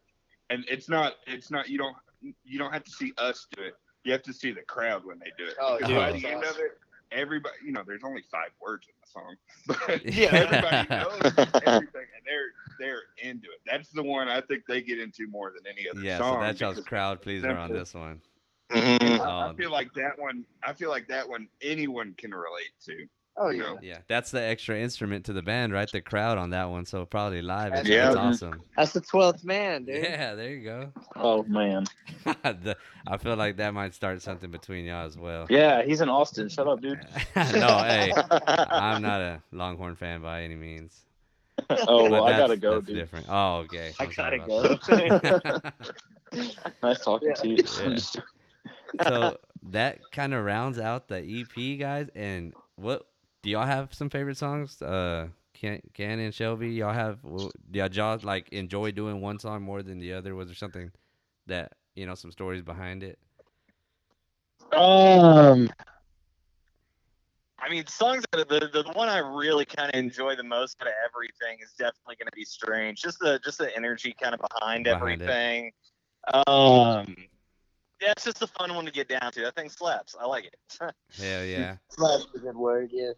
and 0.51 0.63
it's 0.69 0.87
not 0.87 1.13
it's 1.25 1.49
not 1.49 1.67
you 1.69 1.77
don't 1.79 1.95
you 2.45 2.59
don't 2.59 2.71
have 2.71 2.83
to 2.83 2.91
see 2.91 3.11
us 3.17 3.47
do 3.55 3.63
it. 3.63 3.73
You 4.03 4.11
have 4.11 4.21
to 4.23 4.33
see 4.33 4.51
the 4.51 4.61
crowd 4.61 5.03
when 5.03 5.17
they 5.17 5.31
do 5.37 5.49
it. 5.49 5.55
Oh, 5.59 5.77
Because 5.77 5.89
yeah. 5.91 5.97
by 5.97 6.11
That's 6.11 6.21
the 6.23 6.29
end 6.29 6.43
of 6.43 6.57
it, 6.59 6.77
everybody 7.13 7.55
you 7.65 7.71
know 7.71 7.83
there's 7.85 8.03
only 8.03 8.23
five 8.31 8.51
words 8.61 8.87
in 8.87 8.93
the 9.01 9.07
song, 9.09 9.35
but 9.67 10.03
Yeah. 10.03 10.45
everybody 10.49 10.87
knows 10.93 11.37
everything, 11.61 12.05
and 12.15 12.25
they're 12.25 12.51
they're 12.79 13.01
into 13.21 13.47
it. 13.47 13.61
That's 13.65 13.89
the 13.91 14.03
one 14.03 14.27
I 14.29 14.41
think 14.41 14.63
they 14.67 14.81
get 14.81 14.99
into 14.99 15.27
more 15.27 15.51
than 15.55 15.65
any 15.71 15.87
other 15.89 16.05
yeah, 16.05 16.21
song. 16.21 16.37
so 16.37 16.37
that's 16.37 16.59
y'all's 16.61 16.79
crowd 16.79 17.21
pleaser 17.21 17.55
on 17.55 17.71
this 17.71 17.93
one. 17.93 18.21
Mhm. 18.71 19.19
I, 19.19 19.45
I 19.45 19.49
Um, 19.49 19.57
feel 19.57 19.71
like 19.71 19.93
that 19.95 20.17
one. 20.19 20.45
I 20.63 20.73
feel 20.73 20.89
like 20.89 21.07
that 21.07 21.27
one 21.29 21.47
anyone 21.61 22.13
can 22.17 22.31
relate 22.33 22.73
to. 22.85 23.07
Oh 23.35 23.49
yeah. 23.49 23.73
Yeah, 23.81 23.97
that's 24.07 24.29
the 24.29 24.41
extra 24.41 24.77
instrument 24.79 25.25
to 25.25 25.33
the 25.33 25.41
band, 25.41 25.73
right? 25.73 25.91
The 25.91 26.01
crowd 26.01 26.37
on 26.37 26.51
that 26.51 26.69
one. 26.69 26.85
So 26.85 27.03
probably 27.05 27.41
live. 27.41 27.73
It's, 27.73 27.89
Yeah. 27.89 28.09
it's 28.09 28.15
awesome. 28.15 28.61
That's 28.77 28.93
the 28.93 29.01
twelfth 29.01 29.43
man, 29.43 29.85
dude. 29.85 30.03
Yeah, 30.03 30.35
there 30.35 30.51
you 30.51 30.63
go. 30.63 30.91
Oh 31.15 31.41
man. 31.43 31.85
The- 32.43 32.77
I 33.07 33.17
feel 33.17 33.35
like 33.35 33.57
that 33.57 33.73
might 33.73 33.93
start 33.95 34.21
something 34.21 34.51
between 34.51 34.85
y'all 34.85 35.05
as 35.05 35.17
well. 35.17 35.47
Yeah, 35.49 35.81
he's 35.83 35.99
in 36.01 36.09
Austin. 36.09 36.47
Shut 36.47 36.67
up, 36.67 36.79
dude. 36.81 36.99
no, 37.35 37.41
hey, 37.79 38.13
I'm 38.45 39.01
not 39.01 39.19
a 39.19 39.41
Longhorn 39.51 39.95
fan 39.95 40.21
by 40.21 40.43
any 40.43 40.55
means. 40.55 41.01
oh 41.69 42.09
well, 42.09 42.25
I 42.25 42.37
gotta 42.37 42.55
go, 42.57 42.75
that's 42.75 42.85
dude. 42.87 42.95
Different. 42.97 43.25
Oh, 43.29 43.57
okay. 43.65 43.93
I 43.99 44.03
I'm 44.05 44.11
sorry 44.13 44.39
gotta 44.39 45.61
go. 46.31 46.41
Nice 46.81 47.03
talking 47.03 47.29
Yeah. 47.29 47.33
to 47.35 47.47
you. 47.47 47.57
Yeah. 47.83 47.97
so 49.03 49.37
that 49.69 49.99
kind 50.11 50.33
of 50.33 50.45
rounds 50.45 50.79
out 50.79 51.07
the 51.07 51.17
EP, 51.17 51.79
guys. 51.79 52.09
And 52.15 52.53
what 52.75 53.05
do 53.43 53.49
y'all 53.51 53.65
have 53.65 53.93
some 53.93 54.09
favorite 54.09 54.37
songs? 54.37 54.81
Uh, 54.81 55.27
Ken, 55.53 55.79
Ken 55.93 56.19
and 56.19 56.33
Shelby, 56.33 56.71
y'all 56.71 56.93
have? 56.93 57.19
well, 57.23 57.51
Did 57.69 57.95
y'all 57.95 58.19
like 58.23 58.49
enjoy 58.49 58.91
doing 58.91 59.21
one 59.21 59.37
song 59.37 59.61
more 59.61 59.83
than 59.83 59.99
the 59.99 60.13
other? 60.13 60.33
Was 60.33 60.47
there 60.47 60.55
something 60.55 60.91
that 61.45 61.73
you 61.95 62.05
know, 62.05 62.15
some 62.15 62.31
stories 62.31 62.61
behind 62.61 63.03
it? 63.03 63.19
Um, 64.75 65.69
I 67.59 67.69
mean, 67.69 67.85
songs 67.85 68.23
that 68.31 68.49
the, 68.49 68.59
the 68.73 68.83
the 68.83 68.91
one 68.93 69.09
I 69.09 69.19
really 69.19 69.65
kind 69.65 69.93
of 69.93 69.99
enjoy 69.99 70.35
the 70.35 70.43
most 70.43 70.77
out 70.81 70.87
of 70.87 70.93
everything 71.07 71.59
is 71.63 71.71
definitely 71.73 72.15
going 72.15 72.27
to 72.27 72.35
be 72.35 72.43
"Strange." 72.45 73.01
Just 73.01 73.19
the 73.19 73.39
just 73.43 73.59
the 73.59 73.75
energy 73.75 74.15
kind 74.19 74.33
of 74.33 74.41
behind, 74.41 74.85
Behind 74.85 75.21
it. 75.21 75.25
everything. 75.29 75.71
Um, 76.33 77.15
yeah, 78.01 78.11
it's 78.11 78.25
just 78.25 78.41
a 78.41 78.47
fun 78.47 78.73
one 78.73 78.85
to 78.85 78.91
get 78.91 79.07
down 79.07 79.31
to. 79.33 79.41
That 79.41 79.55
thing 79.55 79.69
slaps. 79.69 80.15
I 80.19 80.25
like 80.25 80.45
it. 80.45 80.57
Hell 80.79 81.45
yeah. 81.45 81.75
That's 81.97 82.25
a 82.35 82.39
good 82.39 82.55
word. 82.55 82.89
Yeah. 82.91 83.11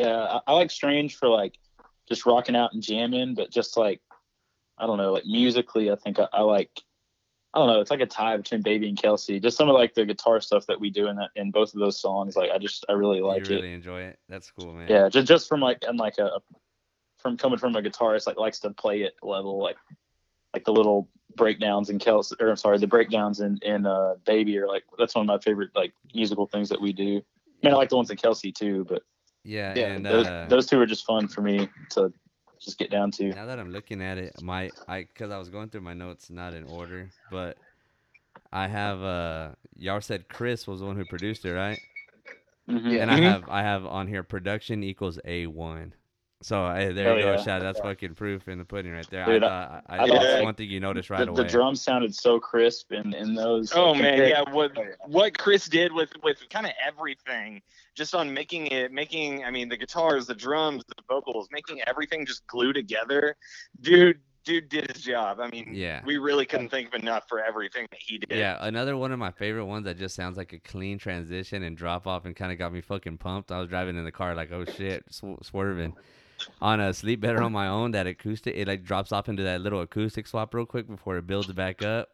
Yeah, 0.00 0.16
I, 0.22 0.40
I 0.46 0.52
like 0.54 0.70
Strange 0.70 1.16
for 1.16 1.28
like 1.28 1.58
just 2.08 2.26
rocking 2.26 2.56
out 2.56 2.72
and 2.72 2.82
jamming, 2.82 3.34
but 3.34 3.50
just 3.50 3.76
like 3.76 4.00
I 4.78 4.86
don't 4.86 4.98
know, 4.98 5.12
like 5.12 5.26
musically, 5.26 5.90
I 5.90 5.96
think 5.96 6.18
I, 6.18 6.26
I 6.32 6.40
like 6.42 6.70
I 7.52 7.58
don't 7.58 7.68
know, 7.68 7.80
it's 7.80 7.90
like 7.90 8.00
a 8.00 8.06
tie 8.06 8.36
between 8.36 8.62
Baby 8.62 8.88
and 8.88 9.00
Kelsey. 9.00 9.40
Just 9.40 9.56
some 9.56 9.68
of 9.68 9.74
like 9.74 9.94
the 9.94 10.06
guitar 10.06 10.40
stuff 10.40 10.66
that 10.66 10.80
we 10.80 10.88
do 10.88 11.08
in 11.08 11.16
that 11.16 11.30
in 11.36 11.50
both 11.50 11.74
of 11.74 11.80
those 11.80 12.00
songs. 12.00 12.36
Like 12.36 12.50
I 12.50 12.58
just 12.58 12.84
I 12.88 12.92
really 12.92 13.20
like 13.20 13.48
you 13.48 13.56
it. 13.56 13.58
really 13.58 13.74
enjoy 13.74 14.02
it. 14.02 14.18
That's 14.28 14.50
cool, 14.50 14.72
man. 14.72 14.86
Yeah, 14.88 15.08
just 15.08 15.26
just 15.26 15.48
from 15.48 15.60
like 15.60 15.84
and 15.86 15.98
like 15.98 16.18
a 16.18 16.40
from 17.18 17.36
coming 17.36 17.58
from 17.58 17.76
a 17.76 17.82
guitarist 17.82 18.26
like 18.26 18.38
likes 18.38 18.60
to 18.60 18.70
play 18.70 19.02
it 19.02 19.14
level 19.22 19.62
like 19.62 19.76
like 20.54 20.64
the 20.64 20.72
little 20.72 21.08
breakdowns 21.36 21.90
in 21.90 21.98
Kelsey 21.98 22.34
or 22.40 22.48
I'm 22.48 22.56
sorry 22.56 22.78
the 22.78 22.86
breakdowns 22.86 23.40
in 23.40 23.58
in 23.62 23.84
uh 23.84 24.14
Baby 24.24 24.58
are 24.58 24.66
like 24.66 24.84
that's 24.98 25.14
one 25.14 25.22
of 25.22 25.26
my 25.26 25.38
favorite 25.38 25.70
like 25.74 25.92
musical 26.14 26.46
things 26.46 26.70
that 26.70 26.80
we 26.80 26.92
do. 26.92 27.18
I 27.62 27.66
mean 27.66 27.74
I 27.74 27.76
like 27.76 27.90
the 27.90 27.96
ones 27.96 28.10
in 28.10 28.16
Kelsey 28.16 28.52
too, 28.52 28.86
but 28.88 29.02
Yeah, 29.44 29.74
yeah, 29.74 29.86
and 29.94 30.06
those, 30.08 30.26
uh, 30.26 30.48
those 30.48 30.66
two 30.66 30.78
were 30.78 30.86
just 30.86 31.04
fun 31.04 31.28
for 31.28 31.42
me 31.42 31.68
to 31.90 32.12
just 32.60 32.78
get 32.78 32.90
down 32.90 33.10
to. 33.12 33.34
Now 33.34 33.46
that 33.46 33.58
I'm 33.58 33.70
looking 33.70 34.02
at 34.02 34.18
it, 34.18 34.38
my 34.40 34.72
I 34.88 35.02
because 35.04 35.30
I 35.30 35.38
was 35.38 35.50
going 35.50 35.70
through 35.70 35.82
my 35.82 35.94
notes, 35.94 36.30
not 36.30 36.52
in 36.54 36.64
order, 36.64 37.12
but 37.28 37.58
I 38.52 38.68
have 38.68 39.02
uh 39.02 39.54
y'all 39.76 40.00
said 40.02 40.28
Chris 40.28 40.66
was 40.66 40.80
the 40.80 40.86
one 40.86 40.96
who 40.96 41.04
produced 41.06 41.44
it, 41.44 41.52
right? 41.54 41.80
Mhm. 42.68 43.00
And 43.00 43.10
I 43.10 43.16
Mhm. 43.16 43.22
have 43.24 43.48
I 43.48 43.62
have 43.62 43.84
on 43.86 44.06
here 44.06 44.22
production 44.22 44.84
equals 44.84 45.18
a 45.24 45.46
one. 45.48 45.94
So 46.42 46.72
hey, 46.72 46.92
there 46.92 47.04
Hell 47.08 47.16
you 47.18 47.22
go, 47.24 47.32
yeah. 47.32 47.42
Shad. 47.42 47.60
That's 47.62 47.80
fucking 47.80 48.14
proof 48.14 48.48
in 48.48 48.56
the 48.56 48.64
pudding 48.64 48.92
right 48.92 49.06
there. 49.10 49.26
Dude, 49.26 49.44
I 49.44 49.46
I- 49.46 49.50
thought 49.50 49.84
I, 49.88 49.96
I 49.96 50.02
I, 50.04 50.06
thought, 50.08 50.22
that's 50.22 50.42
one 50.42 50.54
thing 50.54 50.70
you 50.70 50.80
noticed 50.80 51.10
right 51.10 51.24
the, 51.26 51.30
away. 51.32 51.42
the 51.42 51.48
drums 51.48 51.82
sounded 51.82 52.14
so 52.14 52.40
crisp 52.40 52.92
in, 52.92 53.12
in 53.12 53.34
those. 53.34 53.72
Oh 53.74 53.92
like, 53.92 54.00
man, 54.02 54.12
compared- 54.18 54.28
yeah. 54.48 54.54
What 54.54 54.72
what 55.06 55.38
Chris 55.38 55.68
did 55.68 55.92
with 55.92 56.10
with 56.22 56.38
kind 56.48 56.64
of 56.64 56.72
everything, 56.86 57.60
just 57.94 58.14
on 58.14 58.32
making 58.32 58.68
it, 58.68 58.90
making. 58.90 59.44
I 59.44 59.50
mean, 59.50 59.68
the 59.68 59.76
guitars, 59.76 60.26
the 60.26 60.34
drums, 60.34 60.82
the 60.88 60.94
vocals, 61.08 61.48
making 61.52 61.82
everything 61.86 62.24
just 62.24 62.46
glue 62.46 62.72
together. 62.72 63.36
Dude, 63.82 64.18
dude 64.44 64.70
did 64.70 64.90
his 64.90 65.02
job. 65.04 65.40
I 65.40 65.50
mean, 65.50 65.68
Yeah. 65.74 66.00
we 66.06 66.16
really 66.16 66.46
couldn't 66.46 66.70
think 66.70 66.88
of 66.88 67.02
enough 67.02 67.24
for 67.28 67.44
everything 67.44 67.86
that 67.90 68.00
he 68.00 68.16
did. 68.16 68.38
Yeah, 68.38 68.56
another 68.60 68.96
one 68.96 69.12
of 69.12 69.18
my 69.18 69.30
favorite 69.30 69.66
ones 69.66 69.84
that 69.84 69.98
just 69.98 70.14
sounds 70.16 70.38
like 70.38 70.54
a 70.54 70.58
clean 70.58 70.96
transition 70.98 71.64
and 71.64 71.76
drop 71.76 72.06
off 72.06 72.24
and 72.24 72.34
kind 72.34 72.50
of 72.50 72.56
got 72.56 72.72
me 72.72 72.80
fucking 72.80 73.18
pumped. 73.18 73.52
I 73.52 73.58
was 73.60 73.68
driving 73.68 73.98
in 73.98 74.04
the 74.04 74.10
car 74.12 74.34
like, 74.34 74.50
oh 74.52 74.64
shit, 74.64 75.04
sw- 75.10 75.42
swerving. 75.42 75.94
On 76.60 76.80
a 76.80 76.92
sleep 76.94 77.20
better 77.20 77.42
on 77.42 77.52
my 77.52 77.68
own, 77.68 77.90
that 77.92 78.06
acoustic 78.06 78.54
it 78.56 78.68
like 78.68 78.84
drops 78.84 79.12
off 79.12 79.28
into 79.28 79.42
that 79.42 79.60
little 79.60 79.80
acoustic 79.80 80.26
swap 80.26 80.54
real 80.54 80.66
quick 80.66 80.86
before 80.88 81.16
it 81.16 81.26
builds 81.26 81.52
back 81.52 81.82
up. 81.82 82.08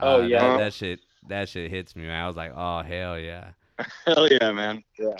Oh, 0.00 0.22
Uh, 0.22 0.26
yeah. 0.26 0.40
that, 0.40 0.58
that 0.58 0.72
shit 0.74 1.00
that 1.28 1.48
shit 1.48 1.70
hits 1.70 1.94
me, 1.94 2.04
man. 2.04 2.22
I 2.24 2.26
was 2.26 2.36
like, 2.36 2.52
oh 2.56 2.82
hell 2.82 3.18
yeah. 3.18 3.50
Hell 4.06 4.28
yeah, 4.30 4.52
man. 4.52 4.82
Yeah. 4.98 5.16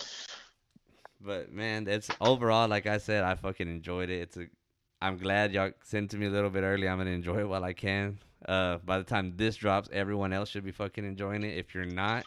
But 1.20 1.52
man, 1.52 1.86
it's 1.88 2.08
overall 2.20 2.68
like 2.68 2.86
I 2.86 2.98
said, 2.98 3.24
I 3.24 3.34
fucking 3.34 3.68
enjoyed 3.68 4.11
it. 4.11 4.20
It's 4.22 4.36
a 4.36 4.46
I'm 5.03 5.16
glad 5.16 5.53
y'all 5.53 5.70
sent 5.82 6.11
to 6.11 6.18
me 6.18 6.26
a 6.26 6.30
little 6.30 6.51
bit 6.51 6.62
early. 6.62 6.88
I'm 6.88 6.98
gonna 6.98 7.11
enjoy 7.11 7.40
it 7.40 7.48
while 7.48 7.64
I 7.64 7.72
can. 7.72 8.18
Uh, 8.46 8.78
by 8.84 8.98
the 8.98 9.05
time 9.05 9.34
this 9.36 9.57
drops, 9.57 9.88
everyone 9.92 10.32
else 10.32 10.48
should 10.48 10.64
be 10.64 10.72
fucking 10.72 11.05
enjoying 11.05 11.42
it. 11.42 11.57
If 11.59 11.74
you're 11.74 11.84
not, 11.84 12.24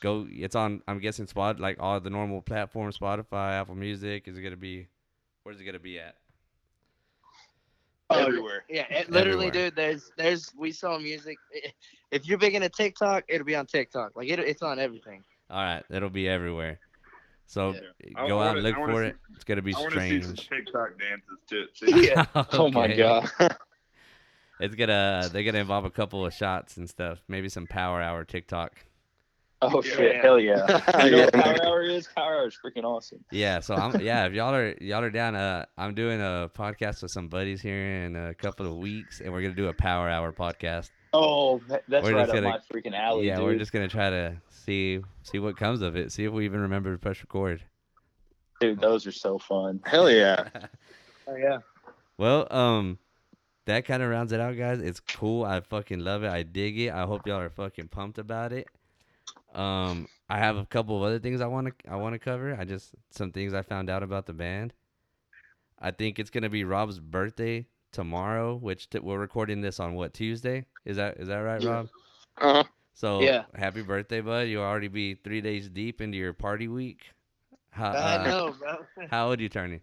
go. 0.00 0.26
It's 0.30 0.54
on. 0.56 0.82
I'm 0.88 0.98
guessing 1.00 1.26
Spot 1.26 1.58
like 1.60 1.76
all 1.80 1.98
the 2.00 2.10
normal 2.10 2.42
platforms, 2.42 2.98
Spotify, 2.98 3.52
Apple 3.60 3.74
Music. 3.76 4.26
Is 4.28 4.36
it 4.36 4.42
gonna 4.42 4.56
be? 4.56 4.86
Where's 5.48 5.58
it 5.62 5.64
gonna 5.64 5.78
be 5.78 5.98
at? 5.98 6.14
Everywhere. 8.10 8.64
Yeah, 8.68 8.84
it, 8.90 9.10
literally, 9.10 9.46
Everywhere. 9.46 9.70
dude. 9.70 9.76
There's, 9.76 10.12
there's, 10.18 10.52
we 10.54 10.72
saw 10.72 10.98
music. 10.98 11.38
If 12.10 12.26
you're 12.26 12.36
big 12.36 12.54
into 12.54 12.68
TikTok, 12.68 13.24
it'll 13.28 13.46
be 13.46 13.56
on 13.56 13.64
TikTok. 13.64 14.14
Like 14.14 14.28
it, 14.28 14.38
it's 14.40 14.60
on 14.60 14.78
everything. 14.78 15.22
All 15.48 15.62
right, 15.62 15.82
it'll 15.90 16.10
be 16.10 16.28
everywhere. 16.28 16.80
So 17.46 17.70
uh, 17.70 17.74
I 18.16 18.28
go 18.28 18.40
out 18.42 18.56
wanna- 18.56 18.58
and 18.58 18.62
look 18.62 18.74
for 18.76 19.02
see- 19.04 19.08
it. 19.08 19.16
It's 19.34 19.44
gonna 19.44 19.62
be 19.62 19.74
I 19.74 19.78
want 19.80 19.92
to 19.94 20.00
see 20.00 20.22
some 20.22 20.36
strange. 20.36 20.66
TikTok 20.66 20.88
dances 20.98 21.38
too. 21.48 21.66
See? 21.74 22.14
Oh 22.58 22.70
my 22.70 22.94
god. 22.94 23.30
It's 24.60 24.74
gonna 24.74 25.22
uh, 25.24 25.28
they're 25.28 25.44
gonna 25.44 25.60
involve 25.60 25.86
a 25.86 25.90
couple 25.90 26.26
of 26.26 26.34
shots 26.34 26.76
and 26.76 26.90
stuff. 26.90 27.20
Maybe 27.26 27.48
some 27.48 27.66
power 27.66 28.02
hour 28.02 28.22
TikTok. 28.24 28.74
Oh 29.60 29.82
Yeah. 29.84 29.90
shit, 29.96 30.16
hell 30.20 30.38
yeah! 30.38 30.56
You 31.04 31.10
know 31.10 31.16
Yeah. 31.18 31.24
what 31.26 31.34
Power 31.34 31.66
Hour 31.66 31.82
is? 31.82 32.08
Power 32.16 32.36
Hour 32.36 32.46
is 32.48 32.56
freaking 32.64 32.84
awesome. 32.84 33.24
Yeah, 33.32 33.60
so 33.60 33.74
I'm 33.74 34.00
yeah, 34.00 34.26
if 34.26 34.32
y'all 34.32 34.54
are 34.54 34.74
y'all 34.80 35.02
are 35.02 35.10
down, 35.10 35.34
uh 35.34 35.64
I'm 35.76 35.94
doing 35.94 36.20
a 36.20 36.50
podcast 36.54 37.02
with 37.02 37.10
some 37.10 37.28
buddies 37.28 37.60
here 37.60 38.04
in 38.04 38.14
a 38.16 38.34
couple 38.34 38.66
of 38.66 38.76
weeks 38.76 39.20
and 39.20 39.32
we're 39.32 39.42
gonna 39.42 39.54
do 39.54 39.68
a 39.68 39.72
power 39.74 40.08
hour 40.08 40.32
podcast. 40.32 40.90
Oh, 41.12 41.60
that's 41.68 41.88
We're 42.04 42.12
right 42.14 42.26
just 42.26 42.30
up 42.30 42.34
gonna- 42.34 42.48
my 42.48 42.58
freaking 42.72 42.94
alley, 42.94 43.26
yeah, 43.26 43.36
dude. 43.36 43.44
we're 43.46 43.58
just 43.58 43.72
gonna 43.72 43.88
try 43.88 44.10
to 44.10 44.36
see 44.50 45.00
see 45.22 45.38
what 45.38 45.56
comes 45.56 45.82
of 45.82 45.96
it. 45.96 46.12
See 46.12 46.24
if 46.24 46.32
we 46.32 46.44
even 46.44 46.60
remember 46.60 46.92
to 46.92 46.98
press 46.98 47.20
record. 47.20 47.62
Dude, 48.60 48.80
those 48.80 49.06
are 49.06 49.12
so 49.12 49.38
fun. 49.38 49.80
Hell 49.86 50.10
yeah. 50.10 50.48
Oh 51.26 51.36
yeah. 51.36 51.58
Well, 52.18 52.46
um, 52.52 52.98
that 53.66 53.84
kind 53.84 54.02
of 54.02 54.10
rounds 54.10 54.32
it 54.32 54.40
out, 54.40 54.56
guys. 54.56 54.80
It's 54.80 54.98
cool. 55.00 55.44
I 55.44 55.60
fucking 55.60 56.00
love 56.00 56.24
it. 56.24 56.30
I 56.30 56.42
dig 56.42 56.78
it. 56.80 56.90
I 56.92 57.02
hope 57.04 57.26
y'all 57.26 57.38
are 57.40 57.50
fucking 57.50 57.88
pumped 57.88 58.18
about 58.18 58.52
it. 58.52 58.66
Um, 59.54 60.08
I 60.28 60.38
have 60.38 60.56
a 60.56 60.66
couple 60.66 60.96
of 60.96 61.02
other 61.02 61.18
things 61.18 61.40
I 61.40 61.46
want 61.46 61.68
to 61.78 61.90
I 61.90 61.96
want 61.96 62.14
to 62.14 62.18
cover. 62.18 62.54
I 62.58 62.64
just 62.64 62.94
some 63.10 63.32
things 63.32 63.54
I 63.54 63.62
found 63.62 63.88
out 63.90 64.02
about 64.02 64.26
the 64.26 64.32
band. 64.34 64.74
I 65.78 65.90
think 65.90 66.18
it's 66.18 66.30
gonna 66.30 66.48
be 66.50 66.64
Rob's 66.64 66.98
birthday 66.98 67.66
tomorrow, 67.92 68.54
which 68.56 68.90
t- 68.90 68.98
we're 68.98 69.18
recording 69.18 69.60
this 69.60 69.80
on 69.80 69.94
what 69.94 70.12
Tuesday? 70.14 70.66
Is 70.84 70.96
that 70.96 71.18
is 71.18 71.28
that 71.28 71.38
right, 71.38 71.62
Yeah. 71.62 71.68
Rob? 71.68 71.88
Uh, 72.40 72.52
huh. 72.52 72.64
So 72.94 73.20
Yeah. 73.24 73.44
happy 73.54 73.82
birthday, 73.82 74.20
bud! 74.20 74.48
You'll 74.48 74.62
already 74.64 74.88
be 74.88 75.14
three 75.14 75.40
days 75.40 75.68
deep 75.68 76.00
into 76.00 76.18
your 76.18 76.32
party 76.32 76.68
week. 76.68 77.12
How, 77.70 77.92
I 77.92 78.16
uh, 78.16 78.30
know, 78.30 78.54
bro. 78.58 78.86
how 79.10 79.28
old 79.30 79.38
are 79.38 79.42
you 79.42 79.48
turning? 79.48 79.82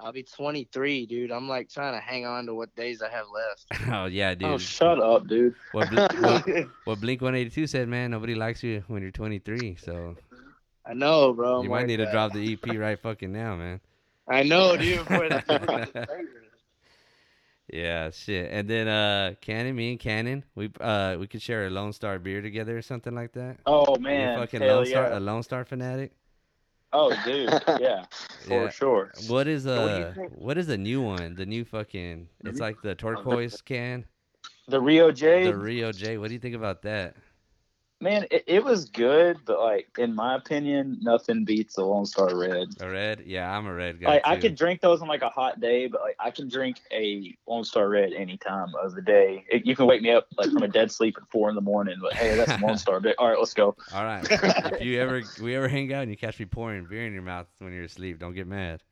I'll 0.00 0.12
be 0.12 0.22
23, 0.22 1.06
dude. 1.06 1.32
I'm 1.32 1.48
like 1.48 1.68
trying 1.68 1.94
to 1.94 2.00
hang 2.00 2.24
on 2.24 2.46
to 2.46 2.54
what 2.54 2.74
days 2.76 3.02
I 3.02 3.10
have 3.10 3.26
left. 3.34 3.88
oh 3.92 4.06
yeah, 4.06 4.34
dude. 4.34 4.48
Oh, 4.48 4.58
shut 4.58 5.00
up, 5.00 5.26
dude. 5.26 5.54
What, 5.72 5.90
Bl- 5.90 5.96
what, 6.20 6.46
what 6.84 7.00
Blink 7.00 7.20
182 7.20 7.66
said, 7.66 7.88
man, 7.88 8.12
nobody 8.12 8.34
likes 8.34 8.62
you 8.62 8.84
when 8.86 9.02
you're 9.02 9.10
23. 9.10 9.76
So 9.76 10.16
I 10.86 10.94
know, 10.94 11.32
bro. 11.32 11.58
I'm 11.58 11.64
you 11.64 11.70
might 11.70 11.78
like 11.78 11.86
need 11.88 11.96
to 11.96 12.10
drop 12.10 12.32
the 12.32 12.52
EP 12.52 12.78
right 12.78 12.98
fucking 12.98 13.32
now, 13.32 13.56
man. 13.56 13.80
I 14.28 14.42
know, 14.44 14.76
dude. 14.76 15.06
Yeah, 17.70 18.10
shit. 18.10 18.50
And 18.50 18.68
then 18.68 18.88
uh 18.88 19.34
Cannon, 19.40 19.76
me 19.76 19.90
and 19.90 20.00
Cannon, 20.00 20.42
we 20.54 20.70
uh 20.80 21.16
we 21.20 21.26
could 21.26 21.42
share 21.42 21.66
a 21.66 21.70
Lone 21.70 21.92
Star 21.92 22.18
beer 22.18 22.40
together 22.40 22.78
or 22.78 22.82
something 22.82 23.14
like 23.14 23.32
that. 23.32 23.58
Oh 23.66 23.96
you 23.96 24.02
man, 24.02 24.38
fucking 24.38 24.62
hell 24.62 24.76
Lone 24.76 24.86
Star, 24.86 25.12
a 25.12 25.20
Lone 25.20 25.42
Star 25.42 25.64
fanatic. 25.66 26.12
Oh, 26.92 27.14
dude, 27.24 27.50
yeah, 27.80 28.04
for 28.48 28.70
sure. 28.70 29.12
What 29.26 29.46
is 29.46 29.66
what 29.66 29.88
do 29.88 29.98
you 29.98 30.04
uh 30.04 30.12
think? 30.14 30.32
what 30.34 30.56
is 30.56 30.66
the 30.66 30.78
new 30.78 31.02
one? 31.02 31.34
The 31.34 31.44
new 31.46 31.64
fucking 31.64 32.28
it's 32.44 32.60
like 32.60 32.80
the 32.82 32.94
turquoise 32.94 33.60
can, 33.60 34.04
The 34.68 34.80
Rio 34.80 35.10
J, 35.10 35.44
the 35.44 35.56
Rio 35.56 35.92
J. 35.92 36.16
What 36.18 36.28
do 36.28 36.34
you 36.34 36.40
think 36.40 36.54
about 36.54 36.82
that? 36.82 37.16
Man, 38.00 38.26
it, 38.30 38.44
it 38.46 38.64
was 38.64 38.86
good, 38.86 39.38
but 39.44 39.60
like 39.60 39.88
in 39.98 40.14
my 40.14 40.34
opinion, 40.34 40.98
nothing 41.00 41.44
beats 41.44 41.76
a 41.78 41.84
Lone 41.84 42.06
Star 42.06 42.36
Red. 42.36 42.68
A 42.80 42.88
red? 42.88 43.22
Yeah, 43.26 43.56
I'm 43.56 43.66
a 43.66 43.74
red 43.74 44.00
guy. 44.00 44.08
Like 44.08 44.22
I 44.24 44.36
could 44.36 44.54
drink 44.54 44.80
those 44.80 45.00
on 45.02 45.08
like 45.08 45.22
a 45.22 45.28
hot 45.28 45.60
day, 45.60 45.86
but 45.86 46.00
like 46.00 46.16
I 46.18 46.30
can 46.30 46.48
drink 46.48 46.80
a 46.92 47.36
Lone 47.46 47.64
Star 47.64 47.88
Red 47.88 48.12
any 48.12 48.36
time 48.36 48.72
of 48.80 48.94
the 48.94 49.02
day. 49.02 49.44
It, 49.50 49.66
you 49.66 49.74
can 49.74 49.86
wake 49.86 50.02
me 50.02 50.10
up 50.10 50.26
like 50.36 50.50
from 50.50 50.62
a 50.62 50.68
dead 50.68 50.92
sleep 50.92 51.16
at 51.20 51.28
four 51.30 51.48
in 51.48 51.54
the 51.54 51.60
morning, 51.60 51.96
but 52.00 52.14
hey, 52.14 52.34
that's 52.36 52.52
a 52.52 52.64
Lone 52.64 52.78
Star. 52.78 53.00
But, 53.00 53.16
all 53.18 53.28
right, 53.28 53.38
let's 53.38 53.54
go. 53.54 53.76
All 53.92 54.04
right. 54.04 54.24
if 54.30 54.82
you 54.82 55.00
ever 55.00 55.22
we 55.40 55.54
ever 55.56 55.68
hang 55.68 55.92
out 55.92 56.02
and 56.02 56.10
you 56.10 56.16
catch 56.16 56.38
me 56.38 56.46
pouring 56.46 56.86
beer 56.86 57.06
in 57.06 57.12
your 57.12 57.22
mouth 57.22 57.46
when 57.58 57.72
you're 57.72 57.84
asleep, 57.84 58.18
don't 58.18 58.34
get 58.34 58.46
mad. 58.46 58.82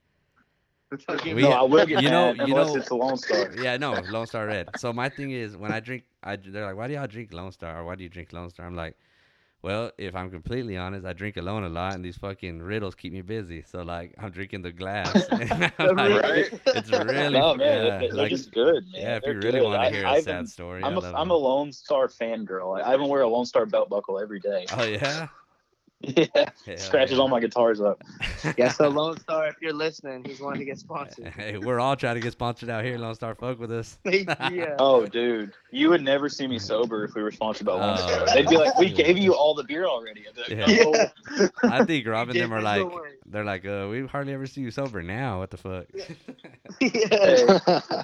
We- 1.25 1.43
no, 1.43 1.51
I 1.51 1.63
will 1.63 1.85
get 1.87 2.03
you 2.03 2.11
know- 2.11 2.33
you 2.33 2.43
unless 2.45 2.69
know- 2.69 2.77
it's 2.77 2.91
a 2.91 2.95
Lone 2.95 3.17
Star. 3.17 3.51
Yeah, 3.61 3.77
no, 3.77 3.93
Lone 4.11 4.27
Star 4.27 4.47
Red. 4.47 4.69
So 4.79 4.93
my 4.93 5.09
thing 5.09 5.33
is 5.33 5.57
when 5.57 5.73
I 5.73 5.81
drink, 5.81 6.05
I 6.23 6.37
they're 6.37 6.65
like, 6.67 6.77
why 6.77 6.87
do 6.89 6.95
y'all 6.95 7.07
drink 7.09 7.33
Lone 7.33 7.51
Star 7.53 7.81
or 7.81 7.85
why 7.85 7.97
do 7.97 8.05
you 8.05 8.09
drink 8.09 8.33
Lone 8.33 8.51
Star? 8.51 8.67
I'm 8.67 8.77
like, 8.77 8.97
well, 9.63 9.91
if 9.99 10.15
I'm 10.15 10.31
completely 10.31 10.77
honest, 10.77 11.05
I 11.05 11.13
drink 11.13 11.37
alone 11.39 11.65
a 11.65 11.69
lot, 11.69 11.95
and 11.95 12.05
these 12.05 12.17
fucking 12.19 12.63
riddles 12.63 12.95
keep 12.95 13.13
me 13.13 13.23
busy. 13.23 13.63
So 13.63 13.83
like, 13.83 14.15
I'm 14.17 14.31
drinking 14.31 14.63
the 14.63 14.71
glass. 14.71 15.13
Like, 15.31 15.79
Right? 15.79 16.61
It's 16.67 16.91
really 16.91 17.31
no, 17.39 17.57
man, 17.57 17.59
yeah, 17.59 17.67
they're, 17.67 17.99
they're 18.01 18.13
like- 18.13 18.31
just 18.31 18.53
good, 18.53 18.85
man. 18.93 19.03
yeah. 19.03 19.17
If 19.17 19.23
They're 19.25 19.33
you 19.35 19.41
really 19.41 19.59
good. 19.61 19.65
want 19.65 19.83
to 19.83 19.91
hear 19.97 20.07
I 20.07 20.11
a 20.17 20.19
even- 20.21 20.25
sad 20.25 20.49
story, 20.49 20.85
I'm 20.85 20.97
a 20.97 21.13
I'm 21.13 21.31
a. 21.31 21.35
Lone 21.37 21.73
Star 21.73 22.07
fangirl. 22.07 22.79
I, 22.81 22.93
I 22.93 22.95
even 22.95 23.09
wear 23.09 23.23
a 23.23 23.29
Lone 23.29 23.45
Star 23.47 23.67
belt 23.67 23.89
buckle 23.89 24.21
every 24.21 24.39
day. 24.39 24.67
Oh 24.77 24.85
yeah. 24.85 25.27
Yeah, 26.07 26.27
Hell 26.65 26.77
scratches 26.77 27.17
yeah. 27.17 27.19
all 27.23 27.29
my 27.29 27.41
guitars 27.41 27.81
up. 27.81 28.03
yeah, 28.59 28.69
so 28.69 28.89
Lone 28.89 29.19
Star, 29.19 29.49
if 29.49 29.57
you're 29.61 29.73
listening, 29.73 30.25
he's 30.25 30.41
wanting 30.41 30.61
to 30.61 30.65
get 30.65 30.79
sponsored. 30.79 31.27
Hey, 31.29 31.59
we're 31.59 31.81
all 31.81 31.97
trying 31.97 32.15
to 32.15 32.21
get 32.21 32.33
sponsored 32.33 32.71
out 32.71 32.85
here. 32.85 32.99
Lone 32.99 33.15
Star, 33.15 33.35
fuck 33.35 33.59
with 33.59 33.73
us. 33.73 33.99
yeah. 34.05 34.75
Oh, 34.79 35.07
dude, 35.07 35.53
you 35.71 35.89
would 35.91 36.03
never 36.03 36.29
see 36.29 36.47
me 36.47 36.59
sober 36.59 37.05
if 37.05 37.15
we 37.15 37.23
were 37.23 37.31
sponsored 37.31 37.67
by 37.67 37.75
Lone 37.75 37.99
Oh, 37.99 38.07
Star. 38.07 38.27
They'd 38.35 38.49
be 38.49 38.57
like, 38.57 38.79
"We 38.79 38.87
yeah. 38.87 39.05
gave 39.05 39.19
you 39.19 39.35
all 39.35 39.55
the 39.55 39.65
beer 39.65 39.87
already." 39.87 40.25
I'd 40.29 40.35
be 40.35 40.55
like, 40.55 40.69
Yeah. 40.69 41.09
"No." 41.39 41.49
I 41.63 41.85
think 41.85 42.07
Rob 42.07 42.29
and 42.29 42.39
them 42.39 42.53
are 42.53 42.63
like, 42.63 42.83
the 42.83 43.01
they're 43.27 43.45
like, 43.45 43.67
uh, 43.67 43.89
we 43.91 44.07
hardly 44.07 44.33
ever 44.33 44.47
see 44.47 44.61
you 44.61 44.71
sober 44.71 45.03
now. 45.03 45.39
What 45.39 45.51
the 45.51 45.57
fuck? 45.57 45.87
yeah. 46.81 48.03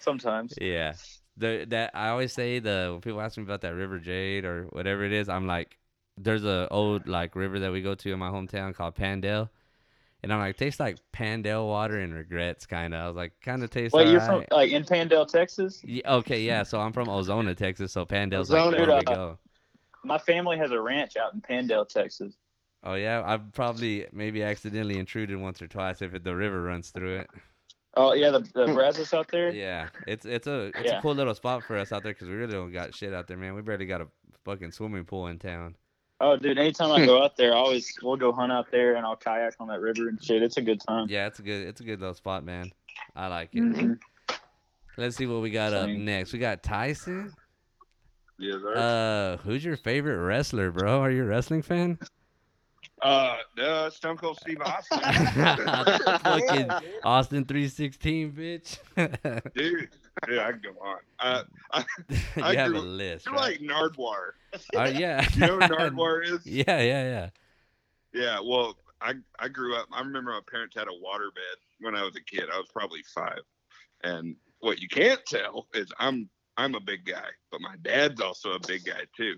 Sometimes. 0.00 0.54
Yeah. 0.60 0.94
The 1.36 1.66
that 1.68 1.92
I 1.94 2.08
always 2.08 2.32
say 2.32 2.58
the 2.58 2.88
when 2.92 3.00
people 3.00 3.20
ask 3.20 3.36
me 3.36 3.44
about 3.44 3.60
that 3.62 3.74
River 3.74 3.98
Jade 3.98 4.44
or 4.44 4.64
whatever 4.70 5.04
it 5.04 5.12
is, 5.12 5.28
I'm 5.28 5.46
like, 5.46 5.78
there's 6.20 6.44
a 6.44 6.68
old 6.70 7.08
like 7.08 7.36
river 7.36 7.58
that 7.60 7.72
we 7.72 7.82
go 7.82 7.94
to 7.94 8.12
in 8.12 8.18
my 8.18 8.30
hometown 8.30 8.74
called 8.74 8.94
Pandale. 8.94 9.48
And 10.22 10.32
I'm 10.32 10.40
like, 10.40 10.56
tastes 10.56 10.80
like 10.80 10.98
Pandale 11.12 11.64
water 11.66 12.00
and 12.00 12.12
regrets 12.12 12.66
kind 12.66 12.92
of. 12.92 13.00
I 13.00 13.06
was 13.06 13.16
like, 13.16 13.32
kind 13.40 13.62
of 13.62 13.70
tastes 13.70 13.94
Wait, 13.94 14.08
you're 14.08 14.20
from 14.20 14.44
like 14.50 14.72
in 14.72 14.82
Pandale, 14.84 15.28
Texas? 15.28 15.80
Yeah, 15.84 16.16
okay, 16.16 16.42
yeah. 16.42 16.64
So 16.64 16.80
I'm 16.80 16.92
from 16.92 17.06
Ozona, 17.06 17.56
Texas. 17.56 17.92
So 17.92 18.04
Pandale's 18.04 18.50
like 18.50 18.62
Ozona, 18.62 18.78
where 18.78 18.86
we 18.86 18.94
uh, 18.94 19.02
go. 19.02 19.38
My 20.04 20.18
family 20.18 20.58
has 20.58 20.72
a 20.72 20.80
ranch 20.80 21.16
out 21.16 21.34
in 21.34 21.40
Pandale, 21.40 21.88
Texas. 21.88 22.34
Oh 22.82 22.94
yeah, 22.94 23.22
I've 23.24 23.52
probably 23.52 24.06
maybe 24.12 24.42
accidentally 24.42 24.98
intruded 24.98 25.36
once 25.36 25.60
or 25.60 25.68
twice 25.68 26.02
if 26.02 26.14
it, 26.14 26.24
the 26.24 26.34
river 26.34 26.62
runs 26.62 26.90
through 26.90 27.18
it. 27.18 27.30
Oh 27.94 28.12
yeah, 28.12 28.30
the 28.30 28.40
the 28.54 28.72
Brazos 28.72 29.12
out 29.12 29.28
there. 29.30 29.50
Yeah, 29.54 29.88
it's 30.06 30.24
it's 30.24 30.46
a 30.46 30.70
it's 30.76 30.92
a 30.92 31.00
cool 31.00 31.14
little 31.14 31.34
spot 31.34 31.64
for 31.64 31.76
us 31.76 31.90
out 31.90 32.02
there 32.02 32.12
because 32.12 32.28
we 32.28 32.34
really 32.34 32.52
don't 32.52 32.72
got 32.72 32.94
shit 32.94 33.12
out 33.12 33.26
there, 33.26 33.36
man. 33.36 33.54
We 33.54 33.62
barely 33.62 33.86
got 33.86 34.00
a 34.00 34.08
fucking 34.44 34.72
swimming 34.72 35.04
pool 35.04 35.26
in 35.26 35.38
town. 35.38 35.74
Oh, 36.20 36.36
dude, 36.36 36.58
anytime 36.58 36.90
I 36.90 37.06
go 37.06 37.22
out 37.24 37.36
there, 37.36 37.52
I 37.54 37.56
always 37.56 37.92
we'll 38.02 38.16
go 38.16 38.32
hunt 38.32 38.50
out 38.50 38.70
there 38.70 38.96
and 38.96 39.06
I'll 39.06 39.16
kayak 39.16 39.54
on 39.60 39.68
that 39.68 39.80
river 39.80 40.08
and 40.08 40.22
shit. 40.22 40.42
It's 40.42 40.56
a 40.56 40.62
good 40.62 40.80
time. 40.80 41.06
Yeah, 41.08 41.26
it's 41.26 41.38
a 41.38 41.42
good 41.42 41.66
it's 41.66 41.80
a 41.80 41.84
good 41.84 42.00
little 42.00 42.14
spot, 42.14 42.44
man. 42.44 42.72
I 43.14 43.28
like 43.28 43.50
it. 43.54 43.62
Mhm. 43.62 43.98
Let's 44.96 45.16
see 45.16 45.26
what 45.26 45.42
we 45.42 45.50
got 45.50 45.72
up 45.72 45.88
next. 45.88 46.32
We 46.32 46.40
got 46.40 46.62
Tyson. 46.62 47.32
Yes, 48.36 48.56
sir. 48.60 48.74
Uh, 48.76 49.36
who's 49.38 49.64
your 49.64 49.76
favorite 49.76 50.18
wrestler, 50.18 50.72
bro? 50.72 51.00
Are 51.00 51.10
you 51.10 51.22
a 51.22 51.26
wrestling 51.26 51.62
fan? 51.62 51.98
Uh, 53.00 53.36
uh, 53.60 53.90
Stone 53.90 54.16
Cold 54.16 54.38
Steve 54.40 54.60
Austin. 54.60 54.98
Fucking 56.18 56.70
Austin 57.04 57.44
three 57.44 57.68
sixteen, 57.68 58.32
bitch. 58.32 58.78
dude, 59.54 59.88
dude, 60.26 60.38
I 60.38 60.52
can 60.52 60.60
go 60.60 60.70
on. 60.80 60.98
Uh, 61.18 61.42
I, 61.72 61.84
you 62.36 62.42
I 62.42 62.54
have 62.54 62.68
a 62.68 62.70
grew- 62.70 62.80
list, 62.80 63.26
you're 63.26 63.34
right? 63.34 63.60
like 63.60 63.60
Nardwuar. 63.60 64.30
Uh, 64.76 64.84
yeah. 64.94 65.26
You 65.34 65.40
know 65.40 65.54
who 65.54 65.60
Nardwuar 65.74 66.24
is? 66.24 66.46
yeah, 66.46 66.64
yeah, 66.80 67.04
yeah. 67.04 67.30
Yeah, 68.14 68.40
well, 68.40 68.76
I 69.00 69.14
I 69.38 69.48
grew 69.48 69.76
up. 69.76 69.86
I 69.92 70.00
remember 70.00 70.30
my 70.32 70.40
parents 70.50 70.74
had 70.76 70.88
a 70.88 70.90
waterbed 70.90 71.58
when 71.80 71.94
I 71.94 72.02
was 72.02 72.16
a 72.16 72.22
kid. 72.22 72.44
I 72.52 72.56
was 72.58 72.68
probably 72.72 73.02
five, 73.14 73.40
and 74.02 74.34
what 74.60 74.80
you 74.80 74.88
can't 74.88 75.24
tell 75.26 75.66
is 75.74 75.92
I'm 75.98 76.28
I'm 76.56 76.74
a 76.74 76.80
big 76.80 77.04
guy, 77.04 77.28
but 77.52 77.60
my 77.60 77.76
dad's 77.82 78.20
also 78.20 78.52
a 78.52 78.60
big 78.66 78.84
guy 78.84 79.02
too. 79.16 79.36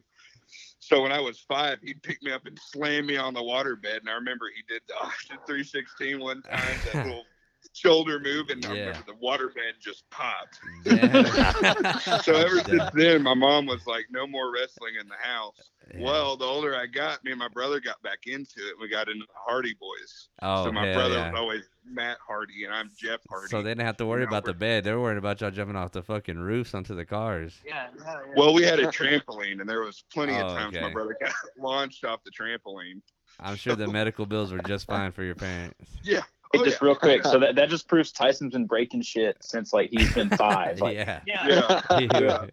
So 0.79 1.03
when 1.03 1.13
I 1.13 1.21
was 1.21 1.41
five, 1.41 1.79
he'd 1.83 2.03
pick 2.03 2.23
me 2.23 2.33
up 2.33 2.47
and 2.47 2.59
slam 2.59 3.07
me 3.07 3.17
on 3.17 3.35
the 3.35 3.41
waterbed, 3.41 3.99
and 3.99 4.09
I 4.09 4.15
remember 4.15 4.47
he 4.55 4.63
did 4.73 4.83
the 4.89 4.95
Austin 4.95 5.37
316 5.47 6.19
one 6.21 6.43
time, 6.43 6.61
that 6.93 7.07
little 7.07 7.25
shoulder 7.73 8.19
move, 8.19 8.49
and 8.51 8.65
I 8.67 8.73
Yeah. 8.75 8.81
remember 8.87 9.07
the 9.07 9.27
waterbed 9.27 9.79
just 9.81 10.09
popped. 10.11 10.59
Damn. 10.85 11.25
So 12.23 12.35
ever 12.35 12.57
Damn. 12.57 12.65
since 12.65 12.91
then, 12.95 13.23
my 13.23 13.35
mom 13.35 13.67
was 13.67 13.87
like, 13.87 14.07
"No 14.11 14.27
more 14.27 14.53
wrestling 14.53 14.95
in 15.01 15.07
the 15.09 15.15
house." 15.21 15.71
Yeah. 15.95 16.01
Well, 16.05 16.37
the 16.37 16.45
older 16.45 16.75
I 16.77 16.87
got, 16.87 17.25
me 17.25 17.33
and 17.33 17.39
my 17.39 17.49
brother 17.49 17.81
got 17.81 18.01
back 18.03 18.21
into 18.27 18.59
it. 18.59 18.75
We 18.81 18.89
got 18.89 19.09
into 19.09 19.25
the 19.27 19.33
Hardy 19.35 19.75
Boyz. 19.75 20.29
oh, 20.43 20.65
so 20.65 20.73
my 20.73 20.93
brother 20.93 21.15
yeah. 21.17 21.31
was 21.33 21.39
always 21.41 21.63
Matt 21.85 22.19
Hardy, 22.27 22.65
and 22.65 22.73
I'm 22.75 22.91
Jeff 22.97 23.21
Hardy. 23.29 23.49
So 23.49 23.63
they 23.63 23.71
didn't 23.71 23.87
have 23.87 23.97
to 23.99 24.07
worry 24.07 24.25
about 24.25 24.45
the 24.45 24.55
bed. 24.55 24.85
They 24.85 24.93
were 24.93 25.01
worried 25.01 25.19
about 25.19 25.41
y'all 25.41 25.51
jumping 25.51 25.77
off 25.77 25.91
the 25.93 26.03
fucking 26.03 26.39
roofs 26.39 26.75
onto 26.75 26.95
the 26.95 27.05
cars. 27.05 27.59
Yeah, 27.67 27.89
yeah, 27.97 28.05
yeah. 28.05 28.19
well, 28.37 28.55
we 28.55 28.63
had 28.63 28.79
a 28.79 28.87
trampoline, 28.87 29.61
and 29.61 29.69
there 29.69 29.81
was 29.83 30.05
plenty 30.13 30.35
Oh, 30.35 30.47
of 30.47 30.57
times 30.57 30.77
okay. 30.77 30.85
my 30.87 30.93
brother 30.93 31.17
got 31.21 31.33
launched 31.59 32.05
off 32.05 32.21
the 32.25 32.31
trampoline. 32.31 33.01
I'm 33.41 33.57
sure 33.57 33.75
the 33.75 33.89
medical 33.89 34.27
bills 34.27 34.53
were 34.53 34.61
just 34.61 34.87
fine 34.87 35.13
for 35.13 35.23
your 35.25 35.35
parents. 35.35 35.91
Yeah. 36.03 36.23
Hey, 36.53 36.59
Oh, 36.61 36.65
just 36.65 36.81
yeah. 36.81 36.87
real 36.87 36.97
quick, 36.97 37.23
so 37.25 37.39
that, 37.39 37.55
that 37.57 37.69
just 37.69 37.87
proves 37.87 38.11
Tyson's 38.13 38.53
been 38.53 38.67
breaking 38.67 39.03
shit 39.03 39.37
since 39.41 39.73
like 39.73 39.91
he's 39.91 40.13
been 40.15 40.31
five. 40.31 40.81
Like, 40.81 40.97
yeah. 40.97 41.21
yeah. 41.27 41.81
Yeah. 42.01 42.47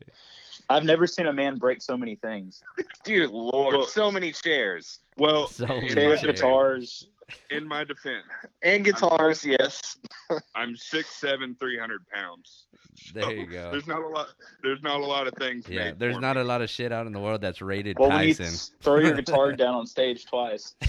I've 0.70 0.84
never 0.84 1.08
seen 1.08 1.28
a 1.28 1.34
man 1.34 1.56
break 1.58 1.82
so 1.82 1.96
many 1.98 2.16
things. 2.16 2.62
Dear 3.06 3.28
Lord, 3.30 3.76
Well- 3.78 3.86
so 3.88 4.12
many 4.12 4.32
chairs. 4.34 5.00
Well, 5.18 5.48
So 5.48 5.64
in 5.66 5.70
many 5.82 5.94
chairs. 5.94 6.22
guitars, 6.22 7.08
in 7.50 7.68
my 7.68 7.84
defense, 7.84 8.24
And 8.62 8.86
guitars, 8.86 9.44
yes. 9.46 9.98
I'm 10.56 10.76
six 10.76 11.10
seven, 11.10 11.56
three 11.60 11.78
hundred 11.78 12.08
pounds. 12.10 12.68
There 13.14 13.32
you 13.32 13.46
go. 13.46 13.72
There's 13.72 13.88
not 13.88 14.02
a 14.02 14.08
lot. 14.08 14.28
There's 14.64 14.82
not 14.82 15.00
a 15.02 15.06
lot 15.06 15.28
of 15.28 15.34
things. 15.36 15.66
Yeah, 15.68 15.86
made 15.86 16.00
there's 16.00 16.16
for 16.16 16.22
not 16.22 16.36
me. 16.36 16.42
a 16.42 16.46
lot 16.46 16.62
of 16.62 16.70
shit 16.70 16.92
out 16.92 17.06
in 17.08 17.14
the 17.14 17.20
world 17.20 17.42
that's 17.42 17.62
rated 17.62 17.98
Well, 18.00 18.10
when 18.10 18.28
you 18.28 18.34
Tyson. 18.34 18.76
throw 18.82 19.00
your 19.00 19.14
guitar 19.22 19.52
down 19.54 19.76
on 19.76 19.86
stage 19.86 20.26
twice. 20.26 20.76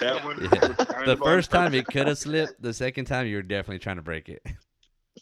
That 0.00 0.24
one. 0.24 0.40
Yeah. 0.42 0.48
kind 0.84 1.06
the 1.06 1.12
of 1.12 1.18
first 1.20 1.50
time 1.50 1.72
purpose. 1.72 1.80
it 1.80 1.86
could 1.92 2.06
have 2.08 2.18
slipped. 2.18 2.60
The 2.62 2.72
second 2.72 3.06
time 3.06 3.26
you 3.26 3.36
were 3.36 3.42
definitely 3.42 3.78
trying 3.80 3.96
to 3.96 4.02
break 4.02 4.28
it. 4.28 4.42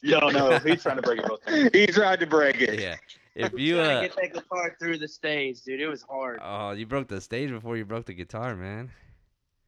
No, 0.02 0.28
no, 0.28 0.58
he's 0.58 0.82
trying 0.82 0.96
to 0.96 1.02
break 1.02 1.20
it 1.20 1.26
both 1.26 1.44
times. 1.46 1.70
he 1.72 1.86
tried 1.86 2.20
to 2.20 2.26
break 2.26 2.60
it. 2.60 2.78
Yeah. 2.80 2.96
If 3.36 3.52
you 3.58 3.76
Trying 3.76 3.90
uh 3.96 4.00
to 4.02 4.08
get 4.08 4.16
that 4.16 4.32
guitar 4.34 4.76
through 4.78 4.98
the 4.98 5.08
stage, 5.08 5.62
dude. 5.62 5.80
It 5.80 5.88
was 5.88 6.02
hard. 6.02 6.38
oh 6.42 6.70
you 6.72 6.86
broke 6.86 7.08
the 7.08 7.20
stage 7.20 7.50
before 7.50 7.76
you 7.76 7.84
broke 7.84 8.06
the 8.06 8.14
guitar, 8.14 8.54
man. 8.54 8.90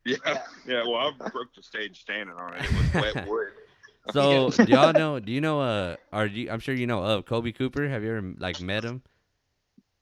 Yeah, 0.06 0.16
yeah. 0.66 0.82
Well, 0.86 0.94
I 1.20 1.28
broke 1.30 1.52
the 1.54 1.62
stage 1.62 2.00
standing 2.00 2.36
on 2.36 2.54
it. 2.54 2.64
It 2.64 2.70
was 2.72 2.94
wet 3.14 3.26
wood. 3.28 3.48
So 4.12 4.50
do 4.64 4.64
y'all 4.70 4.92
know? 4.92 5.18
Do 5.20 5.32
you 5.32 5.40
know? 5.40 5.60
Uh, 5.60 5.96
are 6.12 6.26
you? 6.26 6.48
I'm 6.50 6.60
sure 6.60 6.74
you 6.74 6.86
know 6.86 7.02
of 7.02 7.24
Kolby 7.24 7.54
Cooper. 7.54 7.88
Have 7.88 8.02
you 8.04 8.16
ever 8.16 8.34
like 8.38 8.60
met 8.60 8.84
him? 8.84 9.02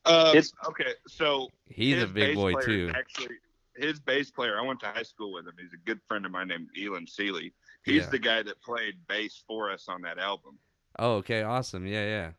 Uh, 0.05 0.29
It's- 0.37 0.53
okay, 0.69 0.93
so 1.09 1.49
He's 1.69 2.03
a 2.03 2.07
big 2.07 2.35
boy 2.35 2.53
too. 2.61 2.93
Actually, 2.95 3.37
his 3.77 3.99
bass 3.99 4.31
player, 4.31 4.59
I 4.61 4.63
went 4.63 4.79
to 4.81 4.87
high 4.87 5.03
school 5.03 5.33
with 5.33 5.47
him. 5.47 5.55
He's 5.59 5.73
a 5.73 5.79
good 5.87 6.01
friend 6.07 6.27
of 6.27 6.33
mine 6.33 6.49
named 6.49 6.69
Elon 6.81 7.07
Seeley. 7.07 7.55
He's 7.85 8.03
Yeah. 8.03 8.11
the 8.11 8.19
guy 8.19 8.43
that 8.43 8.61
played 8.63 8.95
bass 9.09 9.43
for 9.47 9.71
us 9.73 9.87
on 9.89 10.03
that 10.03 10.19
album. 10.19 10.59
Oh, 10.99 11.15
okay, 11.15 11.43
awesome. 11.43 11.87
Yeah, 11.87 12.05
yeah. 12.05 12.31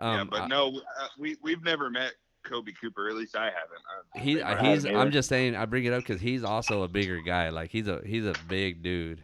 Um, 0.00 0.18
yeah, 0.18 0.24
but 0.24 0.40
I- 0.42 0.46
no, 0.48 0.80
uh, 1.00 1.06
we 1.18 1.36
we've 1.42 1.62
never 1.62 1.88
met 1.88 2.14
Kolby 2.44 2.74
Cooper. 2.80 3.08
At 3.08 3.16
least 3.16 3.36
I 3.36 3.46
haven't. 3.46 3.82
Uh, 4.14 4.18
he, 4.18 4.70
he's. 4.70 4.84
have. 4.84 4.96
I'm 4.96 5.10
just 5.10 5.28
saying. 5.28 5.56
I 5.56 5.64
bring 5.66 5.84
it 5.84 5.92
up 5.92 6.00
because 6.00 6.20
he's 6.20 6.44
also 6.44 6.82
a 6.82 6.88
bigger 6.88 7.20
guy. 7.20 7.48
Like 7.48 7.70
he's 7.70 7.88
a 7.88 8.00
he's 8.04 8.26
a 8.26 8.34
big 8.48 8.82
dude. 8.82 9.22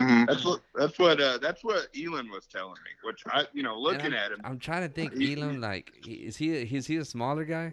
Mhm. 0.00 0.26
That's 0.26 0.44
what 0.44 0.60
that's 0.74 0.98
what 0.98 1.20
uh, 1.20 1.38
that's 1.38 1.62
what 1.62 1.88
Elon 1.96 2.30
was 2.30 2.46
telling 2.46 2.72
me. 2.72 2.90
Which 3.04 3.22
I, 3.26 3.46
you 3.52 3.62
know, 3.62 3.78
looking 3.78 4.12
at 4.12 4.32
him, 4.32 4.40
I'm 4.44 4.58
trying 4.58 4.88
to 4.88 4.92
think. 4.92 5.16
He- 5.16 5.40
Elon, 5.40 5.60
like, 5.60 5.92
is 6.06 6.36
he 6.36 6.50
is 6.50 6.86
he 6.86 6.96
a 6.96 7.04
smaller 7.04 7.44
guy? 7.44 7.72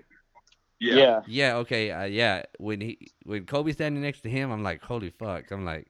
yeah, 0.79 0.95
Yeah. 0.95 1.21
Yeah. 1.27 1.55
Okay. 1.57 1.91
Uh, 1.91 2.03
yeah. 2.05 2.43
When 2.57 2.81
he 2.81 3.11
when 3.23 3.45
Kolby's 3.45 3.75
standing 3.75 4.01
next 4.01 4.21
to 4.21 4.29
him, 4.29 4.51
I'm 4.51 4.63
like, 4.63 4.83
holy 4.83 5.09
fuck. 5.09 5.51
I'm 5.51 5.65
like, 5.65 5.87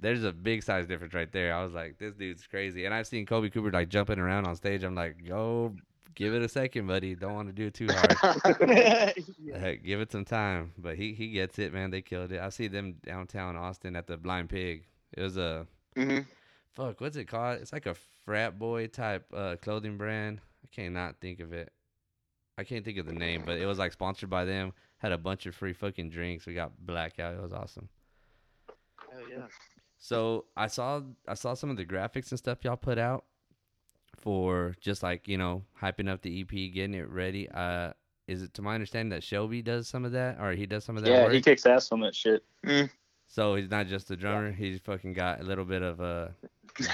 there's 0.00 0.24
a 0.24 0.32
big 0.32 0.62
size 0.62 0.86
difference 0.86 1.14
right 1.14 1.30
there. 1.30 1.54
I 1.54 1.62
was 1.62 1.74
like, 1.74 1.98
this 1.98 2.14
dude's 2.14 2.46
crazy. 2.46 2.84
And 2.84 2.94
I've 2.94 3.06
seen 3.06 3.26
Kolby 3.26 3.52
Cooper 3.52 3.70
like 3.70 3.88
jumping 3.88 4.18
around 4.18 4.46
on 4.46 4.56
stage. 4.56 4.82
I'm 4.82 4.94
like, 4.94 5.16
go, 5.26 5.74
give 6.14 6.34
it 6.34 6.42
a 6.42 6.48
second, 6.48 6.86
buddy. 6.86 7.14
Don't 7.14 7.34
want 7.34 7.48
to 7.48 7.52
do 7.52 7.66
it 7.66 7.74
too 7.74 7.88
hard. 7.90 9.14
Uh, 9.52 9.72
give 9.84 10.00
it 10.00 10.12
some 10.12 10.24
time. 10.24 10.72
But 10.78 10.96
he 10.96 11.12
he 11.12 11.30
gets 11.32 11.58
it, 11.58 11.72
man. 11.72 11.90
They 11.90 12.02
killed 12.02 12.32
it. 12.32 12.40
I 12.40 12.48
see 12.50 12.68
them 12.68 12.94
downtown 13.04 13.56
Austin 13.56 13.96
at 13.96 14.06
the 14.06 14.16
Blind 14.16 14.48
Pig. 14.48 14.86
It 15.12 15.22
was 15.22 15.36
a 15.36 15.66
Mhm. 15.96 16.24
fuck. 16.74 17.00
What's 17.00 17.16
it 17.16 17.24
called? 17.26 17.60
It's 17.60 17.72
like 17.72 17.86
a 17.86 17.94
frat 18.24 18.58
boy 18.58 18.86
type 18.86 19.26
uh, 19.34 19.56
clothing 19.60 19.98
brand. 19.98 20.40
I 20.64 20.68
cannot 20.74 21.20
think 21.20 21.40
of 21.40 21.52
it. 21.52 21.72
I 22.58 22.64
can't 22.64 22.84
think 22.84 22.98
of 22.98 23.06
the 23.06 23.12
name, 23.12 23.42
but 23.44 23.58
it 23.58 23.66
was 23.66 23.78
like 23.78 23.92
sponsored 23.92 24.30
by 24.30 24.44
them. 24.44 24.72
Had 24.98 25.12
a 25.12 25.18
bunch 25.18 25.46
of 25.46 25.54
free 25.54 25.72
fucking 25.72 26.10
drinks. 26.10 26.46
We 26.46 26.54
got 26.54 26.72
blackout. 26.86 27.34
It 27.34 27.42
was 27.42 27.52
awesome. 27.52 27.88
Hell 29.10 29.28
yeah. 29.28 29.46
So 29.98 30.46
I 30.56 30.68
saw 30.68 31.02
I 31.26 31.34
saw 31.34 31.54
some 31.54 31.70
of 31.70 31.76
the 31.76 31.84
graphics 31.84 32.30
and 32.30 32.38
stuff 32.38 32.58
y'all 32.64 32.76
put 32.76 32.98
out 32.98 33.24
for 34.16 34.74
just 34.80 35.02
like 35.02 35.28
you 35.28 35.38
know 35.38 35.62
hyping 35.80 36.08
up 36.08 36.22
the 36.22 36.40
EP, 36.40 36.48
getting 36.74 36.94
it 36.94 37.08
ready. 37.08 37.48
Uh, 37.48 37.92
is 38.28 38.42
it 38.42 38.54
to 38.54 38.62
my 38.62 38.74
understanding 38.74 39.10
that 39.10 39.22
Shelby 39.24 39.62
does 39.62 39.88
some 39.88 40.04
of 40.04 40.12
that, 40.12 40.38
or 40.40 40.52
he 40.52 40.66
does 40.66 40.84
some 40.84 40.96
of 40.96 41.02
that 41.04 41.10
Yeah, 41.10 41.24
work? 41.24 41.32
he 41.32 41.40
kicks 41.40 41.66
ass 41.66 41.90
on 41.90 42.00
that 42.00 42.14
shit. 42.14 42.44
so 43.28 43.54
he's 43.56 43.70
not 43.70 43.86
just 43.86 44.10
a 44.10 44.16
drummer. 44.16 44.52
He's 44.52 44.80
fucking 44.80 45.14
got 45.14 45.40
a 45.40 45.42
little 45.44 45.64
bit 45.64 45.82
of 45.82 46.00
a 46.00 46.32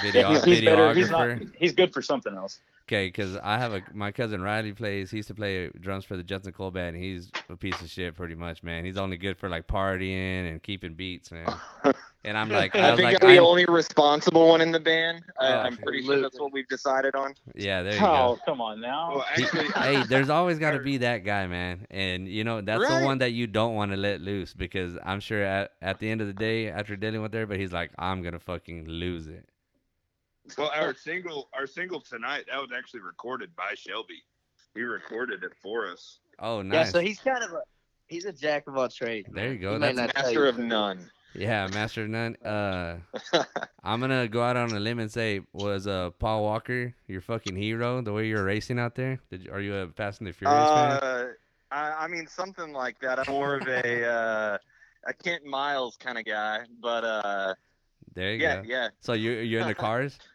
video 0.03 0.31
he's, 0.31 0.45
he's 0.45 0.61
better. 0.63 0.95
He's 0.95 1.11
not. 1.11 1.29
videographer. 1.29 1.55
He's 1.59 1.73
good 1.73 1.93
for 1.93 2.01
something 2.03 2.35
else. 2.35 2.61
Okay, 2.89 3.09
because 3.09 3.37
I 3.39 3.59
have 3.59 3.73
a 3.73 3.83
my 3.93 4.13
cousin 4.13 4.41
Riley 4.41 4.73
plays. 4.73 5.11
He 5.11 5.17
used 5.17 5.27
to 5.27 5.35
play 5.35 5.69
drums 5.81 6.05
for 6.05 6.17
the 6.17 6.23
Justin 6.23 6.53
Cole 6.53 6.71
band. 6.71 6.95
And 6.95 7.05
he's 7.05 7.33
a 7.51 7.57
piece 7.57 7.81
of 7.81 7.91
shit, 7.91 8.15
pretty 8.15 8.37
much, 8.37 8.63
man. 8.63 8.85
He's 8.85 8.97
only 8.97 9.17
good 9.17 9.37
for 9.37 9.49
like 9.49 9.67
partying 9.67 10.49
and 10.49 10.63
keeping 10.63 10.95
beats, 10.95 11.33
man. 11.33 11.53
And 12.25 12.39
I'm 12.39 12.49
like, 12.49 12.75
I 12.77 12.93
I 12.93 12.97
think 12.97 13.03
like, 13.15 13.25
I'm 13.25 13.29
the 13.31 13.41
only 13.41 13.65
responsible 13.65 14.47
one 14.51 14.61
in 14.61 14.71
the 14.71 14.79
band. 14.79 15.25
I, 15.41 15.53
Oh, 15.53 15.59
I'm 15.63 15.77
pretty 15.79 16.03
sure 16.05 16.21
that's 16.21 16.39
what 16.39 16.53
we've 16.53 16.69
decided 16.69 17.17
on. 17.17 17.35
yeah, 17.57 17.83
there 17.83 17.95
you 17.95 17.99
go. 17.99 18.07
Oh, 18.07 18.39
come 18.45 18.61
on 18.61 18.81
now. 18.81 19.17
Well, 19.17 19.27
actually, 19.37 19.67
hey, 19.75 20.05
there's 20.09 20.31
always 20.31 20.61
got 20.61 20.71
to 20.73 20.79
be 20.81 20.99
that 20.99 21.25
guy, 21.25 21.49
man. 21.49 21.89
And 21.91 22.29
you 22.29 22.45
know 22.45 22.61
that's 22.61 22.81
Right. 22.83 23.01
the 23.01 23.05
one 23.05 23.19
that 23.19 23.33
you 23.33 23.49
don't 23.49 23.75
want 23.75 23.91
to 23.91 23.97
let 23.97 24.21
loose 24.21 24.55
because 24.55 24.97
I'm 25.05 25.19
sure 25.19 25.43
at, 25.43 25.73
at 25.83 25.99
the 25.99 26.09
end 26.09 26.21
of 26.21 26.29
the 26.29 26.33
day, 26.33 26.69
after 26.71 26.95
dealing 26.95 27.21
with 27.21 27.35
everybody, 27.35 27.59
he's 27.61 27.73
like, 27.73 27.91
I'm 27.99 28.23
gonna 28.23 28.39
fucking 28.39 28.87
lose 28.87 29.27
it. 29.27 29.49
Well, 30.57 30.71
our 30.75 30.95
single, 30.95 31.49
our 31.55 31.67
single 31.67 32.01
tonight, 32.01 32.45
that 32.51 32.61
was 32.61 32.71
actually 32.77 33.01
recorded 33.01 33.55
by 33.57 33.75
Shelby. 33.77 34.23
He 34.75 34.83
recorded 34.83 35.43
it 35.45 35.53
for 35.63 35.91
us. 35.91 36.19
Oh, 36.39 36.63
nice. 36.63 36.87
Yeah, 36.89 36.93
so 36.93 36.99
he's 37.01 37.19
kind 37.19 37.43
of 37.43 37.53
a 37.53 37.63
he's 38.09 38.25
a 38.27 38.33
jack 38.33 38.67
of 38.67 38.77
all 38.77 38.89
trades. 38.89 39.29
There 39.33 39.53
you 39.53 39.59
go, 39.59 39.75
He 39.75 39.79
that's- 39.81 40.15
Master 40.15 40.47
of 40.47 40.59
none. 40.59 41.11
Yeah, 41.35 41.67
Master 41.75 42.05
of 42.05 42.09
None. 42.09 42.35
Uh, 42.37 42.97
I'm 43.85 44.01
gonna 44.01 44.27
go 44.27 44.43
out 44.43 44.57
on 44.57 44.73
a 44.73 44.81
limb 44.81 44.99
and 45.01 45.11
say, 45.13 45.43
was 45.53 45.87
uh 45.87 46.11
Paul 46.19 46.43
Walker 46.45 46.95
your 47.09 47.21
fucking 47.21 47.55
hero? 47.57 48.01
The 48.01 48.13
way 48.13 48.27
you 48.27 48.37
were 48.37 48.45
racing 48.45 48.79
out 48.79 48.95
there? 48.95 49.19
Did 49.31 49.45
you, 49.45 49.53
are 49.53 49.61
you 49.61 49.75
a 49.75 49.89
Fast 49.89 50.21
and 50.21 50.29
the 50.29 50.33
Furious 50.33 50.67
fan? 50.69 50.93
Uh, 50.93 51.27
I, 51.73 52.05
I 52.05 52.07
mean, 52.09 52.27
something 52.27 52.73
like 52.73 52.99
that. 53.01 53.19
I'm 53.19 53.31
more 53.35 53.57
of 53.57 53.67
a 53.69 54.05
uh, 54.11 54.59
a 55.07 55.13
Ken 55.13 55.41
Miles 55.45 55.97
kind 55.99 56.17
of 56.17 56.25
guy, 56.25 56.61
but 56.81 57.05
uh, 57.05 57.55
There 58.15 58.33
you 58.33 58.41
yeah, 58.41 58.57
go. 58.57 58.63
yeah, 58.67 58.89
So 59.01 59.13
you 59.13 59.33
you're 59.33 59.61
in 59.61 59.69
the 59.69 59.75
cars? 59.75 60.19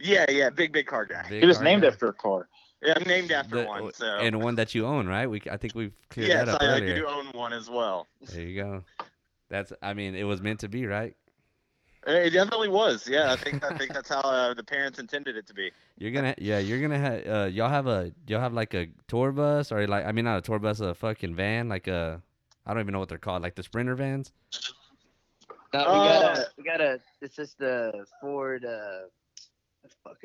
yeah, 0.00 0.26
yeah. 0.30 0.50
Big, 0.50 0.72
big 0.72 0.86
car 0.86 1.04
guy. 1.04 1.26
Big 1.28 1.42
He 1.42 1.46
was 1.46 1.58
car 1.58 1.64
named 1.64 1.82
guy? 1.82 1.88
after 1.88 2.08
a 2.08 2.12
car. 2.12 2.48
Yeah, 2.82 2.94
I'm 2.96 3.06
named 3.06 3.30
after 3.30 3.56
The- 3.56 3.66
one. 3.66 3.92
So 3.92 4.06
and 4.06 4.42
one 4.42 4.54
that 4.56 4.74
you 4.74 4.86
own, 4.86 5.06
right? 5.06 5.28
We 5.28 5.42
I 5.50 5.56
think 5.56 5.74
we've 5.74 5.92
cleared 6.08 6.30
yes, 6.30 6.46
that 6.46 6.54
up 6.54 6.62
I, 6.62 6.76
I 6.76 6.80
do 6.80 7.06
own 7.06 7.26
one 7.32 7.52
as 7.52 7.68
well. 7.68 8.06
There 8.22 8.42
you 8.42 8.62
go. 8.62 8.84
That's 9.48 9.72
I 9.82 9.94
mean, 9.94 10.14
it 10.14 10.24
was 10.24 10.40
meant 10.40 10.60
to 10.60 10.68
be, 10.68 10.86
right? 10.86 11.14
It 12.06 12.30
definitely 12.30 12.70
was. 12.70 13.06
Yeah, 13.06 13.30
I 13.30 13.36
think 13.36 13.62
I 13.62 13.76
think 13.76 13.92
that's 13.92 14.08
how 14.08 14.20
uh, 14.20 14.54
the 14.54 14.64
parents 14.64 14.98
intended 14.98 15.36
it 15.36 15.46
to 15.48 15.54
be. 15.54 15.70
You're 15.98 16.12
gonna 16.12 16.34
yeah, 16.38 16.58
you're 16.58 16.80
gonna 16.80 16.98
have 16.98 17.26
uh 17.26 17.48
y'all 17.48 17.68
have 17.68 17.86
a 17.86 18.12
y'all 18.26 18.40
have 18.40 18.54
like 18.54 18.72
a 18.72 18.88
tour 19.06 19.32
bus 19.32 19.70
or 19.70 19.86
like 19.86 20.06
I 20.06 20.12
mean 20.12 20.24
not 20.24 20.38
a 20.38 20.40
tour 20.40 20.58
bus, 20.58 20.80
a 20.80 20.94
fucking 20.94 21.34
van, 21.34 21.68
like 21.68 21.88
a 21.88 22.22
I 22.64 22.72
don't 22.72 22.80
even 22.80 22.92
know 22.92 23.00
what 23.00 23.10
they're 23.10 23.18
called, 23.18 23.42
like 23.42 23.54
the 23.54 23.62
sprinter 23.62 23.94
vans. 23.94 24.32
No, 25.74 25.80
we 25.80 25.84
got 25.84 26.38
a 26.38 26.46
we 26.56 26.64
got 26.64 26.80
a 26.80 27.00
it's 27.20 27.36
just 27.36 27.58
the 27.58 28.06
Ford 28.20 28.64
uh 28.64 29.02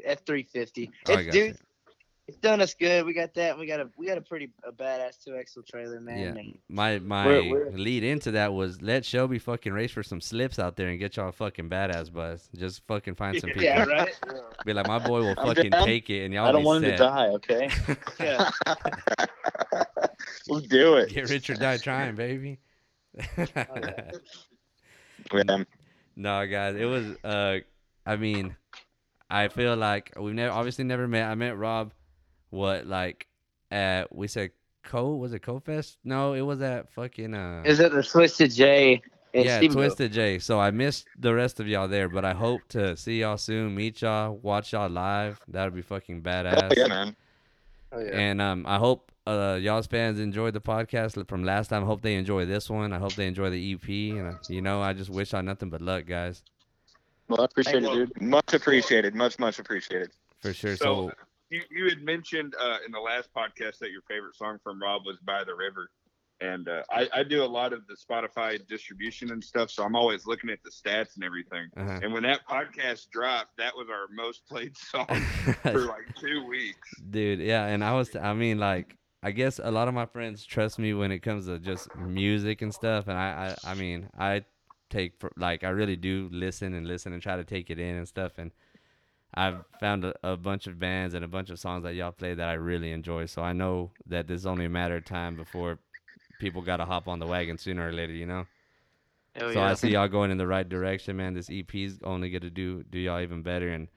F 0.03 0.25
three 0.25 0.43
fifty. 0.43 0.91
Oh, 1.07 1.13
I 1.13 1.17
It's 1.17 1.25
got 1.25 1.31
dude, 1.33 1.57
it's 2.27 2.37
done 2.37 2.59
us 2.59 2.73
good. 2.73 3.05
We 3.05 3.13
got 3.13 3.33
that. 3.35 3.57
We 3.57 3.67
got 3.67 3.79
a 3.79 3.89
we 3.97 4.07
got 4.07 4.17
a 4.17 4.21
pretty 4.21 4.49
a 4.63 4.71
badass 4.71 5.23
two 5.23 5.35
axle 5.35 5.61
trailer, 5.63 5.99
man. 6.01 6.17
Yeah. 6.19 6.25
and- 6.29 6.57
My 6.69 6.97
my 6.99 7.25
We're- 7.27 7.51
we're- 7.51 7.71
lead 7.77 8.03
into 8.03 8.31
that 8.31 8.51
was 8.53 8.81
let 8.81 9.05
Shelby 9.05 9.37
fucking 9.37 9.71
race 9.73 9.91
for 9.91 10.01
some 10.01 10.19
slips 10.21 10.57
out 10.57 10.75
there 10.75 10.87
and 10.89 10.97
get 10.99 11.17
y'all 11.17 11.29
a 11.29 11.31
fucking 11.31 11.69
badass 11.69 12.11
bus. 12.11 12.49
Just 12.55 12.81
fucking 12.87 13.13
find 13.15 13.39
some 13.39 13.49
people. 13.51 13.63
Yeah, 13.63 13.83
right. 13.85 14.19
Be 14.65 14.73
like 14.73 14.87
my 14.87 14.97
boy 14.99 15.19
will 15.21 15.35
I'm 15.37 15.47
fucking 15.47 15.69
down. 15.69 15.85
take 15.85 16.09
it 16.09 16.25
and 16.25 16.33
y'all 16.33 16.47
I 16.47 16.51
don't 16.51 16.61
be 16.61 16.65
want 16.65 16.83
him 16.85 16.91
to 16.91 16.97
die. 16.97 17.27
Okay. 17.27 17.69
Yeah. 18.19 18.49
Let's 20.47 20.67
do 20.67 20.95
it. 20.95 21.09
Get 21.09 21.29
rich 21.29 21.49
or 21.49 21.55
die 21.55 21.77
trying, 21.77 22.15
baby. 22.15 22.59
Yeah. 23.37 24.11
no, 26.15 26.45
guys, 26.47 26.75
it 26.75 26.85
was. 26.85 27.05
Uh, 27.23 27.59
I 28.05 28.15
mean, 28.15 28.55
I 29.29 29.47
feel 29.47 29.75
like 29.75 30.13
we've 30.19 30.33
never, 30.33 30.53
obviously, 30.53 30.83
never 30.83 31.07
met. 31.07 31.29
I 31.29 31.35
met 31.35 31.57
Rob. 31.57 31.93
What 32.51 32.85
like 32.85 33.27
at 33.71 34.15
we 34.15 34.27
said 34.27 34.51
Co 34.83 35.15
was 35.15 35.33
it 35.33 35.39
Co 35.39 35.59
Fest? 35.59 35.97
No, 36.03 36.33
it 36.33 36.41
was 36.41 36.61
at 36.61 36.91
fucking 36.93 37.33
uh. 37.33 37.63
Is 37.65 37.79
it 37.79 37.91
the 37.91 38.03
Twisted 38.03 38.51
J? 38.51 39.01
yeah, 39.43 39.59
Stephenville? 39.59 39.73
Twisted 39.73 40.13
J. 40.13 40.39
So 40.39 40.59
I 40.59 40.71
missed 40.71 41.07
the 41.17 41.33
rest 41.33 41.59
of 41.59 41.67
y'all 41.67 41.87
there, 41.87 42.07
but 42.07 42.23
I 42.23 42.33
hope 42.33 42.61
to 42.69 42.95
see 42.95 43.21
y'all 43.21 43.37
soon, 43.37 43.75
meet 43.75 44.01
y'all, 44.01 44.37
watch 44.37 44.73
y'all 44.73 44.89
live. 44.89 45.39
That 45.47 45.65
would 45.65 45.75
be 45.75 45.81
fucking 45.81 46.21
badass. 46.21 46.61
Hell 46.61 46.71
yeah, 46.77 46.87
man. 46.87 47.15
Oh, 47.91 47.99
yeah. 47.99 48.17
And 48.17 48.41
um, 48.41 48.65
I 48.67 48.77
hope 48.77 49.11
uh, 49.27 49.57
y'all's 49.61 49.87
fans 49.87 50.19
enjoyed 50.19 50.53
the 50.53 50.61
podcast 50.61 51.27
from 51.27 51.43
last 51.43 51.69
time. 51.69 51.83
I 51.83 51.87
hope 51.87 52.01
they 52.01 52.15
enjoy 52.15 52.45
this 52.45 52.69
one. 52.69 52.93
I 52.93 52.99
hope 52.99 53.15
they 53.15 53.27
enjoy 53.27 53.49
the 53.49 53.73
EP. 53.73 53.87
And 54.17 54.35
uh, 54.35 54.37
you 54.49 54.61
know, 54.61 54.81
I 54.81 54.93
just 54.93 55.09
wish 55.09 55.33
y'all 55.33 55.43
nothing 55.43 55.69
but 55.69 55.81
luck, 55.81 56.05
guys, 56.05 56.43
Well, 57.27 57.41
I 57.41 57.45
appreciate 57.45 57.83
it, 57.83 57.83
Well, 57.83 57.95
dude. 57.95 58.21
Much 58.21 58.53
appreciated. 58.53 59.15
Much, 59.15 59.39
much 59.39 59.59
appreciated. 59.59 60.11
for 60.41 60.53
sure. 60.53 60.75
So, 60.75 61.09
So, 61.09 61.11
you, 61.49 61.61
you 61.71 61.89
had 61.89 62.01
mentioned 62.01 62.53
uh, 62.59 62.77
in 62.85 62.91
the 62.91 62.99
last 62.99 63.29
podcast 63.35 63.79
that 63.79 63.91
your 63.91 64.01
favorite 64.07 64.35
song 64.35 64.57
from 64.63 64.81
Rob 64.81 65.03
was 65.05 65.17
"By 65.25 65.43
the 65.43 65.53
River," 65.55 65.89
and 66.41 66.67
uh, 66.67 66.81
I, 66.91 67.07
I 67.13 67.23
do 67.23 67.43
a 67.43 67.45
lot 67.45 67.71
of 67.71 67.81
the 67.87 67.95
Spotify 67.95 68.59
distribution 68.67 69.31
and 69.31 69.43
stuff, 69.43 69.69
so 69.69 69.83
I'm 69.83 69.95
always 69.95 70.25
looking 70.25 70.49
at 70.49 70.59
the 70.63 70.71
stats 70.71 71.15
and 71.15 71.23
everything. 71.23 71.69
uh 71.77 71.99
And 72.01 72.13
when 72.13 72.23
that 72.23 72.41
podcast 72.49 73.09
dropped, 73.11 73.57
that 73.57 73.73
was 73.75 73.87
our 73.89 74.07
most 74.13 74.45
played 74.47 74.75
song 74.77 75.05
for 75.61 75.85
like 75.85 76.15
two 76.19 76.45
weeks. 76.47 76.89
dude, 77.09 77.39
yeah. 77.39 77.65
And 77.67 77.83
I 77.83 77.93
was, 77.93 78.15
I 78.15 78.33
mean, 78.33 78.57
like, 78.59 78.97
I 79.23 79.31
guess 79.31 79.59
a 79.63 79.71
lot 79.71 79.87
of 79.87 79.93
my 79.93 80.05
friends 80.07 80.45
trust 80.45 80.77
me 80.77 80.93
when 80.93 81.11
it 81.11 81.19
comes 81.19 81.45
to 81.45 81.57
just 81.59 81.95
music 81.95 82.61
and 82.63 82.73
stuff, 82.73 83.07
and 83.07 83.17
I, 83.17 83.55
I, 83.63 83.71
I 83.71 83.75
mean, 83.75 84.09
I 84.17 84.45
take 84.89 85.19
for, 85.19 85.31
like 85.37 85.63
I 85.63 85.69
really 85.69 85.95
do 85.95 86.29
listen 86.31 86.73
and 86.73 86.87
listen 86.87 87.13
and 87.13 87.21
try 87.21 87.35
to 87.35 87.43
take 87.43 87.69
it 87.69 87.79
in 87.79 87.95
and 87.95 88.07
stuff, 88.07 88.33
and 88.37 88.51
I've 89.33 89.65
found 89.79 90.05
a, 90.05 90.15
a 90.23 90.37
bunch 90.37 90.67
of 90.67 90.79
bands 90.79 91.13
and 91.13 91.25
a 91.25 91.27
bunch 91.27 91.49
of 91.49 91.59
songs 91.59 91.83
that 91.83 91.95
y'all 91.95 92.11
play 92.11 92.33
that 92.33 92.47
I 92.47 92.53
really 92.53 92.91
enjoy. 92.91 93.25
So 93.25 93.41
I 93.41 93.53
know 93.53 93.91
that 94.07 94.27
there's 94.27 94.45
only 94.45 94.65
a 94.65 94.69
matter 94.69 94.95
of 94.95 95.05
time 95.05 95.35
before 95.35 95.79
people 96.39 96.61
got 96.61 96.77
to 96.77 96.85
hop 96.85 97.07
on 97.07 97.19
the 97.19 97.27
wagon 97.27 97.57
sooner 97.57 97.87
or 97.87 97.91
later, 97.91 98.13
you 98.13 98.25
know. 98.25 98.45
Hell 99.35 99.51
so 99.51 99.59
yeah. 99.59 99.69
I 99.69 99.73
see 99.73 99.89
y'all 99.89 100.07
going 100.07 100.31
in 100.31 100.37
the 100.37 100.47
right 100.47 100.67
direction, 100.67 101.17
man. 101.17 101.33
This 101.33 101.49
EP's 101.49 101.99
only 102.03 102.29
gonna 102.29 102.49
do 102.49 102.83
do 102.83 102.97
y'all 102.97 103.19
even 103.19 103.41
better, 103.41 103.69
and 103.69 103.89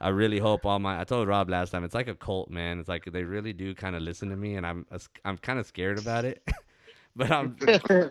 I 0.00 0.08
really 0.08 0.38
hope 0.38 0.66
all 0.66 0.80
my. 0.80 1.00
I 1.00 1.04
told 1.04 1.28
Rob 1.28 1.48
last 1.48 1.70
time, 1.70 1.84
it's 1.84 1.94
like 1.94 2.08
a 2.08 2.14
cult, 2.14 2.50
man. 2.50 2.80
It's 2.80 2.88
like 2.88 3.04
they 3.04 3.22
really 3.22 3.52
do 3.52 3.72
kind 3.74 3.94
of 3.94 4.02
listen 4.02 4.30
to 4.30 4.36
me, 4.36 4.56
and 4.56 4.66
I'm 4.66 4.86
I'm 5.24 5.38
kind 5.38 5.60
of 5.60 5.66
scared 5.66 5.98
about 5.98 6.24
it. 6.24 6.42
but 7.20 7.30
I'm 7.30 7.56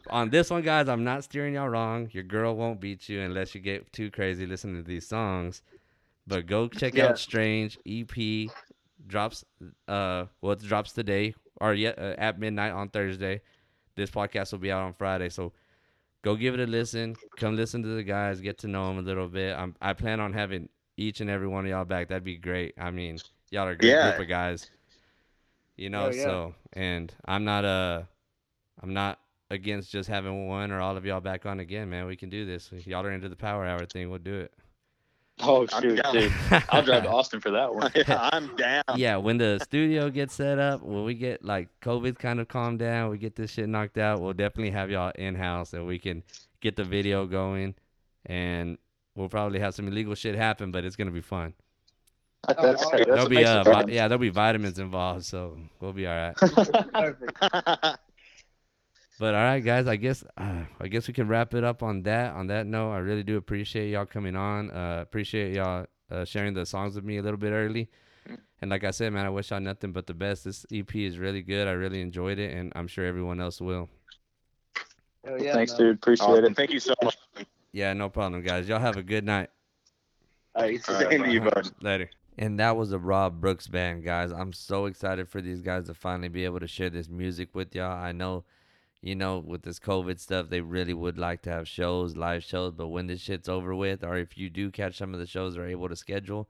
on 0.09 0.29
this 0.29 0.49
one, 0.51 0.61
guys. 0.61 0.87
I'm 0.87 1.03
not 1.03 1.23
steering 1.23 1.55
y'all 1.55 1.67
wrong. 1.69 2.09
Your 2.11 2.23
girl 2.23 2.55
won't 2.55 2.79
beat 2.79 3.09
you 3.09 3.21
unless 3.21 3.55
you 3.55 3.61
get 3.61 3.91
too 3.91 4.11
crazy 4.11 4.45
listening 4.45 4.75
to 4.83 4.87
these 4.87 5.07
songs. 5.07 5.61
But 6.27 6.45
go 6.45 6.67
check 6.67 6.93
Yeah. 6.95 7.07
out 7.07 7.19
Strange 7.19 7.79
EP 7.87 8.49
drops. 9.07 9.43
Uh, 9.87 10.25
well, 10.41 10.51
it 10.53 10.59
drops 10.61 10.91
today 10.91 11.33
or 11.59 11.73
yet 11.73 11.97
uh, 11.97 12.13
at 12.17 12.39
midnight 12.39 12.71
on 12.71 12.89
Thursday. 12.89 13.41
This 13.95 14.11
podcast 14.11 14.51
will 14.51 14.59
be 14.59 14.71
out 14.71 14.83
on 14.83 14.93
Friday, 14.93 15.29
so 15.29 15.51
go 16.21 16.35
give 16.35 16.53
it 16.53 16.59
a 16.59 16.67
listen. 16.67 17.15
Come 17.37 17.55
listen 17.55 17.81
to 17.83 17.89
the 17.89 18.03
guys, 18.03 18.39
get 18.41 18.59
to 18.59 18.67
know 18.67 18.87
them 18.87 18.99
a 18.99 19.01
little 19.01 19.27
bit. 19.27 19.57
I'm, 19.57 19.75
I 19.81 19.93
plan 19.93 20.19
on 20.19 20.33
having 20.33 20.69
each 20.97 21.19
and 21.21 21.29
every 21.29 21.47
one 21.47 21.65
of 21.65 21.69
y'all 21.71 21.83
back. 21.85 22.09
That'd 22.09 22.23
be 22.23 22.37
great. 22.37 22.75
I 22.77 22.91
mean, 22.91 23.17
y'all 23.51 23.67
are 23.67 23.71
a 23.71 23.75
great 23.77 23.89
Yeah. 23.89 24.11
group 24.11 24.21
of 24.21 24.27
guys. 24.29 24.69
You 25.77 25.89
know, 25.89 26.03
Hell 26.09 26.15
yeah. 26.15 26.23
so 26.23 26.55
and 26.73 27.11
I'm 27.25 27.43
not 27.43 27.65
uh 27.65 28.03
I'm 28.81 28.93
not 28.93 29.19
against 29.51 29.91
just 29.91 30.07
having 30.09 30.47
one 30.47 30.71
or 30.71 30.79
all 30.79 30.95
of 30.95 31.05
y'all 31.05 31.21
back 31.21 31.45
on 31.45 31.59
again, 31.59 31.89
man. 31.89 32.05
We 32.05 32.15
can 32.15 32.29
do 32.29 32.45
this. 32.45 32.69
If 32.71 32.85
y'all 32.87 33.05
are 33.05 33.11
into 33.11 33.29
the 33.29 33.35
power 33.35 33.65
hour 33.65 33.85
thing, 33.85 34.09
we'll 34.09 34.19
do 34.19 34.39
it. 34.39 34.53
Oh 35.41 35.65
I'm 35.71 35.81
shoot, 35.81 36.03
down. 36.03 36.13
dude! 36.13 36.33
I'll 36.69 36.81
drive 36.83 37.03
to 37.03 37.09
Austin 37.09 37.39
for 37.39 37.51
that 37.51 37.73
one. 37.73 37.89
Yeah, 37.95 38.29
I'm 38.33 38.53
down. 38.57 38.83
yeah, 38.95 39.15
when 39.15 39.37
the 39.37 39.59
studio 39.63 40.09
gets 40.09 40.33
set 40.33 40.59
up, 40.59 40.81
when 40.81 41.05
we 41.05 41.13
get 41.13 41.45
like 41.45 41.69
COVID 41.81 42.19
kind 42.19 42.39
of 42.41 42.49
calmed 42.49 42.79
down, 42.79 43.09
we 43.09 43.17
get 43.17 43.35
this 43.37 43.51
shit 43.51 43.69
knocked 43.69 43.97
out, 43.97 44.19
we'll 44.19 44.33
definitely 44.33 44.71
have 44.71 44.91
y'all 44.91 45.11
in 45.15 45.35
house 45.35 45.73
and 45.73 45.87
we 45.87 45.97
can 45.97 46.23
get 46.59 46.75
the 46.75 46.83
video 46.83 47.25
going 47.25 47.73
and 48.25 48.77
we'll 49.15 49.29
probably 49.29 49.59
have 49.59 49.73
some 49.73 49.87
illegal 49.87 50.13
shit 50.13 50.35
happen, 50.35 50.71
but 50.71 50.83
it's 50.83 50.97
gonna 50.97 51.09
be 51.11 51.21
fun. 51.21 51.53
That's, 52.47 52.61
that's 52.89 53.05
there'll 53.05 53.29
be 53.29 53.45
uh, 53.45 53.63
vi- 53.63 53.71
fun. 53.71 53.87
yeah, 53.89 54.07
there'll 54.09 54.19
be 54.19 54.29
vitamins 54.29 54.77
involved, 54.79 55.23
so 55.25 55.57
we'll 55.79 55.93
be 55.93 56.05
all 56.05 56.33
right. 56.35 57.95
Perfect. 59.19 59.33
But 59.33 59.35
all 59.35 59.41
right, 59.43 59.59
guys, 59.59 59.87
I 59.87 59.95
guess 59.97 60.23
uh, 60.37 60.63
I 60.79 60.87
guess 60.87 61.07
we 61.07 61.13
can 61.13 61.27
wrap 61.27 61.53
it 61.53 61.63
up 61.63 61.83
on 61.83 62.03
that. 62.03 62.33
On 62.33 62.47
that 62.47 62.65
note, 62.65 62.91
I 62.91 62.99
really 62.99 63.23
do 63.23 63.37
appreciate 63.37 63.89
y'all 63.91 64.05
coming 64.05 64.35
on. 64.35 64.71
Uh, 64.71 64.99
appreciate 65.01 65.53
y'all 65.53 65.85
uh, 66.09 66.25
sharing 66.25 66.53
the 66.53 66.65
songs 66.65 66.95
with 66.95 67.03
me 67.03 67.17
a 67.17 67.21
little 67.21 67.37
bit 67.37 67.51
early. 67.51 67.89
And 68.61 68.69
like 68.69 68.83
I 68.83 68.91
said, 68.91 69.13
man, 69.13 69.25
I 69.25 69.29
wish 69.29 69.51
y'all 69.51 69.59
nothing 69.59 69.91
but 69.91 70.05
the 70.07 70.13
best. 70.13 70.43
This 70.43 70.65
EP 70.71 70.93
is 70.95 71.17
really 71.17 71.41
good. 71.41 71.67
I 71.67 71.71
really 71.71 72.01
enjoyed 72.01 72.39
it, 72.39 72.53
and 72.53 72.73
I'm 72.75 72.87
sure 72.87 73.05
everyone 73.05 73.39
else 73.39 73.61
will. 73.61 73.89
Hell 75.25 75.41
yeah. 75.41 75.53
Thanks, 75.53 75.71
man. 75.73 75.79
dude. 75.79 75.95
Appreciate 75.95 76.27
Awesome. 76.27 76.45
it. 76.45 76.55
Thank 76.55 76.71
you 76.71 76.79
so 76.79 76.93
much. 77.03 77.17
Yeah, 77.71 77.93
no 77.93 78.09
problem, 78.09 78.41
guys. 78.41 78.67
Y'all 78.67 78.79
have 78.79 78.97
a 78.97 79.03
good 79.03 79.23
night. 79.23 79.49
All 80.55 80.63
right, 80.63 80.89
All 80.89 80.95
right, 80.95 81.09
to 81.09 81.31
you, 81.31 81.41
bud. 81.41 81.69
Later. 81.81 82.09
And 82.37 82.59
that 82.59 82.75
was 82.75 82.89
the 82.89 82.99
Rob 82.99 83.39
Brooks 83.39 83.67
band, 83.67 84.03
guys. 84.03 84.31
I'm 84.31 84.53
so 84.53 84.85
excited 84.85 85.27
for 85.27 85.41
these 85.41 85.61
guys 85.61 85.87
to 85.87 85.93
finally 85.93 86.29
be 86.29 86.45
able 86.45 86.59
to 86.61 86.67
share 86.67 86.89
this 86.89 87.09
music 87.09 87.49
with 87.53 87.75
y'all. 87.75 87.91
I 87.91 88.11
know, 88.11 88.45
you 89.01 89.15
know, 89.15 89.39
with 89.39 89.63
this 89.63 89.79
COVID 89.79 90.19
stuff, 90.19 90.49
they 90.49 90.61
really 90.61 90.93
would 90.93 91.17
like 91.17 91.41
to 91.43 91.51
have 91.51 91.67
shows, 91.67 92.17
live 92.17 92.43
shows, 92.43 92.73
but 92.73 92.87
when 92.87 93.07
this 93.07 93.21
shit's 93.21 93.47
over 93.47 93.73
with, 93.73 94.03
or 94.03 94.17
if 94.17 94.37
you 94.37 94.49
do 94.49 94.71
catch 94.71 94.97
some 94.97 95.13
of 95.13 95.19
the 95.19 95.25
shows 95.25 95.55
they're 95.55 95.67
able 95.67 95.87
to 95.87 95.95
schedule, 95.95 96.49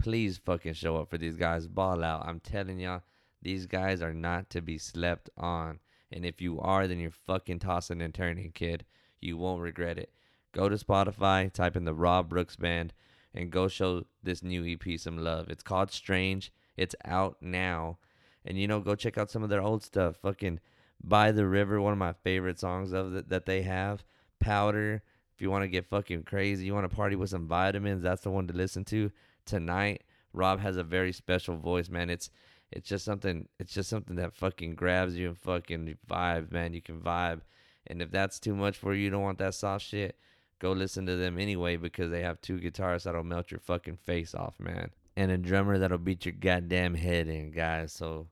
please 0.00 0.38
fucking 0.38 0.74
show 0.74 0.96
up 0.96 1.10
for 1.10 1.18
these 1.18 1.36
guys. 1.36 1.66
Ball 1.66 2.04
out. 2.04 2.26
I'm 2.26 2.40
telling 2.40 2.78
y'all, 2.78 3.02
these 3.42 3.66
guys 3.66 4.00
are 4.00 4.14
not 4.14 4.48
to 4.50 4.60
be 4.60 4.78
slept 4.78 5.28
on. 5.36 5.80
And 6.10 6.24
if 6.24 6.40
you 6.40 6.60
are, 6.60 6.86
then 6.86 7.00
you're 7.00 7.10
fucking 7.10 7.58
tossing 7.58 8.00
and 8.00 8.14
turning, 8.14 8.52
kid. 8.52 8.84
You 9.20 9.36
won't 9.36 9.62
regret 9.62 9.98
it. 9.98 10.12
Go 10.52 10.68
to 10.68 10.76
Spotify, 10.76 11.52
type 11.52 11.76
in 11.76 11.84
the 11.84 11.94
Rob 11.94 12.28
Brooks 12.28 12.56
Band, 12.56 12.94
and 13.34 13.50
go 13.50 13.68
show 13.68 14.04
this 14.22 14.42
new 14.42 14.64
EP 14.64 14.98
some 14.98 15.18
love. 15.18 15.50
It's 15.50 15.62
called 15.62 15.90
Strange. 15.90 16.52
It's 16.76 16.94
out 17.04 17.36
now. 17.40 17.98
And 18.44 18.56
you 18.56 18.66
know, 18.66 18.80
go 18.80 18.94
check 18.94 19.18
out 19.18 19.30
some 19.30 19.42
of 19.42 19.50
their 19.50 19.60
old 19.60 19.82
stuff. 19.82 20.16
Fucking 20.22 20.60
By 21.02 21.32
the 21.32 21.46
River, 21.46 21.80
one 21.80 21.92
of 21.92 21.98
my 21.98 22.12
favorite 22.12 22.58
songs 22.58 22.92
of 22.92 23.12
the, 23.12 23.22
that 23.22 23.46
they 23.46 23.62
have. 23.62 24.04
Powder. 24.40 25.02
If 25.34 25.42
you 25.42 25.50
want 25.50 25.62
to 25.62 25.68
get 25.68 25.86
fucking 25.86 26.24
crazy, 26.24 26.66
you 26.66 26.74
want 26.74 26.88
to 26.90 26.94
party 26.94 27.14
with 27.14 27.30
some 27.30 27.46
vitamins, 27.46 28.02
that's 28.02 28.22
the 28.22 28.30
one 28.30 28.48
to 28.48 28.54
listen 28.54 28.84
to 28.86 29.12
tonight. 29.44 30.02
Rob 30.32 30.60
has 30.60 30.76
a 30.76 30.82
very 30.82 31.12
special 31.12 31.56
voice, 31.56 31.88
man. 31.88 32.10
It's 32.10 32.30
it's 32.70 32.88
just 32.88 33.04
something 33.04 33.48
it's 33.58 33.72
just 33.72 33.88
something 33.88 34.16
that 34.16 34.34
fucking 34.34 34.74
grabs 34.74 35.16
you 35.16 35.28
and 35.28 35.38
fucking 35.38 35.96
vibe, 36.08 36.52
man. 36.52 36.74
You 36.74 36.82
can 36.82 37.00
vibe. 37.00 37.40
And 37.86 38.02
if 38.02 38.10
that's 38.10 38.38
too 38.38 38.54
much 38.54 38.76
for 38.76 38.94
you, 38.94 39.04
you 39.04 39.10
don't 39.10 39.22
want 39.22 39.38
that 39.38 39.54
soft 39.54 39.86
shit, 39.86 40.18
go 40.58 40.72
listen 40.72 41.06
to 41.06 41.16
them 41.16 41.38
anyway 41.38 41.76
because 41.76 42.10
they 42.10 42.22
have 42.22 42.40
two 42.40 42.58
guitarists 42.58 43.04
that'll 43.04 43.24
melt 43.24 43.50
your 43.50 43.60
fucking 43.60 43.96
face 44.04 44.34
off, 44.34 44.60
man. 44.60 44.90
And 45.16 45.30
a 45.30 45.38
drummer 45.38 45.78
that'll 45.78 45.98
beat 45.98 46.26
your 46.26 46.34
goddamn 46.38 46.94
head 46.94 47.28
in, 47.28 47.50
guys. 47.50 47.92
So 47.92 48.28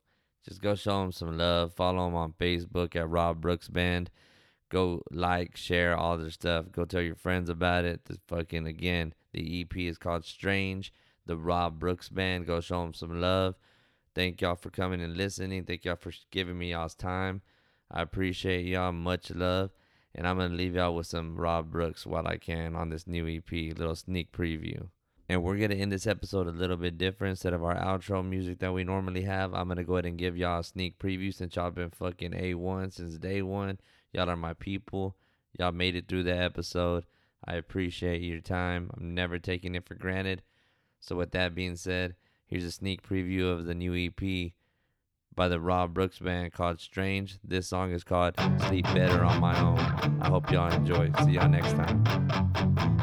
just 0.47 0.63
go 0.63 0.75
show 0.77 1.01
them 1.01 1.13
some 1.13 1.37
love. 1.37 1.73
Follow 1.73 2.05
them 2.05 2.15
on 2.15 2.35
Facebook 2.39 2.95
at 2.95 3.09
Rob 3.09 3.41
Brooks 3.41 3.69
Band. 3.69 4.11
Go 4.69 5.03
like, 5.11 5.57
share 5.57 5.97
all 5.97 6.17
their 6.17 6.31
stuff. 6.31 6.71
Go 6.71 6.85
tell 6.85 7.01
your 7.01 7.15
friends 7.17 7.49
about 7.49 7.85
it. 7.85 8.05
The 8.05 8.19
fucking 8.29 8.67
again, 8.67 9.15
the 9.33 9.61
EP 9.61 9.77
is 9.77 9.99
called 9.99 10.25
Strange. 10.25 10.93
The 11.27 11.37
Rob 11.37 11.81
Brooks 11.81 12.09
Band. 12.09 12.47
Go 12.47 12.61
show 12.61 12.83
them 12.83 12.95
some 12.95 13.21
love. 13.21 13.57
Thank 14.15 14.41
y'all 14.41 14.55
for 14.55 14.71
coming 14.71 15.01
and 15.01 15.17
listening. 15.17 15.65
Thank 15.65 15.85
y'all 15.85 15.97
for 15.97 16.13
giving 16.31 16.59
me 16.59 16.71
y'all's 16.71 16.95
time. 16.95 17.43
I 17.91 18.03
appreciate 18.03 18.67
y'all. 18.67 18.93
Much 18.93 19.31
love. 19.31 19.71
And 20.15 20.27
I'm 20.27 20.39
going 20.39 20.51
to 20.51 20.57
leave 20.57 20.77
y'all 20.77 20.95
with 20.95 21.07
some 21.07 21.37
Rob 21.37 21.71
Brooks 21.71 22.07
while 22.07 22.27
I 22.27 22.37
can 22.37 22.75
on 22.75 22.89
this 22.89 23.07
new 23.07 23.29
EP, 23.29 23.51
little 23.77 23.97
sneak 23.97 24.33
preview. 24.33 24.89
And 25.29 25.43
we're 25.43 25.57
going 25.57 25.71
to 25.71 25.77
end 25.77 25.91
this 25.91 26.07
episode 26.07 26.47
a 26.47 26.53
little 26.53 26.77
bit 26.77 26.99
different. 26.99 27.31
Instead 27.31 27.53
of 27.53 27.65
our 27.65 27.75
outro 27.75 28.25
music 28.25 28.61
that 28.61 28.73
we 28.73 28.85
normally 28.85 29.23
have, 29.23 29.55
I'm 29.55 29.67
going 29.67 29.79
to 29.79 29.85
go 29.85 29.95
ahead 29.95 30.07
and 30.07 30.19
give 30.19 30.37
y'all 30.37 30.61
a 30.61 30.65
sneak 30.65 30.99
preview 30.99 31.35
since 31.35 31.57
y'all 31.57 31.71
been 31.71 31.91
fucking 31.91 32.33
A1 32.33 32.93
since 32.93 33.19
day 33.19 33.43
one. 33.43 33.81
Y'all 34.13 34.31
are 34.31 34.37
my 34.37 34.55
people. 34.55 35.17
Y'all 35.59 35.73
made 35.73 35.97
it 35.97 36.07
through 36.07 36.23
the 36.23 36.37
episode. 36.37 37.05
I 37.45 37.55
appreciate 37.55 38.23
your 38.23 38.41
time. 38.41 38.91
I'm 38.97 39.15
never 39.15 39.39
taking 39.39 39.75
it 39.75 39.87
for 39.87 39.95
granted. 39.95 40.43
So, 41.01 41.17
with 41.17 41.33
that 41.33 41.55
being 41.55 41.77
said, 41.77 42.15
here's 42.47 42.65
a 42.65 42.73
sneak 42.73 43.07
preview 43.07 43.53
of 43.53 43.67
the 43.67 43.75
new 43.75 43.95
EP 43.95 44.53
by 45.35 45.49
the 45.49 45.61
Rob 45.61 45.95
Brooks 45.95 46.19
Band 46.19 46.53
called 46.53 46.81
Strange. 46.81 47.39
This 47.45 47.69
song 47.69 47.93
is 47.93 48.05
called 48.05 48.35
Sleep 48.67 48.85
Better 48.87 49.25
on 49.25 49.41
My 49.41 49.59
Own. 49.61 49.79
I 50.21 50.29
hope 50.29 50.51
y'all 50.51 50.73
enjoy. 50.73 51.13
See 51.25 51.33
y'all 51.33 51.49
next 51.49 51.73
time. 51.73 52.96